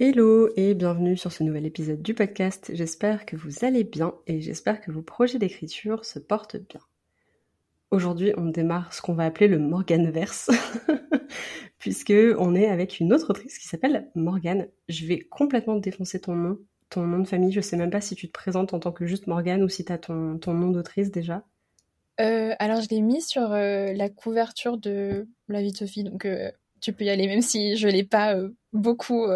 Hello 0.00 0.48
et 0.54 0.74
bienvenue 0.74 1.16
sur 1.16 1.32
ce 1.32 1.42
nouvel 1.42 1.66
épisode 1.66 2.00
du 2.00 2.14
podcast. 2.14 2.70
J'espère 2.72 3.26
que 3.26 3.34
vous 3.34 3.64
allez 3.64 3.82
bien 3.82 4.14
et 4.28 4.40
j'espère 4.40 4.80
que 4.80 4.92
vos 4.92 5.02
projets 5.02 5.40
d'écriture 5.40 6.04
se 6.04 6.20
portent 6.20 6.54
bien. 6.54 6.78
Aujourd'hui, 7.90 8.32
on 8.36 8.44
démarre 8.44 8.94
ce 8.94 9.02
qu'on 9.02 9.14
va 9.14 9.24
appeler 9.24 9.48
le 9.48 9.58
Morganverse, 9.58 10.52
puisque 11.80 12.14
on 12.38 12.54
est 12.54 12.68
avec 12.68 13.00
une 13.00 13.12
autre 13.12 13.30
autrice 13.30 13.58
qui 13.58 13.66
s'appelle 13.66 14.08
Morgane. 14.14 14.68
Je 14.88 15.04
vais 15.04 15.18
complètement 15.18 15.74
défoncer 15.74 16.20
ton 16.20 16.36
nom, 16.36 16.60
ton 16.90 17.02
nom 17.02 17.18
de 17.18 17.26
famille. 17.26 17.50
Je 17.50 17.60
sais 17.60 17.76
même 17.76 17.90
pas 17.90 18.00
si 18.00 18.14
tu 18.14 18.28
te 18.28 18.32
présentes 18.32 18.74
en 18.74 18.78
tant 18.78 18.92
que 18.92 19.04
juste 19.04 19.26
Morgane 19.26 19.64
ou 19.64 19.68
si 19.68 19.84
tu 19.84 19.92
as 19.92 19.98
ton, 19.98 20.38
ton 20.38 20.54
nom 20.54 20.70
d'autrice 20.70 21.10
déjà. 21.10 21.42
Euh, 22.20 22.54
alors, 22.60 22.80
je 22.82 22.88
l'ai 22.88 23.00
mis 23.00 23.20
sur 23.20 23.50
euh, 23.50 23.92
la 23.94 24.08
couverture 24.08 24.78
de 24.78 25.26
La 25.48 25.60
vie 25.60 25.72
de 25.72 25.76
Sophie, 25.76 26.04
donc 26.04 26.24
euh, 26.24 26.52
tu 26.80 26.92
peux 26.92 27.02
y 27.02 27.10
aller, 27.10 27.26
même 27.26 27.42
si 27.42 27.76
je 27.76 27.88
l'ai 27.88 28.04
pas 28.04 28.36
beaucoup 28.72 29.26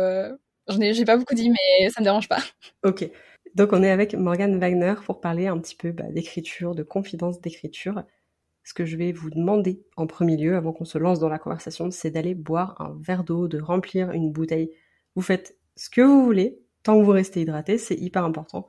J'en 0.68 0.80
ai, 0.80 1.04
pas 1.04 1.16
beaucoup 1.16 1.34
dit, 1.34 1.50
mais 1.50 1.90
ça 1.90 2.00
me 2.00 2.04
dérange 2.04 2.28
pas. 2.28 2.42
Ok. 2.84 3.08
Donc 3.54 3.72
on 3.72 3.82
est 3.82 3.90
avec 3.90 4.14
Morgane 4.14 4.58
Wagner 4.58 4.94
pour 5.04 5.20
parler 5.20 5.46
un 5.46 5.58
petit 5.58 5.76
peu 5.76 5.92
bah, 5.92 6.10
d'écriture, 6.10 6.74
de 6.74 6.82
confidence 6.82 7.40
d'écriture. 7.40 8.02
Ce 8.64 8.72
que 8.72 8.86
je 8.86 8.96
vais 8.96 9.12
vous 9.12 9.28
demander 9.28 9.82
en 9.96 10.06
premier 10.06 10.36
lieu, 10.36 10.56
avant 10.56 10.72
qu'on 10.72 10.84
se 10.84 10.98
lance 10.98 11.18
dans 11.18 11.28
la 11.28 11.38
conversation, 11.38 11.90
c'est 11.90 12.10
d'aller 12.10 12.34
boire 12.34 12.80
un 12.80 12.96
verre 13.00 13.24
d'eau, 13.24 13.48
de 13.48 13.60
remplir 13.60 14.12
une 14.12 14.30
bouteille. 14.30 14.70
Vous 15.16 15.22
faites 15.22 15.56
ce 15.76 15.90
que 15.90 16.00
vous 16.00 16.24
voulez, 16.24 16.60
tant 16.82 16.98
que 16.98 17.04
vous 17.04 17.10
restez 17.10 17.42
hydraté, 17.42 17.76
c'est 17.76 17.96
hyper 17.96 18.24
important. 18.24 18.68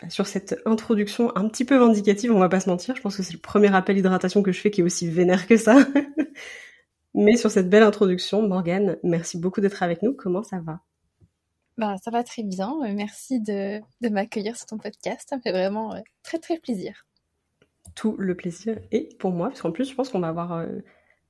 Bah, 0.00 0.08
sur 0.10 0.26
cette 0.26 0.60
introduction 0.64 1.36
un 1.36 1.48
petit 1.48 1.64
peu 1.64 1.76
vindicative, 1.76 2.32
on 2.32 2.38
va 2.38 2.48
pas 2.48 2.60
se 2.60 2.68
mentir, 2.68 2.94
je 2.94 3.00
pense 3.00 3.16
que 3.16 3.22
c'est 3.22 3.32
le 3.32 3.40
premier 3.40 3.74
appel 3.74 3.98
hydratation 3.98 4.42
que 4.42 4.52
je 4.52 4.60
fais 4.60 4.70
qui 4.70 4.80
est 4.80 4.84
aussi 4.84 5.08
vénère 5.10 5.46
que 5.46 5.56
ça. 5.56 5.76
Mais 7.14 7.36
sur 7.36 7.50
cette 7.50 7.70
belle 7.70 7.82
introduction, 7.82 8.46
Morgane, 8.46 8.98
merci 9.02 9.38
beaucoup 9.38 9.60
d'être 9.60 9.82
avec 9.82 10.02
nous. 10.02 10.14
Comment 10.14 10.42
ça 10.42 10.60
va? 10.60 10.80
Bah, 11.78 11.96
ça 12.02 12.10
va 12.10 12.24
très 12.24 12.42
bien. 12.42 12.74
Euh, 12.84 12.92
merci 12.94 13.40
de, 13.40 13.80
de 14.00 14.08
m'accueillir 14.08 14.56
sur 14.56 14.66
ton 14.66 14.78
podcast. 14.78 15.26
Ça 15.28 15.36
me 15.36 15.42
fait 15.42 15.52
vraiment 15.52 15.94
euh, 15.94 16.00
très 16.22 16.38
très 16.38 16.58
plaisir. 16.58 17.06
Tout 17.94 18.16
le 18.18 18.34
plaisir 18.34 18.78
est 18.92 19.18
pour 19.18 19.30
moi, 19.30 19.48
parce 19.48 19.62
qu'en 19.62 19.72
plus, 19.72 19.88
je 19.88 19.94
pense 19.94 20.08
qu'on 20.08 20.20
va 20.20 20.28
avoir 20.28 20.52
euh, 20.52 20.66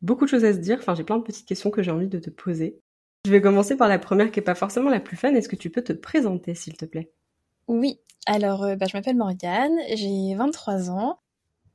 beaucoup 0.03 0.25
de 0.25 0.31
choses 0.31 0.45
à 0.45 0.53
se 0.53 0.59
dire. 0.59 0.79
Enfin, 0.79 0.95
j'ai 0.95 1.05
plein 1.05 1.19
de 1.19 1.23
petites 1.23 1.47
questions 1.47 1.71
que 1.71 1.83
j'ai 1.83 1.91
envie 1.91 2.09
de 2.09 2.19
te 2.19 2.31
poser. 2.31 2.81
Je 3.25 3.31
vais 3.31 3.41
commencer 3.41 3.77
par 3.77 3.89
la 3.89 3.99
première 3.99 4.31
qui 4.31 4.39
est 4.39 4.43
pas 4.43 4.55
forcément 4.55 4.91
la 4.91 5.01
plus 5.01 5.17
fun. 5.17 5.35
Est-ce 5.35 5.49
que 5.49 5.57
tu 5.57 5.71
peux 5.71 5.83
te 5.83 5.93
présenter, 5.93 6.55
s'il 6.55 6.77
te 6.77 6.85
plaît? 6.85 7.11
Oui. 7.67 7.99
Alors, 8.27 8.77
bah, 8.77 8.87
je 8.89 8.97
m'appelle 8.97 9.17
Morgane, 9.17 9.77
j'ai 9.95 10.35
23 10.37 10.91
ans. 10.91 11.19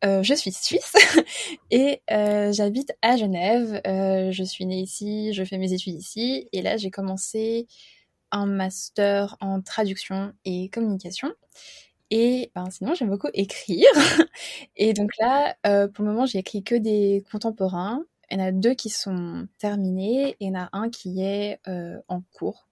je 0.03 0.33
suis 0.33 0.51
suisse 0.51 0.93
et 1.71 2.01
j'habite 2.09 2.93
à 3.01 3.17
Genève. 3.17 3.81
je 3.85 4.43
suis 4.43 4.65
née 4.65 4.79
ici, 4.79 5.33
je 5.33 5.43
fais 5.43 5.57
mes 5.57 5.73
études 5.73 5.95
ici 5.95 6.49
et 6.51 6.61
là 6.61 6.75
j'ai 6.77 6.91
commencé 6.91 7.67
un 8.31 8.45
master 8.45 9.37
en 9.41 9.61
traduction 9.61 10.33
et 10.45 10.69
communication. 10.69 11.33
Et 12.11 12.51
ben, 12.55 12.69
sinon, 12.69 12.93
j'aime 12.93 13.09
beaucoup 13.09 13.29
écrire. 13.33 13.87
et 14.75 14.93
donc 14.93 15.11
là, 15.19 15.55
euh, 15.65 15.87
pour 15.87 16.03
le 16.03 16.11
moment, 16.11 16.25
j'ai 16.25 16.39
écrit 16.39 16.61
que 16.63 16.75
des 16.75 17.23
contemporains. 17.31 18.03
Il 18.29 18.39
y 18.39 18.41
en 18.41 18.45
a 18.45 18.51
deux 18.51 18.73
qui 18.73 18.89
sont 18.89 19.47
terminés 19.57 20.31
et 20.31 20.35
il 20.41 20.47
y 20.49 20.51
en 20.51 20.61
a 20.61 20.69
un 20.73 20.89
qui 20.89 21.21
est 21.21 21.59
euh, 21.67 21.99
en 22.09 22.21
cours. 22.33 22.67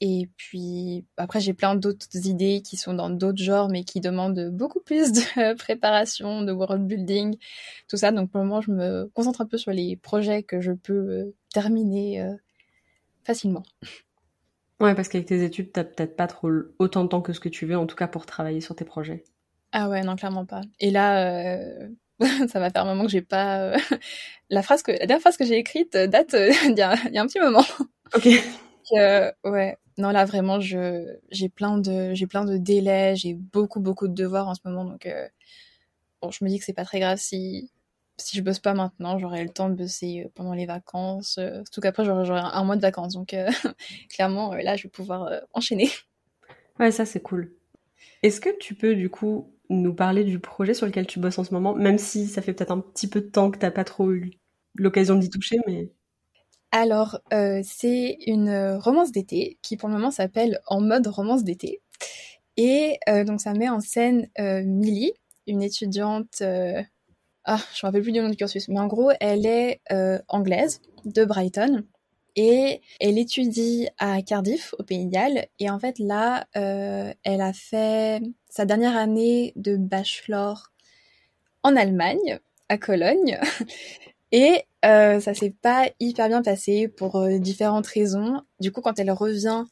Et 0.00 0.28
puis 0.36 1.04
après, 1.16 1.40
j'ai 1.40 1.54
plein 1.54 1.74
d'autres 1.74 2.26
idées 2.26 2.60
qui 2.62 2.76
sont 2.76 2.94
dans 2.94 3.10
d'autres 3.10 3.42
genres, 3.42 3.68
mais 3.68 3.82
qui 3.84 4.00
demandent 4.00 4.50
beaucoup 4.50 4.80
plus 4.80 5.10
de 5.12 5.54
préparation, 5.56 6.42
de 6.42 6.52
world 6.52 6.86
building, 6.86 7.36
tout 7.88 7.96
ça. 7.96 8.12
Donc 8.12 8.30
pour 8.30 8.40
le 8.40 8.46
moment, 8.46 8.60
je 8.60 8.70
me 8.70 9.10
concentre 9.14 9.40
un 9.40 9.46
peu 9.46 9.58
sur 9.58 9.72
les 9.72 9.96
projets 9.96 10.42
que 10.42 10.60
je 10.60 10.72
peux 10.72 10.92
euh, 10.92 11.34
terminer 11.52 12.24
facilement. 13.24 13.64
Ouais, 14.80 14.94
parce 14.94 15.08
qu'avec 15.08 15.26
tes 15.26 15.42
études, 15.42 15.72
t'as 15.72 15.84
peut-être 15.84 16.16
pas 16.16 16.26
trop 16.26 16.50
autant 16.78 17.04
de 17.04 17.08
temps 17.08 17.22
que 17.22 17.32
ce 17.32 17.40
que 17.40 17.48
tu 17.48 17.66
veux, 17.66 17.78
en 17.78 17.86
tout 17.86 17.96
cas 17.96 18.08
pour 18.08 18.26
travailler 18.26 18.60
sur 18.60 18.76
tes 18.76 18.84
projets. 18.84 19.24
Ah 19.72 19.88
ouais, 19.88 20.02
non, 20.02 20.16
clairement 20.16 20.44
pas. 20.44 20.60
Et 20.80 20.90
là, 20.90 21.56
euh, 21.56 21.88
ça 22.48 22.60
va 22.60 22.70
faire 22.70 22.82
un 22.82 22.86
moment 22.86 23.04
que 23.04 23.10
j'ai 23.10 23.22
pas. 23.22 23.60
Euh, 23.60 23.76
la 24.50 24.62
phrase 24.62 24.82
que 24.82 24.92
la 24.92 24.98
dernière 24.98 25.20
phrase 25.20 25.36
que 25.36 25.44
j'ai 25.44 25.56
écrite 25.56 25.96
date 25.96 26.34
euh, 26.34 26.50
d'il 26.66 26.76
y, 26.78 26.82
a 26.82 26.92
un 26.92 27.26
petit 27.26 27.40
moment. 27.40 27.64
Ok. 28.14 28.28
ouais. 29.44 29.76
Non, 29.98 30.10
là 30.10 30.26
vraiment, 30.26 30.60
je 30.60 31.16
j'ai 31.30 31.48
plein 31.48 31.78
de 31.78 32.12
j'ai 32.12 32.26
plein 32.26 32.44
de 32.44 32.58
délais, 32.58 33.16
j'ai 33.16 33.32
beaucoup 33.32 33.80
beaucoup 33.80 34.08
de 34.08 34.14
devoirs 34.14 34.46
en 34.46 34.54
ce 34.54 34.60
moment, 34.66 34.84
donc 34.84 35.08
bon, 36.20 36.30
je 36.30 36.44
me 36.44 36.50
dis 36.50 36.58
que 36.58 36.66
c'est 36.66 36.74
pas 36.74 36.84
très 36.84 37.00
grave 37.00 37.16
si 37.16 37.70
si 38.18 38.36
je 38.36 38.42
bosse 38.42 38.58
pas 38.58 38.74
maintenant, 38.74 39.18
j'aurai 39.18 39.42
le 39.44 39.50
temps 39.50 39.68
de 39.68 39.74
bosser 39.74 40.24
euh, 40.24 40.28
pendant 40.34 40.54
les 40.54 40.66
vacances. 40.66 41.38
Euh, 41.38 41.62
surtout 41.64 41.80
qu'après, 41.80 42.04
j'aurai 42.04 42.40
un 42.40 42.64
mois 42.64 42.76
de 42.76 42.80
vacances. 42.80 43.14
Donc, 43.14 43.34
euh, 43.34 43.50
clairement, 44.10 44.54
là, 44.54 44.76
je 44.76 44.84
vais 44.84 44.88
pouvoir 44.88 45.30
enchaîner. 45.52 45.90
Ouais, 46.78 46.90
ça, 46.90 47.06
c'est 47.06 47.20
cool. 47.20 47.54
Est-ce 48.22 48.38
que 48.38 48.50
tu 48.58 48.74
peux, 48.74 48.94
du 48.94 49.08
coup, 49.08 49.50
nous 49.70 49.94
parler 49.94 50.24
du 50.24 50.38
projet 50.38 50.74
sur 50.74 50.84
lequel 50.84 51.06
tu 51.06 51.18
bosses 51.18 51.38
en 51.38 51.44
ce 51.44 51.54
moment, 51.54 51.74
même 51.74 51.96
si 51.96 52.26
ça 52.26 52.42
fait 52.42 52.52
peut-être 52.52 52.70
un 52.70 52.80
petit 52.80 53.08
peu 53.08 53.22
de 53.22 53.28
temps 53.28 53.50
que 53.50 53.56
t'as 53.56 53.70
pas 53.70 53.84
trop 53.84 54.12
eu 54.12 54.32
l'occasion 54.74 55.14
d'y 55.14 55.30
toucher, 55.30 55.56
mais... 55.66 55.90
Alors, 56.72 57.18
c'est 57.62 58.18
une 58.26 58.76
romance 58.78 59.10
d'été 59.10 59.56
qui, 59.62 59.78
pour 59.78 59.88
le 59.88 59.94
moment, 59.94 60.10
s'appelle 60.10 60.60
En 60.66 60.82
mode 60.82 61.06
romance 61.06 61.44
d'été. 61.44 61.80
Et 62.58 62.98
donc, 63.24 63.40
ça 63.40 63.54
met 63.54 63.70
en 63.70 63.80
scène 63.80 64.28
Millie, 64.38 65.14
une 65.46 65.62
étudiante 65.62 66.42
ah, 67.46 67.60
je 67.74 67.84
me 67.84 67.88
rappelle 67.88 68.02
plus 68.02 68.12
du 68.12 68.20
nom 68.20 68.28
du 68.28 68.36
cursus, 68.36 68.68
mais 68.68 68.80
en 68.80 68.86
gros, 68.86 69.12
elle 69.20 69.46
est 69.46 69.80
euh, 69.92 70.18
anglaise 70.28 70.80
de 71.04 71.24
Brighton 71.24 71.84
et 72.34 72.82
elle 73.00 73.18
étudie 73.18 73.88
à 73.98 74.20
Cardiff 74.20 74.74
au 74.78 74.82
Pays 74.82 75.06
de 75.06 75.10
Galles. 75.10 75.46
Et 75.58 75.70
en 75.70 75.78
fait, 75.78 75.98
là, 75.98 76.46
euh, 76.56 77.12
elle 77.24 77.40
a 77.40 77.52
fait 77.52 78.20
sa 78.50 78.66
dernière 78.66 78.96
année 78.96 79.52
de 79.56 79.76
bachelor 79.76 80.72
en 81.62 81.76
Allemagne, 81.76 82.38
à 82.68 82.78
Cologne. 82.78 83.38
Et 84.32 84.64
euh, 84.84 85.20
ça 85.20 85.34
s'est 85.34 85.54
pas 85.62 85.88
hyper 86.00 86.28
bien 86.28 86.42
passé 86.42 86.88
pour 86.88 87.16
euh, 87.16 87.38
différentes 87.38 87.86
raisons. 87.86 88.42
Du 88.60 88.72
coup, 88.72 88.80
quand 88.80 88.98
elle 88.98 89.10
revient 89.10 89.64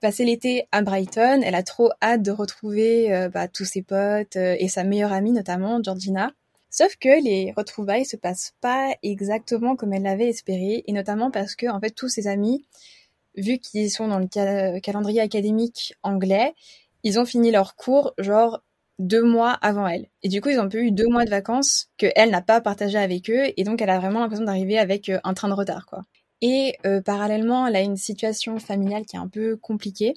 passer 0.00 0.24
l'été 0.24 0.66
à 0.72 0.82
Brighton, 0.82 1.42
elle 1.44 1.54
a 1.54 1.62
trop 1.62 1.90
hâte 2.02 2.22
de 2.22 2.30
retrouver 2.30 3.14
euh, 3.14 3.28
bah, 3.28 3.48
tous 3.48 3.64
ses 3.64 3.82
potes 3.82 4.36
et 4.36 4.66
sa 4.68 4.82
meilleure 4.82 5.12
amie 5.12 5.32
notamment, 5.32 5.80
Georgina. 5.82 6.32
Sauf 6.72 6.96
que 6.96 7.22
les 7.22 7.52
retrouvailles 7.54 8.06
se 8.06 8.16
passent 8.16 8.54
pas 8.62 8.96
exactement 9.02 9.76
comme 9.76 9.92
elle 9.92 10.04
l'avait 10.04 10.30
espéré, 10.30 10.82
et 10.86 10.92
notamment 10.92 11.30
parce 11.30 11.54
que 11.54 11.66
en 11.66 11.78
fait 11.78 11.90
tous 11.90 12.08
ses 12.08 12.28
amis, 12.28 12.64
vu 13.36 13.58
qu'ils 13.58 13.90
sont 13.90 14.08
dans 14.08 14.18
le 14.18 14.80
calendrier 14.80 15.20
académique 15.20 15.94
anglais, 16.02 16.54
ils 17.02 17.20
ont 17.20 17.26
fini 17.26 17.50
leur 17.50 17.76
cours 17.76 18.14
genre 18.16 18.62
deux 18.98 19.22
mois 19.22 19.50
avant 19.50 19.86
elle. 19.86 20.08
Et 20.22 20.30
du 20.30 20.40
coup, 20.40 20.48
ils 20.48 20.60
ont 20.60 20.68
peu 20.68 20.82
eu 20.82 20.92
deux 20.92 21.08
mois 21.08 21.26
de 21.26 21.30
vacances 21.30 21.90
que 21.98 22.06
elle 22.16 22.30
n'a 22.30 22.40
pas 22.40 22.62
partagé 22.62 22.96
avec 22.96 23.28
eux, 23.28 23.52
et 23.54 23.64
donc 23.64 23.82
elle 23.82 23.90
a 23.90 23.98
vraiment 23.98 24.20
l'impression 24.20 24.46
d'arriver 24.46 24.78
avec 24.78 25.10
euh, 25.10 25.20
un 25.24 25.34
train 25.34 25.48
de 25.48 25.54
retard, 25.54 25.84
quoi. 25.84 26.04
Et 26.40 26.78
euh, 26.86 27.02
parallèlement, 27.02 27.66
elle 27.66 27.76
a 27.76 27.82
une 27.82 27.98
situation 27.98 28.58
familiale 28.58 29.04
qui 29.04 29.16
est 29.16 29.20
un 29.20 29.28
peu 29.28 29.56
compliquée. 29.56 30.14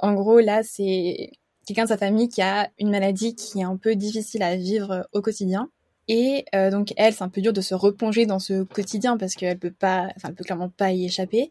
En 0.00 0.12
gros, 0.14 0.40
là, 0.40 0.64
c'est 0.64 1.30
quelqu'un 1.66 1.84
de 1.84 1.88
sa 1.88 1.98
famille 1.98 2.28
qui 2.28 2.42
a 2.42 2.68
une 2.78 2.90
maladie 2.90 3.36
qui 3.36 3.60
est 3.60 3.64
un 3.64 3.76
peu 3.76 3.94
difficile 3.94 4.42
à 4.42 4.56
vivre 4.56 5.08
au 5.12 5.22
quotidien. 5.22 5.70
Et 6.08 6.44
euh, 6.54 6.70
donc 6.70 6.92
elle, 6.96 7.14
c'est 7.14 7.24
un 7.24 7.28
peu 7.28 7.40
dur 7.40 7.52
de 7.52 7.60
se 7.60 7.74
replonger 7.74 8.26
dans 8.26 8.38
ce 8.38 8.62
quotidien 8.64 9.16
parce 9.16 9.34
qu'elle 9.34 9.58
peut 9.58 9.72
pas, 9.72 10.08
enfin 10.16 10.28
elle 10.28 10.34
peut 10.34 10.44
clairement 10.44 10.68
pas 10.68 10.92
y 10.92 11.06
échapper. 11.06 11.50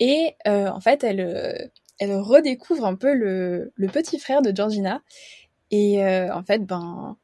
Et 0.00 0.34
euh, 0.48 0.68
en 0.68 0.80
fait, 0.80 1.04
elle, 1.04 1.20
euh, 1.20 1.58
elle 1.98 2.14
redécouvre 2.16 2.86
un 2.86 2.96
peu 2.96 3.14
le, 3.14 3.72
le 3.76 3.88
petit 3.88 4.18
frère 4.18 4.42
de 4.42 4.54
Georgina. 4.54 5.02
Et 5.70 6.04
en 6.04 6.42
fait, 6.44 6.60
ben, 6.64 7.16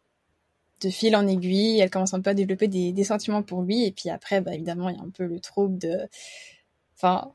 de 0.81 0.91
fil 0.91 1.15
en 1.15 1.27
aiguille, 1.29 1.79
elle 1.81 1.91
commence 1.91 2.15
un 2.15 2.21
peu 2.21 2.31
à 2.31 2.35
développer 2.35 2.69
des, 2.69 2.93
des 2.93 3.05
sentiments 3.05 3.43
pour 3.43 3.63
lui. 3.63 3.85
Et 3.87 3.93
puis 3.93 4.11
après, 4.11 4.41
bah, 4.41 4.55
évidemment, 4.55 4.89
il 4.89 4.97
y 4.97 4.99
a 4.99 5.03
un 5.03 5.11
peu 5.11 5.25
le 5.25 5.39
trouble 5.41 5.79
de, 5.79 6.09
enfin, 6.97 7.33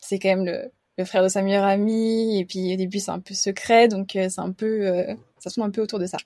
c'est 0.00 0.18
quand 0.18 0.30
même 0.30 0.46
le, 0.46 0.72
le 0.98 1.04
frère 1.04 1.22
de 1.22 1.28
sa 1.28 1.42
meilleure 1.42 1.64
amie. 1.64 2.38
Et 2.38 2.46
puis 2.46 2.74
au 2.74 2.76
début, 2.76 2.98
c'est 2.98 3.10
un 3.10 3.20
peu 3.20 3.34
secret, 3.34 3.88
donc 3.88 4.12
c'est 4.14 4.38
un 4.38 4.52
peu, 4.52 5.06
ça 5.38 5.50
se 5.50 5.56
tourne 5.56 5.68
un 5.68 5.70
peu 5.70 5.82
autour 5.82 5.98
de 5.98 6.06
ça. 6.06 6.18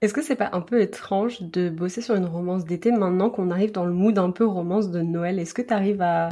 Est-ce 0.00 0.14
que 0.14 0.22
c'est 0.22 0.36
pas 0.36 0.50
un 0.52 0.60
peu 0.60 0.80
étrange 0.80 1.42
de 1.42 1.68
bosser 1.68 2.00
sur 2.00 2.14
une 2.14 2.26
romance 2.26 2.64
d'été 2.64 2.92
maintenant 2.92 3.30
qu'on 3.30 3.50
arrive 3.50 3.72
dans 3.72 3.84
le 3.84 3.92
mood 3.92 4.16
un 4.18 4.30
peu 4.30 4.46
romance 4.46 4.90
de 4.90 5.00
Noël? 5.00 5.38
Est-ce 5.38 5.54
que 5.54 5.62
tu 5.62 5.74
arrives 5.74 6.02
à, 6.02 6.28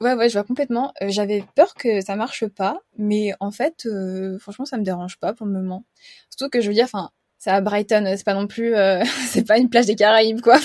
Ouais, 0.00 0.12
ouais, 0.12 0.28
je 0.28 0.34
vois 0.34 0.44
complètement. 0.44 0.92
Euh, 1.02 1.08
j'avais 1.08 1.42
peur 1.54 1.74
que 1.74 2.02
ça 2.02 2.16
marche 2.16 2.46
pas, 2.46 2.80
mais 2.98 3.32
en 3.40 3.50
fait, 3.50 3.86
euh, 3.86 4.38
franchement, 4.38 4.66
ça 4.66 4.76
me 4.76 4.82
dérange 4.84 5.18
pas 5.18 5.32
pour 5.32 5.46
le 5.46 5.52
moment. 5.52 5.84
Surtout 6.28 6.50
que 6.50 6.60
je 6.60 6.68
veux 6.68 6.74
dire, 6.74 6.84
enfin, 6.84 7.10
c'est 7.38 7.50
à 7.50 7.60
Brighton, 7.62 8.04
c'est 8.16 8.24
pas 8.24 8.34
non 8.34 8.46
plus, 8.46 8.74
euh, 8.74 9.02
c'est 9.28 9.46
pas 9.46 9.58
une 9.58 9.70
plage 9.70 9.86
des 9.86 9.96
Caraïbes, 9.96 10.42
quoi. 10.42 10.58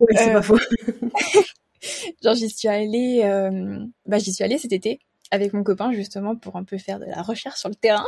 oui, 0.00 0.14
c'est 0.16 0.32
pas 0.32 0.42
faux. 0.42 0.58
genre, 2.22 2.34
j'y 2.34 2.50
suis 2.50 2.68
allée, 2.68 3.22
bah, 4.06 4.18
j'y 4.18 4.34
suis 4.34 4.44
allée 4.44 4.58
cet 4.58 4.72
été 4.72 5.00
avec 5.30 5.54
mon 5.54 5.64
copain 5.64 5.92
justement 5.92 6.36
pour 6.36 6.56
un 6.56 6.64
peu 6.64 6.76
faire 6.76 6.98
de 6.98 7.06
la 7.06 7.22
recherche 7.22 7.58
sur 7.58 7.70
le 7.70 7.74
terrain. 7.74 8.04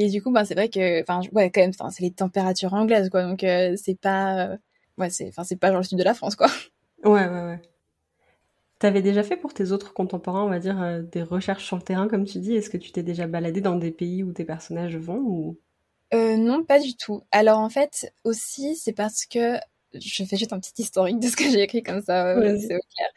Et 0.00 0.08
du 0.10 0.22
coup, 0.22 0.30
bah, 0.30 0.44
c'est 0.44 0.54
vrai 0.54 0.68
que, 0.68 1.02
enfin, 1.02 1.20
ouais, 1.32 1.50
quand 1.50 1.60
même, 1.60 1.72
c'est 1.90 2.02
les 2.02 2.10
températures 2.12 2.74
anglaises, 2.74 3.10
quoi. 3.10 3.22
Donc, 3.24 3.40
c'est 3.40 3.98
pas, 4.00 4.56
ouais, 4.98 5.10
c'est, 5.10 5.28
enfin, 5.28 5.44
c'est 5.44 5.56
pas 5.56 5.68
genre 5.68 5.78
le 5.78 5.84
sud 5.84 5.98
de 5.98 6.04
la 6.04 6.14
France, 6.14 6.36
quoi. 6.36 6.48
Ouais, 7.04 7.10
ouais, 7.28 7.28
ouais. 7.28 7.60
T'avais 8.80 9.02
déjà 9.02 9.22
fait 9.22 9.36
pour 9.36 9.54
tes 9.54 9.70
autres 9.70 9.92
contemporains, 9.94 10.42
on 10.42 10.48
va 10.48 10.58
dire, 10.58 10.82
euh, 10.82 11.00
des 11.02 11.22
recherches 11.22 11.64
sur 11.64 11.76
le 11.76 11.82
terrain, 11.82 12.08
comme 12.08 12.24
tu 12.24 12.40
dis? 12.40 12.54
Est-ce 12.56 12.70
que 12.70 12.76
tu 12.76 12.90
t'es 12.90 13.04
déjà 13.04 13.28
baladé 13.28 13.60
dans 13.60 13.76
des 13.76 13.92
pays 13.92 14.24
où 14.24 14.32
tes 14.32 14.44
personnages 14.44 14.96
vont 14.96 15.18
ou... 15.18 15.58
euh, 16.14 16.36
Non, 16.36 16.64
pas 16.64 16.78
du 16.80 16.96
tout. 16.96 17.22
Alors 17.30 17.58
en 17.58 17.70
fait, 17.70 18.12
aussi, 18.24 18.76
c'est 18.76 18.92
parce 18.92 19.26
que 19.26 19.56
je 19.94 20.24
fais 20.24 20.36
juste 20.36 20.52
un 20.52 20.60
petit 20.60 20.82
historique 20.82 21.18
de 21.20 21.28
ce 21.28 21.36
que 21.36 21.44
j'ai 21.44 21.62
écrit 21.62 21.82
comme 21.82 22.02
ça, 22.02 22.28
euh, 22.36 22.56
c'est 22.58 22.76
au 22.76 22.80
clair. 22.94 23.08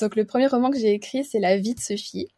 Donc 0.00 0.16
le 0.16 0.24
premier 0.24 0.46
roman 0.48 0.70
que 0.70 0.78
j'ai 0.78 0.92
écrit, 0.92 1.24
c'est 1.24 1.38
La 1.40 1.56
vie 1.56 1.74
de 1.74 1.80
Sophie. 1.80 2.28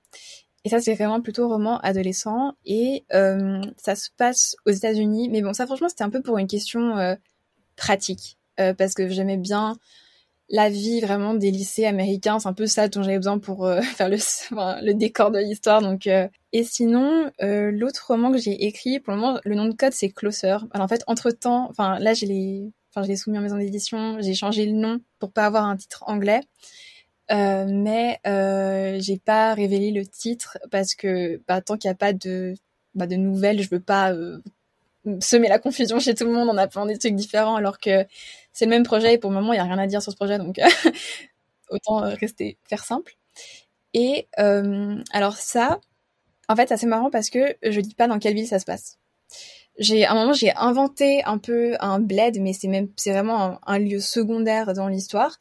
Et 0.65 0.69
ça, 0.69 0.81
c'est 0.81 0.95
vraiment 0.95 1.21
plutôt 1.21 1.49
roman 1.49 1.79
adolescent. 1.81 2.53
Et 2.65 3.05
euh, 3.15 3.61
ça 3.77 3.95
se 3.95 4.11
passe 4.17 4.57
aux 4.67 4.71
États-Unis. 4.71 5.29
Mais 5.29 5.43
bon, 5.43 5.53
ça, 5.53 5.67
franchement, 5.67 5.89
c'était 5.89 6.05
un 6.05 6.11
peu 6.11 6.23
pour 6.23 6.39
une 6.39 6.47
question 6.47 7.17
pratique. 7.77 8.39
parce 8.57 8.95
que 8.95 9.09
j'aimais 9.09 9.37
bien 9.37 9.77
la 10.51 10.71
vie 10.71 11.01
vraiment 11.01 11.35
des 11.35 11.51
lycées 11.51 11.85
américains, 11.85 12.39
c'est 12.39 12.49
un 12.49 12.55
peu 12.55 12.67
ça 12.67 12.89
dont 12.89 13.03
j'avais 13.03 13.19
besoin 13.19 13.39
pour 13.39 13.67
euh, 13.67 13.81
faire 13.97 14.09
le, 14.09 14.17
le 14.85 14.93
décor 14.95 15.31
de 15.31 15.39
l'histoire. 15.39 15.83
Donc, 15.83 16.07
euh. 16.07 16.29
et 16.53 16.65
sinon, 16.65 17.31
euh, 17.43 17.71
l'autre 17.71 18.07
roman 18.09 18.33
que 18.33 18.39
j'ai 18.39 18.65
écrit, 18.65 19.01
pour 19.01 19.13
le 19.13 19.21
moment, 19.21 19.41
le 19.45 19.55
nom 19.55 19.67
de 19.67 19.75
code 19.75 19.93
c'est 19.93 20.11
Closer. 20.11 20.57
Alors 20.73 20.85
en 20.85 20.89
fait, 20.89 21.05
entre 21.07 21.31
temps, 21.31 21.69
enfin 21.71 21.99
là, 21.99 22.15
je 22.15 22.27
l'ai, 22.27 22.73
enfin 22.95 23.15
soumis 23.15 23.39
en 23.39 23.43
maison 23.43 23.59
d'édition, 23.59 24.19
j'ai 24.21 24.35
changé 24.35 24.65
le 24.67 24.73
nom 24.73 25.01
pour 25.19 25.33
pas 25.33 25.45
avoir 25.45 25.65
un 25.65 25.77
titre 25.77 26.05
anglais, 26.07 26.41
mais 27.31 28.21
j'ai 29.01 29.19
pas 29.19 29.55
révélé 29.55 29.91
le 29.91 30.07
titre 30.07 30.59
parce 30.71 30.95
que 30.95 31.41
bah, 31.49 31.61
tant 31.61 31.77
qu'il 31.77 31.89
n'y 31.89 31.93
a 31.93 31.97
pas 31.97 32.13
de 32.13 32.55
bah, 32.95 33.07
de 33.07 33.17
nouvelles, 33.17 33.63
je 33.63 33.71
veux 33.71 33.81
pas 33.81 34.15
semer 35.21 35.49
la 35.49 35.59
confusion 35.59 36.01
chez 36.01 36.15
tout 36.15 36.25
le 36.25 36.33
monde 36.33 36.51
en 36.51 36.57
appelant 36.57 36.87
des 36.87 36.99
trucs 36.99 37.15
différents 37.15 37.57
alors 37.57 37.79
que 37.79 38.05
c'est 38.53 38.67
le 38.67 38.71
même 38.71 38.83
projet 38.83 39.15
et 39.15 39.19
pour 39.19 39.31
le 39.31 39.37
moment 39.37 39.53
il 39.53 39.57
y 39.57 39.61
a 39.61 39.65
rien 39.65 39.79
à 39.79 39.87
dire 39.87 40.03
sur 40.03 40.13
ce 40.13 40.17
projet 40.17 40.37
donc 40.39 40.59
autant 41.71 42.03
euh, 42.05 42.15
rester 42.15 42.59
faire 42.69 42.85
simple. 42.85 43.17
Et 43.95 44.29
euh, 44.39 45.03
alors 45.13 45.37
ça, 45.37 45.81
en 46.49 46.57
fait, 46.57 46.73
c'est 46.77 46.87
marrant 46.87 47.11
parce 47.11 47.31
que 47.31 47.57
je 47.63 47.81
dis 47.81 47.95
pas 47.95 48.07
dans 48.07 48.19
quelle 48.19 48.35
ville 48.35 48.47
ça 48.47 48.59
se 48.59 48.65
passe. 48.65 48.99
J'ai 49.79 50.05
à 50.05 50.13
un 50.13 50.15
moment 50.15 50.33
j'ai 50.33 50.53
inventé 50.57 51.23
un 51.25 51.39
peu 51.39 51.77
un 51.81 52.01
bled, 52.01 52.41
mais 52.41 52.53
c'est 52.53 52.69
même 52.69 52.89
c'est 52.97 53.13
vraiment 53.13 53.61
un, 53.67 53.79
lieu 53.79 54.01
secondaire 54.01 54.75
dans 54.75 54.89
l'histoire. 54.89 55.37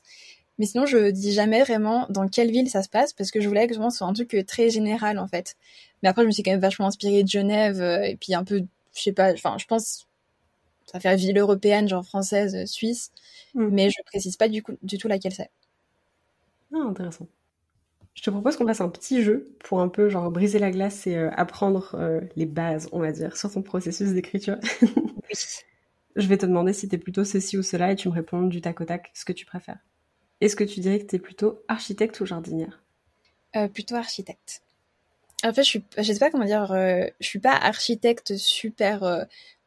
Mais 0.60 0.66
sinon, 0.66 0.86
je 0.86 1.12
dis 1.12 1.34
jamais 1.34 1.64
vraiment 1.64 2.08
dans 2.10 2.28
quelle 2.28 2.52
ville 2.52 2.70
ça 2.70 2.82
se 2.84 2.90
passe 2.90 3.14
parce 3.14 3.32
que 3.32 3.42
je 3.42 3.48
voulais 3.48 3.68
que 3.68 3.76
ce 3.76 3.80
soit 3.92 4.08
un 4.08 4.14
truc 4.14 4.36
très 4.48 4.70
général 4.70 5.20
en 5.20 5.28
fait. 5.28 5.56
Mais 6.02 6.10
après, 6.10 6.24
je 6.24 6.28
me 6.28 6.32
suis 6.32 6.44
quand 6.44 6.52
même 6.52 6.60
vachement 6.60 6.88
inspirée 6.88 7.24
de 7.24 7.28
Genève 7.28 7.82
euh, 7.82 8.02
et 8.02 8.16
puis 8.16 8.34
un 8.34 8.44
peu 8.44 8.66
je 8.98 9.04
sais 9.04 9.14
pas, 9.14 9.32
enfin, 9.34 9.58
je 9.58 9.66
pense, 9.66 10.08
ça 10.86 11.00
fait 11.00 11.16
ville 11.16 11.38
européenne, 11.38 11.88
genre 11.88 12.06
française, 12.06 12.56
euh, 12.56 12.66
suisse, 12.66 13.12
mm. 13.54 13.68
mais 13.72 13.90
je 13.90 13.98
précise 14.06 14.36
pas 14.38 14.50
du, 14.50 14.64
coup, 14.64 14.74
du 14.82 14.98
tout 14.98 15.08
laquelle 15.08 15.34
c'est. 15.34 15.52
Ah, 16.74 16.80
intéressant. 16.80 17.28
Je 18.14 18.24
te 18.24 18.32
propose 18.32 18.58
qu'on 18.58 18.66
fasse 18.66 18.82
un 18.82 18.90
petit 18.90 19.22
jeu 19.22 19.56
pour 19.60 19.80
un 19.80 19.90
peu 19.90 20.10
genre 20.10 20.32
briser 20.32 20.58
la 20.58 20.72
glace 20.72 21.06
et 21.06 21.16
euh, 21.16 21.30
apprendre 21.36 21.96
euh, 22.00 22.22
les 22.36 22.48
bases, 22.48 22.90
on 22.92 23.00
va 23.00 23.12
dire, 23.12 23.38
sur 23.38 23.52
ton 23.52 23.62
processus 23.62 24.10
d'écriture. 24.10 24.58
Je 26.16 26.28
vais 26.28 26.38
te 26.38 26.48
demander 26.48 26.74
si 26.74 26.88
t'es 26.88 26.98
plutôt 26.98 27.24
ceci 27.24 27.60
ou 27.60 27.64
cela 27.64 27.92
et 27.92 27.96
tu 27.96 28.10
me 28.10 28.14
réponds 28.14 28.42
du 28.42 28.60
tac 28.60 28.82
au 28.82 28.86
tac 28.86 29.12
ce 29.14 29.24
que 29.24 29.34
tu 29.34 29.46
préfères. 29.46 29.78
Est-ce 30.42 30.56
que 30.56 30.64
tu 30.64 30.80
dirais 30.80 31.00
que 31.00 31.06
t'es 31.06 31.20
plutôt 31.20 31.64
architecte 31.68 32.20
ou 32.20 32.26
jardinière? 32.26 32.84
Plutôt 33.74 33.96
architecte. 33.96 34.62
En 35.44 35.54
fait, 35.54 35.64
je 35.64 35.70
suis, 35.70 35.84
je 35.98 36.04
sais 36.04 36.20
pas 36.20 36.32
comment 36.32 36.46
dire, 36.46 36.72
euh, 36.72 37.06
je 37.20 37.28
suis 37.28 37.40
pas 37.40 37.56
architecte 37.56 38.38
super 38.38 39.04
euh, 39.04 39.24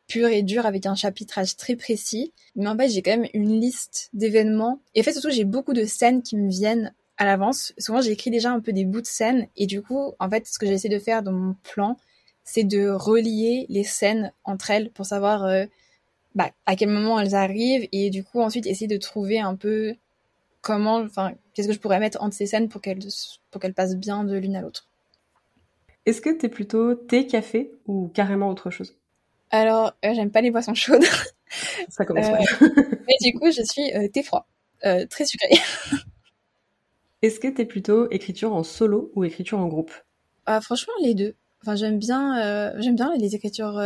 pur 0.08 0.28
et 0.28 0.42
dur 0.42 0.66
avec 0.66 0.86
un 0.86 0.96
chapitrage 0.96 1.56
très 1.56 1.76
précis, 1.76 2.32
mais 2.56 2.66
en 2.66 2.76
fait, 2.76 2.88
j'ai 2.88 3.02
quand 3.02 3.16
même 3.16 3.28
une 3.34 3.60
liste 3.60 4.10
d'événements. 4.12 4.80
Et 4.94 5.00
en 5.00 5.04
fait, 5.04 5.12
surtout, 5.12 5.30
j'ai 5.30 5.44
beaucoup 5.44 5.72
de 5.72 5.84
scènes 5.84 6.22
qui 6.22 6.36
me 6.36 6.50
viennent 6.50 6.92
à 7.18 7.24
l'avance. 7.24 7.72
Souvent, 7.78 8.00
j'écris 8.00 8.30
déjà 8.30 8.50
un 8.50 8.60
peu 8.60 8.72
des 8.72 8.84
bouts 8.84 9.00
de 9.00 9.06
scènes, 9.06 9.46
et 9.56 9.66
du 9.66 9.80
coup, 9.80 10.12
en 10.18 10.28
fait, 10.28 10.46
ce 10.48 10.58
que 10.58 10.66
j'essaie 10.66 10.88
de 10.88 10.98
faire 10.98 11.22
dans 11.22 11.32
mon 11.32 11.54
plan, 11.62 11.96
c'est 12.42 12.64
de 12.64 12.88
relier 12.88 13.66
les 13.68 13.84
scènes 13.84 14.32
entre 14.42 14.70
elles 14.70 14.90
pour 14.90 15.06
savoir 15.06 15.44
euh, 15.44 15.66
bah, 16.34 16.50
à 16.66 16.74
quel 16.74 16.88
moment 16.88 17.20
elles 17.20 17.36
arrivent, 17.36 17.88
et 17.92 18.10
du 18.10 18.24
coup, 18.24 18.40
ensuite, 18.40 18.66
essayer 18.66 18.88
de 18.88 18.96
trouver 18.96 19.38
un 19.38 19.54
peu 19.54 19.94
comment, 20.60 20.96
enfin, 20.96 21.32
qu'est-ce 21.54 21.68
que 21.68 21.74
je 21.74 21.80
pourrais 21.80 22.00
mettre 22.00 22.22
entre 22.22 22.34
ces 22.34 22.46
scènes 22.46 22.68
pour 22.68 22.80
qu'elles 22.80 23.00
pour 23.50 23.60
qu'elles 23.60 23.74
passent 23.74 23.96
bien 23.96 24.24
de 24.24 24.36
l'une 24.36 24.56
à 24.56 24.60
l'autre. 24.60 24.86
Est-ce 26.06 26.20
que 26.20 26.30
t'es 26.30 26.48
plutôt 26.48 26.94
thé, 26.94 27.26
café 27.26 27.72
ou 27.86 28.08
carrément 28.08 28.48
autre 28.48 28.70
chose? 28.70 28.96
Alors, 29.50 29.92
euh, 30.04 30.14
j'aime 30.14 30.30
pas 30.30 30.40
les 30.40 30.50
boissons 30.50 30.74
chaudes. 30.74 31.04
Ça 31.88 32.04
commence 32.04 32.30
mal. 32.30 32.42
Euh, 32.62 32.68
mais 33.08 33.16
du 33.20 33.38
coup, 33.38 33.50
je 33.50 33.62
suis 33.62 33.92
euh, 33.94 34.08
thé 34.08 34.22
froid, 34.22 34.46
très 35.10 35.24
sucré. 35.24 35.50
Est-ce 37.22 37.38
que 37.38 37.48
t'es 37.48 37.66
plutôt 37.66 38.10
écriture 38.10 38.54
en 38.54 38.62
solo 38.62 39.12
ou 39.14 39.24
écriture 39.24 39.58
en 39.58 39.66
groupe? 39.66 39.92
Ah, 40.46 40.60
Franchement, 40.60 40.94
les 41.02 41.14
deux. 41.14 41.34
Enfin, 41.60 41.76
j'aime 41.76 41.98
bien, 41.98 42.72
j'aime 42.78 42.94
bien 42.94 43.14
les 43.18 43.34
écritures 43.34 43.78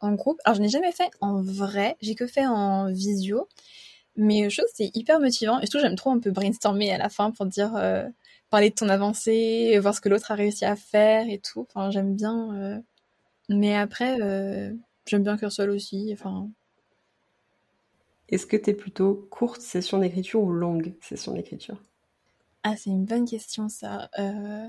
en 0.00 0.12
groupe. 0.12 0.38
Alors, 0.44 0.56
je 0.56 0.60
n'ai 0.60 0.68
jamais 0.68 0.92
fait 0.92 1.08
en 1.22 1.40
vrai, 1.40 1.96
j'ai 2.02 2.14
que 2.14 2.26
fait 2.26 2.44
en 2.46 2.92
visio. 2.92 3.48
Mais 4.16 4.48
je 4.48 4.56
trouve 4.56 4.70
que 4.70 4.76
c'est 4.76 4.90
hyper 4.94 5.20
motivant. 5.20 5.60
Et 5.60 5.66
surtout, 5.66 5.84
j'aime 5.84 5.96
trop 5.96 6.10
un 6.10 6.18
peu 6.18 6.30
brainstormer 6.30 6.92
à 6.92 6.98
la 6.98 7.08
fin 7.08 7.30
pour 7.30 7.46
dire 7.46 7.76
parler 8.54 8.70
de 8.70 8.74
ton 8.76 8.88
avancée, 8.88 9.76
voir 9.80 9.96
ce 9.96 10.00
que 10.00 10.08
l'autre 10.08 10.30
a 10.30 10.36
réussi 10.36 10.64
à 10.64 10.76
faire 10.76 11.28
et 11.28 11.40
tout. 11.40 11.66
Enfin, 11.68 11.90
j'aime 11.90 12.14
bien. 12.14 12.54
Euh, 12.54 12.78
mais 13.48 13.74
après, 13.74 14.20
euh, 14.20 14.72
j'aime 15.06 15.24
bien 15.24 15.36
seul 15.50 15.70
aussi. 15.70 16.10
Enfin. 16.12 16.48
Est-ce 18.28 18.46
que 18.46 18.56
tu 18.56 18.70
es 18.70 18.74
plutôt 18.74 19.26
courte 19.28 19.60
session 19.60 19.98
d'écriture 19.98 20.40
ou 20.40 20.52
longue 20.52 20.94
session 21.00 21.32
d'écriture? 21.32 21.82
Ah, 22.62 22.76
c'est 22.76 22.90
une 22.90 23.04
bonne 23.04 23.28
question 23.28 23.68
ça. 23.68 24.08
Euh... 24.20 24.68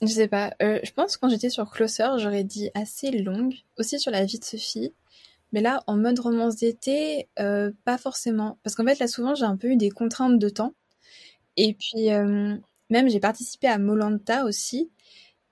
Je 0.00 0.06
sais 0.06 0.28
pas. 0.28 0.54
Euh, 0.62 0.80
je 0.82 0.92
pense 0.92 1.16
que 1.16 1.20
quand 1.20 1.28
j'étais 1.28 1.50
sur 1.50 1.70
Closer, 1.70 2.12
j'aurais 2.16 2.44
dit 2.44 2.70
assez 2.72 3.10
longue. 3.10 3.56
Aussi 3.76 4.00
sur 4.00 4.10
la 4.10 4.24
vie 4.24 4.38
de 4.38 4.44
Sophie. 4.44 4.94
Mais 5.52 5.60
là, 5.60 5.82
en 5.86 5.96
mode 5.96 6.18
romance 6.20 6.56
d'été, 6.56 7.28
pas 7.36 7.98
forcément. 7.98 8.58
Parce 8.62 8.74
qu'en 8.76 8.84
fait, 8.84 8.98
là, 8.98 9.06
souvent, 9.08 9.34
j'ai 9.34 9.44
un 9.44 9.56
peu 9.56 9.68
eu 9.68 9.76
des 9.76 9.90
contraintes 9.90 10.38
de 10.38 10.48
temps. 10.48 10.74
Et 11.56 11.74
puis, 11.74 12.10
euh, 12.12 12.56
même, 12.90 13.08
j'ai 13.10 13.20
participé 13.20 13.66
à 13.66 13.78
Molanta 13.78 14.44
aussi. 14.44 14.90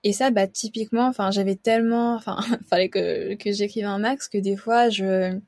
Et 0.03 0.13
ça, 0.13 0.31
bah, 0.31 0.47
typiquement, 0.47 1.07
enfin, 1.07 1.31
j'avais 1.31 1.55
tellement, 1.55 2.15
enfin, 2.15 2.39
fallait 2.69 2.89
que, 2.89 3.35
que 3.35 3.51
j'écrive 3.51 3.85
un 3.85 3.99
max 3.99 4.27
que 4.29 4.37
des 4.37 4.55
fois, 4.57 4.89
je, 4.89 5.03
même 5.03 5.41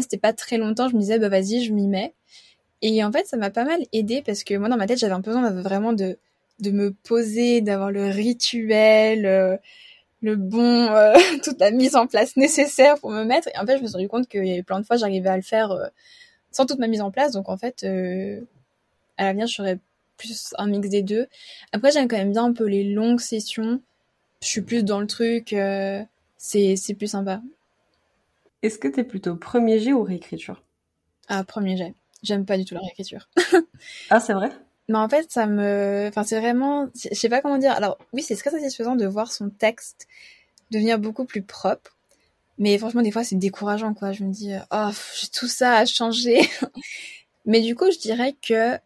si 0.00 0.02
c'était 0.02 0.18
pas 0.18 0.32
très 0.32 0.58
longtemps, 0.58 0.88
je 0.88 0.94
me 0.96 1.00
disais, 1.00 1.18
bah, 1.18 1.28
vas-y, 1.28 1.64
je 1.64 1.72
m'y 1.72 1.86
mets. 1.88 2.14
Et 2.82 3.02
en 3.04 3.12
fait, 3.12 3.26
ça 3.26 3.36
m'a 3.36 3.50
pas 3.50 3.64
mal 3.64 3.80
aidé 3.92 4.22
parce 4.22 4.44
que 4.44 4.54
moi, 4.56 4.68
dans 4.68 4.76
ma 4.76 4.86
tête, 4.86 4.98
j'avais 4.98 5.14
un 5.14 5.20
besoin 5.20 5.50
vraiment 5.50 5.92
de, 5.92 6.18
de 6.60 6.70
me 6.70 6.92
poser, 6.92 7.60
d'avoir 7.62 7.90
le 7.90 8.06
rituel, 8.08 9.26
euh, 9.26 9.56
le 10.26 10.36
bon, 10.36 10.88
euh, 10.92 11.14
toute 11.44 11.58
la 11.58 11.70
mise 11.70 11.96
en 11.96 12.06
place 12.06 12.36
nécessaire 12.36 12.98
pour 13.00 13.10
me 13.10 13.24
mettre. 13.24 13.48
Et 13.48 13.58
en 13.58 13.66
fait, 13.66 13.78
je 13.78 13.82
me 13.82 13.86
suis 13.86 13.96
rendu 13.96 14.08
compte 14.08 14.28
qu'il 14.28 14.46
y 14.46 14.52
avait 14.52 14.62
plein 14.62 14.80
de 14.80 14.84
fois, 14.84 14.96
j'arrivais 14.96 15.30
à 15.30 15.36
le 15.36 15.42
faire 15.42 15.74
sans 16.50 16.66
toute 16.66 16.78
ma 16.78 16.86
mise 16.86 17.00
en 17.00 17.10
place. 17.10 17.32
Donc, 17.32 17.48
en 17.48 17.56
fait, 17.56 17.84
à 19.16 19.24
l'avenir, 19.24 19.46
je 19.46 19.54
ferais 19.54 19.78
plus 20.16 20.54
un 20.58 20.66
mix 20.66 20.88
des 20.88 21.02
deux. 21.02 21.26
Après, 21.72 21.90
j'aime 21.90 22.08
quand 22.08 22.16
même 22.16 22.32
bien 22.32 22.44
un 22.44 22.52
peu 22.52 22.64
les 22.64 22.84
longues 22.84 23.20
sessions. 23.20 23.80
Je 24.42 24.48
suis 24.48 24.62
plus 24.62 24.84
dans 24.84 25.00
le 25.00 25.06
truc. 25.06 25.52
Euh, 25.52 26.02
c'est, 26.36 26.76
plus 26.96 27.08
sympa. 27.08 27.40
Est-ce 28.62 28.78
que 28.78 28.88
t'es 28.88 29.04
plutôt 29.04 29.36
premier 29.36 29.78
jet 29.78 29.92
ou 29.92 30.02
réécriture? 30.02 30.62
Ah, 31.28 31.44
premier 31.44 31.76
jet. 31.76 31.94
J'aime 32.22 32.46
pas 32.46 32.56
du 32.56 32.64
tout 32.64 32.74
la 32.74 32.80
réécriture. 32.80 33.28
ah, 34.10 34.20
c'est 34.20 34.32
vrai? 34.32 34.50
Mais 34.88 34.98
en 34.98 35.08
fait, 35.08 35.30
ça 35.30 35.46
me... 35.46 36.06
Enfin, 36.08 36.22
c'est 36.22 36.38
vraiment... 36.38 36.88
Je 36.94 37.14
sais 37.14 37.28
pas 37.28 37.40
comment 37.40 37.58
dire. 37.58 37.72
Alors, 37.72 37.98
oui, 38.12 38.22
c'est 38.22 38.36
très 38.36 38.50
satisfaisant 38.50 38.96
de 38.96 39.06
voir 39.06 39.32
son 39.32 39.50
texte 39.50 40.06
devenir 40.70 40.98
beaucoup 40.98 41.24
plus 41.24 41.42
propre. 41.42 41.96
Mais 42.58 42.78
franchement, 42.78 43.02
des 43.02 43.10
fois, 43.10 43.24
c'est 43.24 43.36
décourageant, 43.36 43.94
quoi. 43.94 44.12
Je 44.12 44.24
me 44.24 44.32
dis, 44.32 44.52
oh, 44.70 44.90
tout 45.32 45.48
ça 45.48 45.76
à 45.76 45.84
changer. 45.84 46.40
Mais 47.46 47.60
du 47.60 47.74
coup, 47.74 47.90
je 47.90 47.98
dirais 47.98 48.34
que 48.40 48.78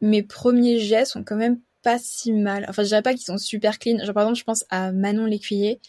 mes 0.00 0.22
premiers 0.22 0.78
jets 0.78 1.06
sont 1.06 1.24
quand 1.24 1.36
même 1.36 1.58
pas 1.82 1.98
si 1.98 2.32
mal. 2.32 2.66
Enfin, 2.68 2.82
je 2.82 2.88
dirais 2.88 3.02
pas 3.02 3.12
qu'ils 3.12 3.22
sont 3.22 3.38
super 3.38 3.78
clean. 3.78 3.98
Genre, 4.04 4.14
par 4.14 4.24
exemple, 4.24 4.38
je 4.38 4.44
pense 4.44 4.64
à 4.70 4.92
Manon 4.92 5.24
l'écuyer. 5.24 5.80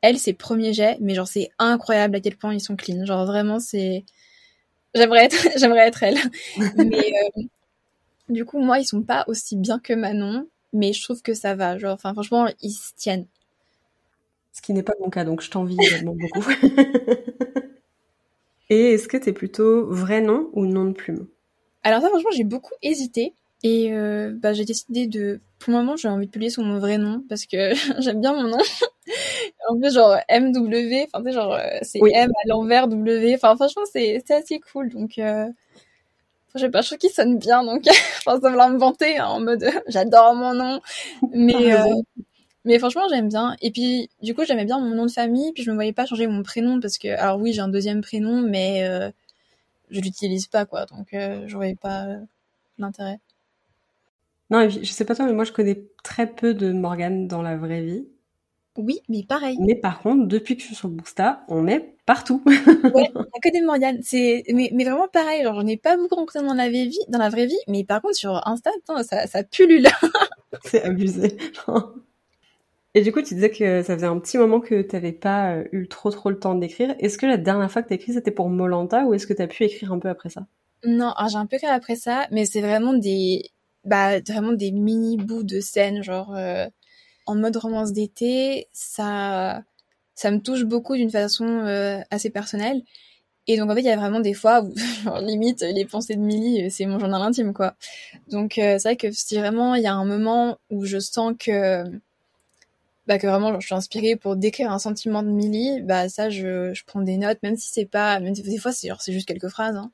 Elle, 0.00 0.18
ses 0.18 0.32
premiers 0.32 0.72
jets, 0.72 0.98
mais 1.00 1.14
genre, 1.14 1.28
c'est 1.28 1.50
incroyable 1.58 2.16
à 2.16 2.20
quel 2.20 2.36
point 2.36 2.54
ils 2.54 2.60
sont 2.60 2.76
clean. 2.76 3.04
Genre, 3.04 3.26
vraiment, 3.26 3.60
c'est... 3.60 4.04
J'aimerais 4.94 5.24
être, 5.24 5.48
j'aimerais 5.58 5.88
être 5.88 6.02
elle. 6.02 6.18
mais, 6.76 7.12
euh, 7.36 7.42
Du 8.28 8.44
coup, 8.44 8.58
moi, 8.58 8.78
ils 8.78 8.86
sont 8.86 9.02
pas 9.02 9.24
aussi 9.26 9.56
bien 9.56 9.78
que 9.78 9.92
Manon, 9.92 10.46
mais 10.72 10.92
je 10.92 11.02
trouve 11.02 11.22
que 11.22 11.34
ça 11.34 11.54
va. 11.54 11.78
Genre, 11.78 11.92
enfin, 11.92 12.12
franchement, 12.12 12.48
ils 12.60 12.72
se 12.72 12.92
tiennent. 12.96 13.26
Ce 14.52 14.60
qui 14.60 14.72
n'est 14.72 14.82
pas 14.82 14.94
mon 15.00 15.10
cas, 15.10 15.24
donc 15.24 15.40
je 15.40 15.50
t'envie 15.50 15.76
également 15.80 16.14
beaucoup. 16.14 16.50
Et 18.70 18.94
est-ce 18.94 19.08
que 19.08 19.16
t'es 19.16 19.32
plutôt 19.32 19.86
vrai 19.86 20.20
nom 20.20 20.48
ou 20.52 20.66
nom 20.66 20.84
de 20.86 20.92
plume? 20.92 21.26
Alors 21.82 22.00
ça, 22.00 22.08
franchement, 22.08 22.30
j'ai 22.34 22.44
beaucoup 22.44 22.74
hésité. 22.82 23.34
Et 23.64 23.92
euh, 23.92 24.32
bah, 24.34 24.52
j'ai 24.52 24.64
décidé 24.64 25.06
de... 25.06 25.40
Pour 25.58 25.72
le 25.72 25.78
moment, 25.78 25.96
j'ai 25.96 26.08
envie 26.08 26.26
de 26.26 26.30
publier 26.30 26.50
sur 26.50 26.62
mon 26.62 26.78
vrai 26.78 26.98
nom 26.98 27.22
parce 27.28 27.46
que 27.46 27.74
j'aime 28.00 28.20
bien 28.20 28.32
mon 28.34 28.48
nom. 28.48 28.58
en 29.68 29.78
plus, 29.78 29.94
genre 29.94 30.16
MW, 30.30 31.06
enfin, 31.06 31.22
tu 31.22 31.28
sais, 31.28 31.32
genre, 31.32 31.54
euh, 31.54 31.78
c'est 31.82 31.98
M 31.98 32.30
à 32.30 32.48
l'envers 32.48 32.88
W. 32.88 33.34
Enfin, 33.34 33.54
franchement, 33.56 33.82
c'est 33.90 34.22
assez 34.30 34.60
cool. 34.60 34.90
Donc, 34.90 35.18
euh... 35.18 35.48
je 36.54 36.60
sais 36.60 36.70
pas, 36.70 36.82
je 36.82 36.88
trouve 36.88 36.98
qu'il 36.98 37.10
sonne 37.10 37.38
bien. 37.38 37.64
Donc, 37.64 37.86
enfin, 38.26 38.40
ça 38.40 38.50
me 38.50 38.78
vanter 38.78 39.18
hein, 39.18 39.26
en 39.26 39.40
mode 39.40 39.64
j'adore 39.88 40.34
mon 40.34 40.54
nom. 40.54 40.80
Mais, 41.32 41.74
euh, 41.74 41.84
mais 42.64 42.78
franchement, 42.78 43.06
j'aime 43.10 43.28
bien. 43.28 43.56
Et 43.62 43.70
puis, 43.70 44.10
du 44.22 44.34
coup, 44.34 44.44
j'aimais 44.44 44.64
bien 44.64 44.78
mon 44.78 44.94
nom 44.94 45.06
de 45.06 45.10
famille. 45.10 45.52
Puis, 45.52 45.62
je 45.62 45.70
me 45.70 45.74
voyais 45.74 45.92
pas 45.92 46.06
changer 46.06 46.26
mon 46.26 46.42
prénom 46.42 46.80
parce 46.80 46.98
que, 46.98 47.08
alors 47.08 47.38
oui, 47.38 47.52
j'ai 47.52 47.60
un 47.60 47.68
deuxième 47.68 48.02
prénom, 48.02 48.42
mais 48.42 48.84
euh, 48.84 49.10
je 49.90 50.00
l'utilise 50.00 50.46
pas, 50.46 50.64
quoi. 50.66 50.86
Donc, 50.86 51.14
euh, 51.14 51.44
je 51.46 51.56
voyais 51.56 51.76
pas 51.76 52.06
l'intérêt. 52.78 53.18
Non, 54.50 54.68
je 54.68 54.84
sais 54.84 55.06
pas 55.06 55.14
toi, 55.14 55.24
mais 55.24 55.32
moi, 55.32 55.44
je 55.44 55.52
connais 55.52 55.82
très 56.02 56.26
peu 56.26 56.52
de 56.52 56.72
Morgane 56.72 57.26
dans 57.26 57.40
la 57.40 57.56
vraie 57.56 57.82
vie. 57.82 58.06
Oui, 58.76 59.00
mais 59.08 59.22
pareil. 59.22 59.56
Mais 59.60 59.74
par 59.74 60.00
contre, 60.00 60.26
depuis 60.26 60.56
que 60.56 60.62
je 60.62 60.66
suis 60.66 60.74
sur 60.74 60.88
Boosta, 60.88 61.44
on 61.48 61.66
est 61.66 61.91
partout. 62.06 62.42
ouais, 62.46 63.10
que 63.42 63.52
des 63.52 63.62
Morgane. 63.62 64.00
C'est, 64.02 64.44
mais, 64.52 64.70
mais 64.72 64.84
vraiment 64.84 65.08
pareil. 65.08 65.42
Genre, 65.42 65.54
j'en 65.54 65.66
ai 65.66 65.76
pas 65.76 65.96
beaucoup 65.96 66.16
rencontré 66.16 66.40
dans 66.40 66.54
la 66.54 66.68
vraie 66.68 66.86
vie, 66.86 66.98
dans 67.08 67.18
la 67.18 67.28
vraie 67.28 67.46
vie. 67.46 67.58
Mais 67.68 67.84
par 67.84 68.02
contre, 68.02 68.16
sur 68.16 68.46
Insta, 68.46 68.70
ça, 69.02 69.26
ça 69.26 69.44
pullule. 69.44 69.88
C'est 70.64 70.82
abusé. 70.82 71.36
Et 72.94 73.00
du 73.02 73.12
coup, 73.12 73.22
tu 73.22 73.34
disais 73.34 73.50
que 73.50 73.82
ça 73.82 73.94
faisait 73.94 74.06
un 74.06 74.18
petit 74.18 74.36
moment 74.36 74.60
que 74.60 74.82
tu 74.82 74.94
n'avais 74.94 75.12
pas 75.12 75.54
euh, 75.54 75.64
eu 75.72 75.88
trop 75.88 76.10
trop 76.10 76.30
le 76.30 76.38
temps 76.38 76.54
d'écrire. 76.54 76.94
Est-ce 76.98 77.16
que 77.16 77.26
la 77.26 77.38
dernière 77.38 77.70
fois 77.70 77.82
que 77.82 77.88
tu 77.88 77.94
écrit, 77.94 78.12
c'était 78.12 78.30
pour 78.30 78.50
Molanta 78.50 79.04
ou 79.04 79.14
est-ce 79.14 79.26
que 79.26 79.32
tu 79.32 79.42
as 79.42 79.46
pu 79.46 79.64
écrire 79.64 79.92
un 79.92 79.98
peu 79.98 80.08
après 80.08 80.28
ça? 80.28 80.46
Non, 80.84 81.14
j'ai 81.30 81.36
un 81.36 81.46
peu 81.46 81.56
écrit 81.56 81.68
après 81.68 81.96
ça, 81.96 82.26
mais 82.30 82.44
c'est 82.44 82.60
vraiment 82.60 82.92
des 82.92 83.50
bah 83.84 84.20
vraiment 84.20 84.52
des 84.52 84.70
mini 84.70 85.16
bouts 85.16 85.42
de 85.42 85.58
scène 85.58 86.04
genre 86.04 86.36
euh, 86.36 86.66
en 87.26 87.34
mode 87.34 87.56
romance 87.56 87.92
d'été, 87.92 88.68
ça 88.72 89.62
ça 90.14 90.30
me 90.30 90.38
touche 90.40 90.64
beaucoup 90.64 90.96
d'une 90.96 91.10
façon 91.10 91.46
euh, 91.46 92.00
assez 92.10 92.30
personnelle. 92.30 92.82
Et 93.48 93.56
donc 93.58 93.70
en 93.70 93.74
fait, 93.74 93.80
il 93.82 93.86
y 93.86 93.90
a 93.90 93.96
vraiment 93.96 94.20
des 94.20 94.34
fois 94.34 94.62
où 94.62 94.74
genre, 95.04 95.20
limite 95.20 95.62
les 95.62 95.84
pensées 95.86 96.16
de 96.16 96.20
Millie, 96.20 96.70
c'est 96.70 96.86
mon 96.86 96.98
journal 96.98 97.22
intime 97.22 97.52
quoi. 97.54 97.76
Donc 98.30 98.54
c'est 98.56 98.82
vrai 98.82 98.96
que 98.96 99.12
si 99.12 99.38
vraiment 99.38 99.74
il 99.76 99.82
y 99.82 99.86
a 99.88 99.94
un 99.94 100.04
moment 100.04 100.58
où 100.70 100.84
je 100.86 100.98
sens 101.00 101.34
que 101.38 101.84
bah 103.06 103.18
que 103.18 103.26
vraiment 103.26 103.58
je 103.60 103.66
suis 103.66 103.74
inspirée 103.74 104.16
pour 104.16 104.36
décrire 104.36 104.70
un 104.70 104.78
sentiment 104.78 105.22
de 105.22 105.28
Millie, 105.28 105.80
bah 105.82 106.08
ça 106.08 106.30
je, 106.30 106.72
je 106.72 106.84
prends 106.84 107.00
des 107.02 107.16
notes, 107.16 107.38
même 107.42 107.56
si 107.56 107.68
c'est 107.72 107.84
pas, 107.86 108.20
même 108.20 108.32
des 108.34 108.58
fois 108.58 108.72
c'est 108.72 108.88
c'est 109.00 109.12
juste 109.12 109.26
quelques 109.28 109.48
phrases, 109.48 109.76
hein. 109.76 109.90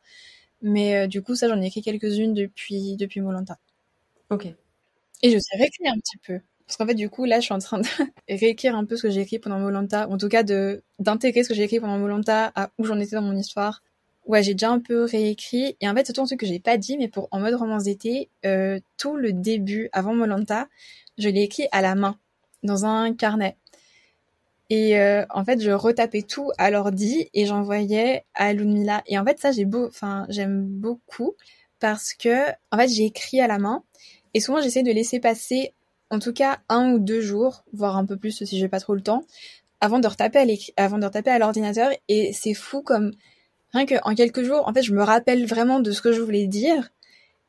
mais 0.62 0.96
euh, 1.06 1.08
du 1.08 1.22
coup 1.22 1.36
ça 1.36 1.48
j'en 1.48 1.60
ai 1.62 1.66
écrit 1.68 1.82
quelques-unes 1.82 2.34
depuis 2.34 2.96
depuis 2.96 3.20
Molanta. 3.22 3.58
Ok. 4.30 4.46
Et 5.22 5.32
je 5.32 5.38
sais 5.38 5.56
réécrire 5.58 5.92
un 5.94 5.98
petit 6.00 6.18
peu, 6.18 6.40
parce 6.68 6.76
qu'en 6.76 6.86
fait 6.86 6.94
du 6.94 7.08
coup 7.10 7.24
là 7.24 7.40
je 7.40 7.46
suis 7.46 7.54
en 7.54 7.58
train 7.58 7.80
de 7.80 7.86
réécrire 8.28 8.76
un 8.76 8.84
peu 8.84 8.96
ce 8.96 9.02
que 9.02 9.10
j'ai 9.10 9.22
écrit 9.22 9.38
pendant 9.38 9.58
Molanta, 9.58 10.06
ou 10.08 10.12
en 10.12 10.18
tout 10.18 10.28
cas 10.28 10.42
de 10.44 10.82
d'intégrer 11.00 11.42
ce 11.42 11.48
que 11.48 11.54
j'ai 11.54 11.64
écrit 11.64 11.80
pendant 11.80 11.98
Molanta 11.98 12.52
à 12.54 12.70
où 12.78 12.84
j'en 12.84 13.00
étais 13.00 13.16
dans 13.16 13.22
mon 13.22 13.36
histoire. 13.36 13.82
Ouais, 14.26 14.42
j'ai 14.42 14.52
déjà 14.52 14.70
un 14.70 14.78
peu 14.78 15.04
réécrit. 15.04 15.76
Et 15.80 15.88
en 15.88 15.94
fait, 15.94 16.06
c'est 16.06 16.12
tout 16.12 16.20
un 16.20 16.26
truc 16.26 16.40
que 16.40 16.46
j'ai 16.46 16.60
pas 16.60 16.76
dit, 16.76 16.98
mais 16.98 17.08
pour 17.08 17.28
en 17.30 17.40
mode 17.40 17.54
romance 17.54 17.84
d'été, 17.84 18.28
euh, 18.44 18.78
tout 18.98 19.16
le 19.16 19.32
début 19.32 19.88
avant 19.92 20.14
Molanta, 20.14 20.68
je 21.16 21.30
l'ai 21.30 21.42
écrit 21.42 21.66
à 21.72 21.80
la 21.80 21.94
main 21.94 22.18
dans 22.62 22.84
un 22.84 23.14
carnet. 23.14 23.56
Et 24.70 24.98
euh, 24.98 25.24
en 25.30 25.44
fait, 25.44 25.62
je 25.62 25.70
retapais 25.70 26.22
tout 26.22 26.50
à 26.58 26.70
l'ordi 26.70 27.30
et 27.32 27.46
j'envoyais 27.46 28.24
à 28.34 28.52
Ludmilla. 28.52 29.02
Et 29.06 29.18
en 29.18 29.24
fait, 29.24 29.38
ça, 29.40 29.50
j'ai 29.50 29.64
beau, 29.64 29.86
enfin, 29.86 30.26
j'aime 30.28 30.62
beaucoup 30.62 31.34
parce 31.80 32.12
que, 32.12 32.50
en 32.70 32.76
fait, 32.76 32.88
j'ai 32.88 33.06
écrit 33.06 33.40
à 33.40 33.46
la 33.46 33.58
main 33.58 33.82
et 34.34 34.40
souvent 34.40 34.60
j'essaie 34.60 34.82
de 34.82 34.92
laisser 34.92 35.20
passer, 35.20 35.72
en 36.10 36.18
tout 36.18 36.32
cas, 36.32 36.58
un 36.68 36.92
ou 36.92 36.98
deux 36.98 37.20
jours, 37.20 37.64
voire 37.72 37.96
un 37.96 38.06
peu 38.06 38.16
plus 38.16 38.44
si 38.44 38.58
j'ai 38.58 38.68
pas 38.68 38.80
trop 38.80 38.94
le 38.94 39.02
temps, 39.02 39.24
avant 39.80 39.98
de 39.98 40.08
retaper 40.08 40.38
à 40.38 40.84
avant 40.84 40.98
de 40.98 41.04
retaper 41.04 41.30
à 41.30 41.38
l'ordinateur. 41.38 41.90
Et 42.08 42.32
c'est 42.32 42.54
fou 42.54 42.82
comme 42.82 43.12
rien 43.72 43.86
que 43.86 43.94
en 44.04 44.14
quelques 44.14 44.42
jours, 44.42 44.66
en 44.66 44.72
fait, 44.72 44.82
je 44.82 44.92
me 44.92 45.02
rappelle 45.02 45.46
vraiment 45.46 45.80
de 45.80 45.92
ce 45.92 46.02
que 46.02 46.12
je 46.12 46.20
voulais 46.20 46.46
dire. 46.46 46.90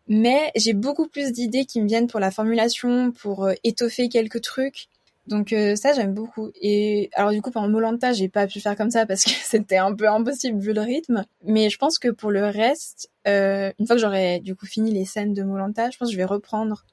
Mais 0.07 0.51
j'ai 0.55 0.73
beaucoup 0.73 1.07
plus 1.07 1.31
d'idées 1.31 1.65
qui 1.65 1.81
me 1.81 1.87
viennent 1.87 2.07
pour 2.07 2.19
la 2.19 2.31
formulation, 2.31 3.11
pour 3.11 3.45
euh, 3.45 3.53
étoffer 3.63 4.09
quelques 4.09 4.41
trucs. 4.41 4.87
Donc 5.27 5.53
euh, 5.53 5.75
ça 5.75 5.93
j'aime 5.93 6.15
beaucoup. 6.15 6.49
Et 6.59 7.11
alors 7.13 7.31
du 7.31 7.41
coup 7.43 7.51
pendant 7.51 7.69
Molanta 7.69 8.13
j'ai 8.13 8.29
pas 8.29 8.47
pu 8.47 8.59
faire 8.59 8.75
comme 8.75 8.89
ça 8.89 9.05
parce 9.05 9.23
que 9.23 9.29
c'était 9.43 9.77
un 9.77 9.93
peu 9.93 10.09
impossible 10.09 10.59
vu 10.59 10.73
le 10.73 10.81
rythme. 10.81 11.25
Mais 11.45 11.69
je 11.69 11.77
pense 11.77 11.99
que 11.99 12.09
pour 12.09 12.31
le 12.31 12.45
reste, 12.47 13.11
euh, 13.27 13.71
une 13.79 13.85
fois 13.85 13.95
que 13.95 14.01
j'aurai 14.01 14.39
du 14.39 14.55
coup 14.55 14.65
fini 14.65 14.91
les 14.91 15.05
scènes 15.05 15.35
de 15.35 15.43
Molanta, 15.43 15.91
je 15.91 15.97
pense 15.97 16.09
que 16.09 16.13
je 16.13 16.17
vais 16.17 16.25
reprendre 16.25 16.85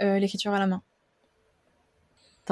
l'écriture 0.00 0.54
à 0.54 0.58
la 0.58 0.66
main. 0.66 0.82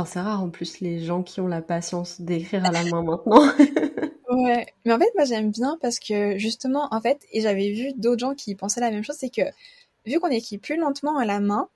C'est 0.06 0.20
rare 0.20 0.42
en 0.42 0.50
plus 0.50 0.80
les 0.80 1.04
gens 1.04 1.22
qui 1.22 1.40
ont 1.40 1.46
la 1.46 1.62
patience 1.62 2.20
d'écrire 2.20 2.64
à 2.64 2.70
la 2.70 2.84
main 2.84 3.02
maintenant. 3.02 3.42
ouais, 4.30 4.66
mais 4.84 4.92
en 4.92 4.98
fait 4.98 5.10
moi 5.14 5.24
j'aime 5.24 5.50
bien 5.50 5.78
parce 5.80 5.98
que 5.98 6.38
justement 6.38 6.88
en 6.92 7.00
fait 7.00 7.20
et 7.32 7.40
j'avais 7.40 7.70
vu 7.72 7.92
d'autres 7.96 8.20
gens 8.20 8.34
qui 8.34 8.54
pensaient 8.54 8.80
la 8.80 8.90
même 8.90 9.04
chose, 9.04 9.16
c'est 9.18 9.30
que 9.30 9.42
vu 10.06 10.20
qu'on 10.20 10.28
écrit 10.28 10.58
plus 10.58 10.76
lentement 10.76 11.18
à 11.18 11.24
la 11.24 11.40
main, 11.40 11.68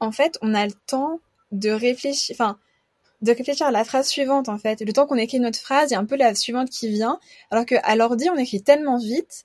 en 0.00 0.12
fait 0.12 0.38
on 0.42 0.54
a 0.54 0.66
le 0.66 0.72
temps 0.86 1.20
de 1.52 1.70
réfléchir, 1.70 2.34
enfin, 2.38 2.58
de 3.22 3.32
réfléchir 3.32 3.66
à 3.66 3.70
la 3.70 3.84
phrase 3.84 4.08
suivante 4.08 4.48
en 4.48 4.58
fait. 4.58 4.80
Le 4.80 4.92
temps 4.92 5.06
qu'on 5.06 5.16
écrit 5.16 5.40
notre 5.40 5.58
phrase, 5.58 5.90
il 5.90 5.94
y 5.94 5.96
a 5.96 6.00
un 6.00 6.04
peu 6.04 6.16
la 6.16 6.34
suivante 6.34 6.70
qui 6.70 6.88
vient, 6.88 7.18
alors 7.50 7.66
qu'à 7.66 7.96
l'ordi 7.96 8.28
on 8.30 8.36
écrit 8.36 8.62
tellement 8.62 8.98
vite 8.98 9.44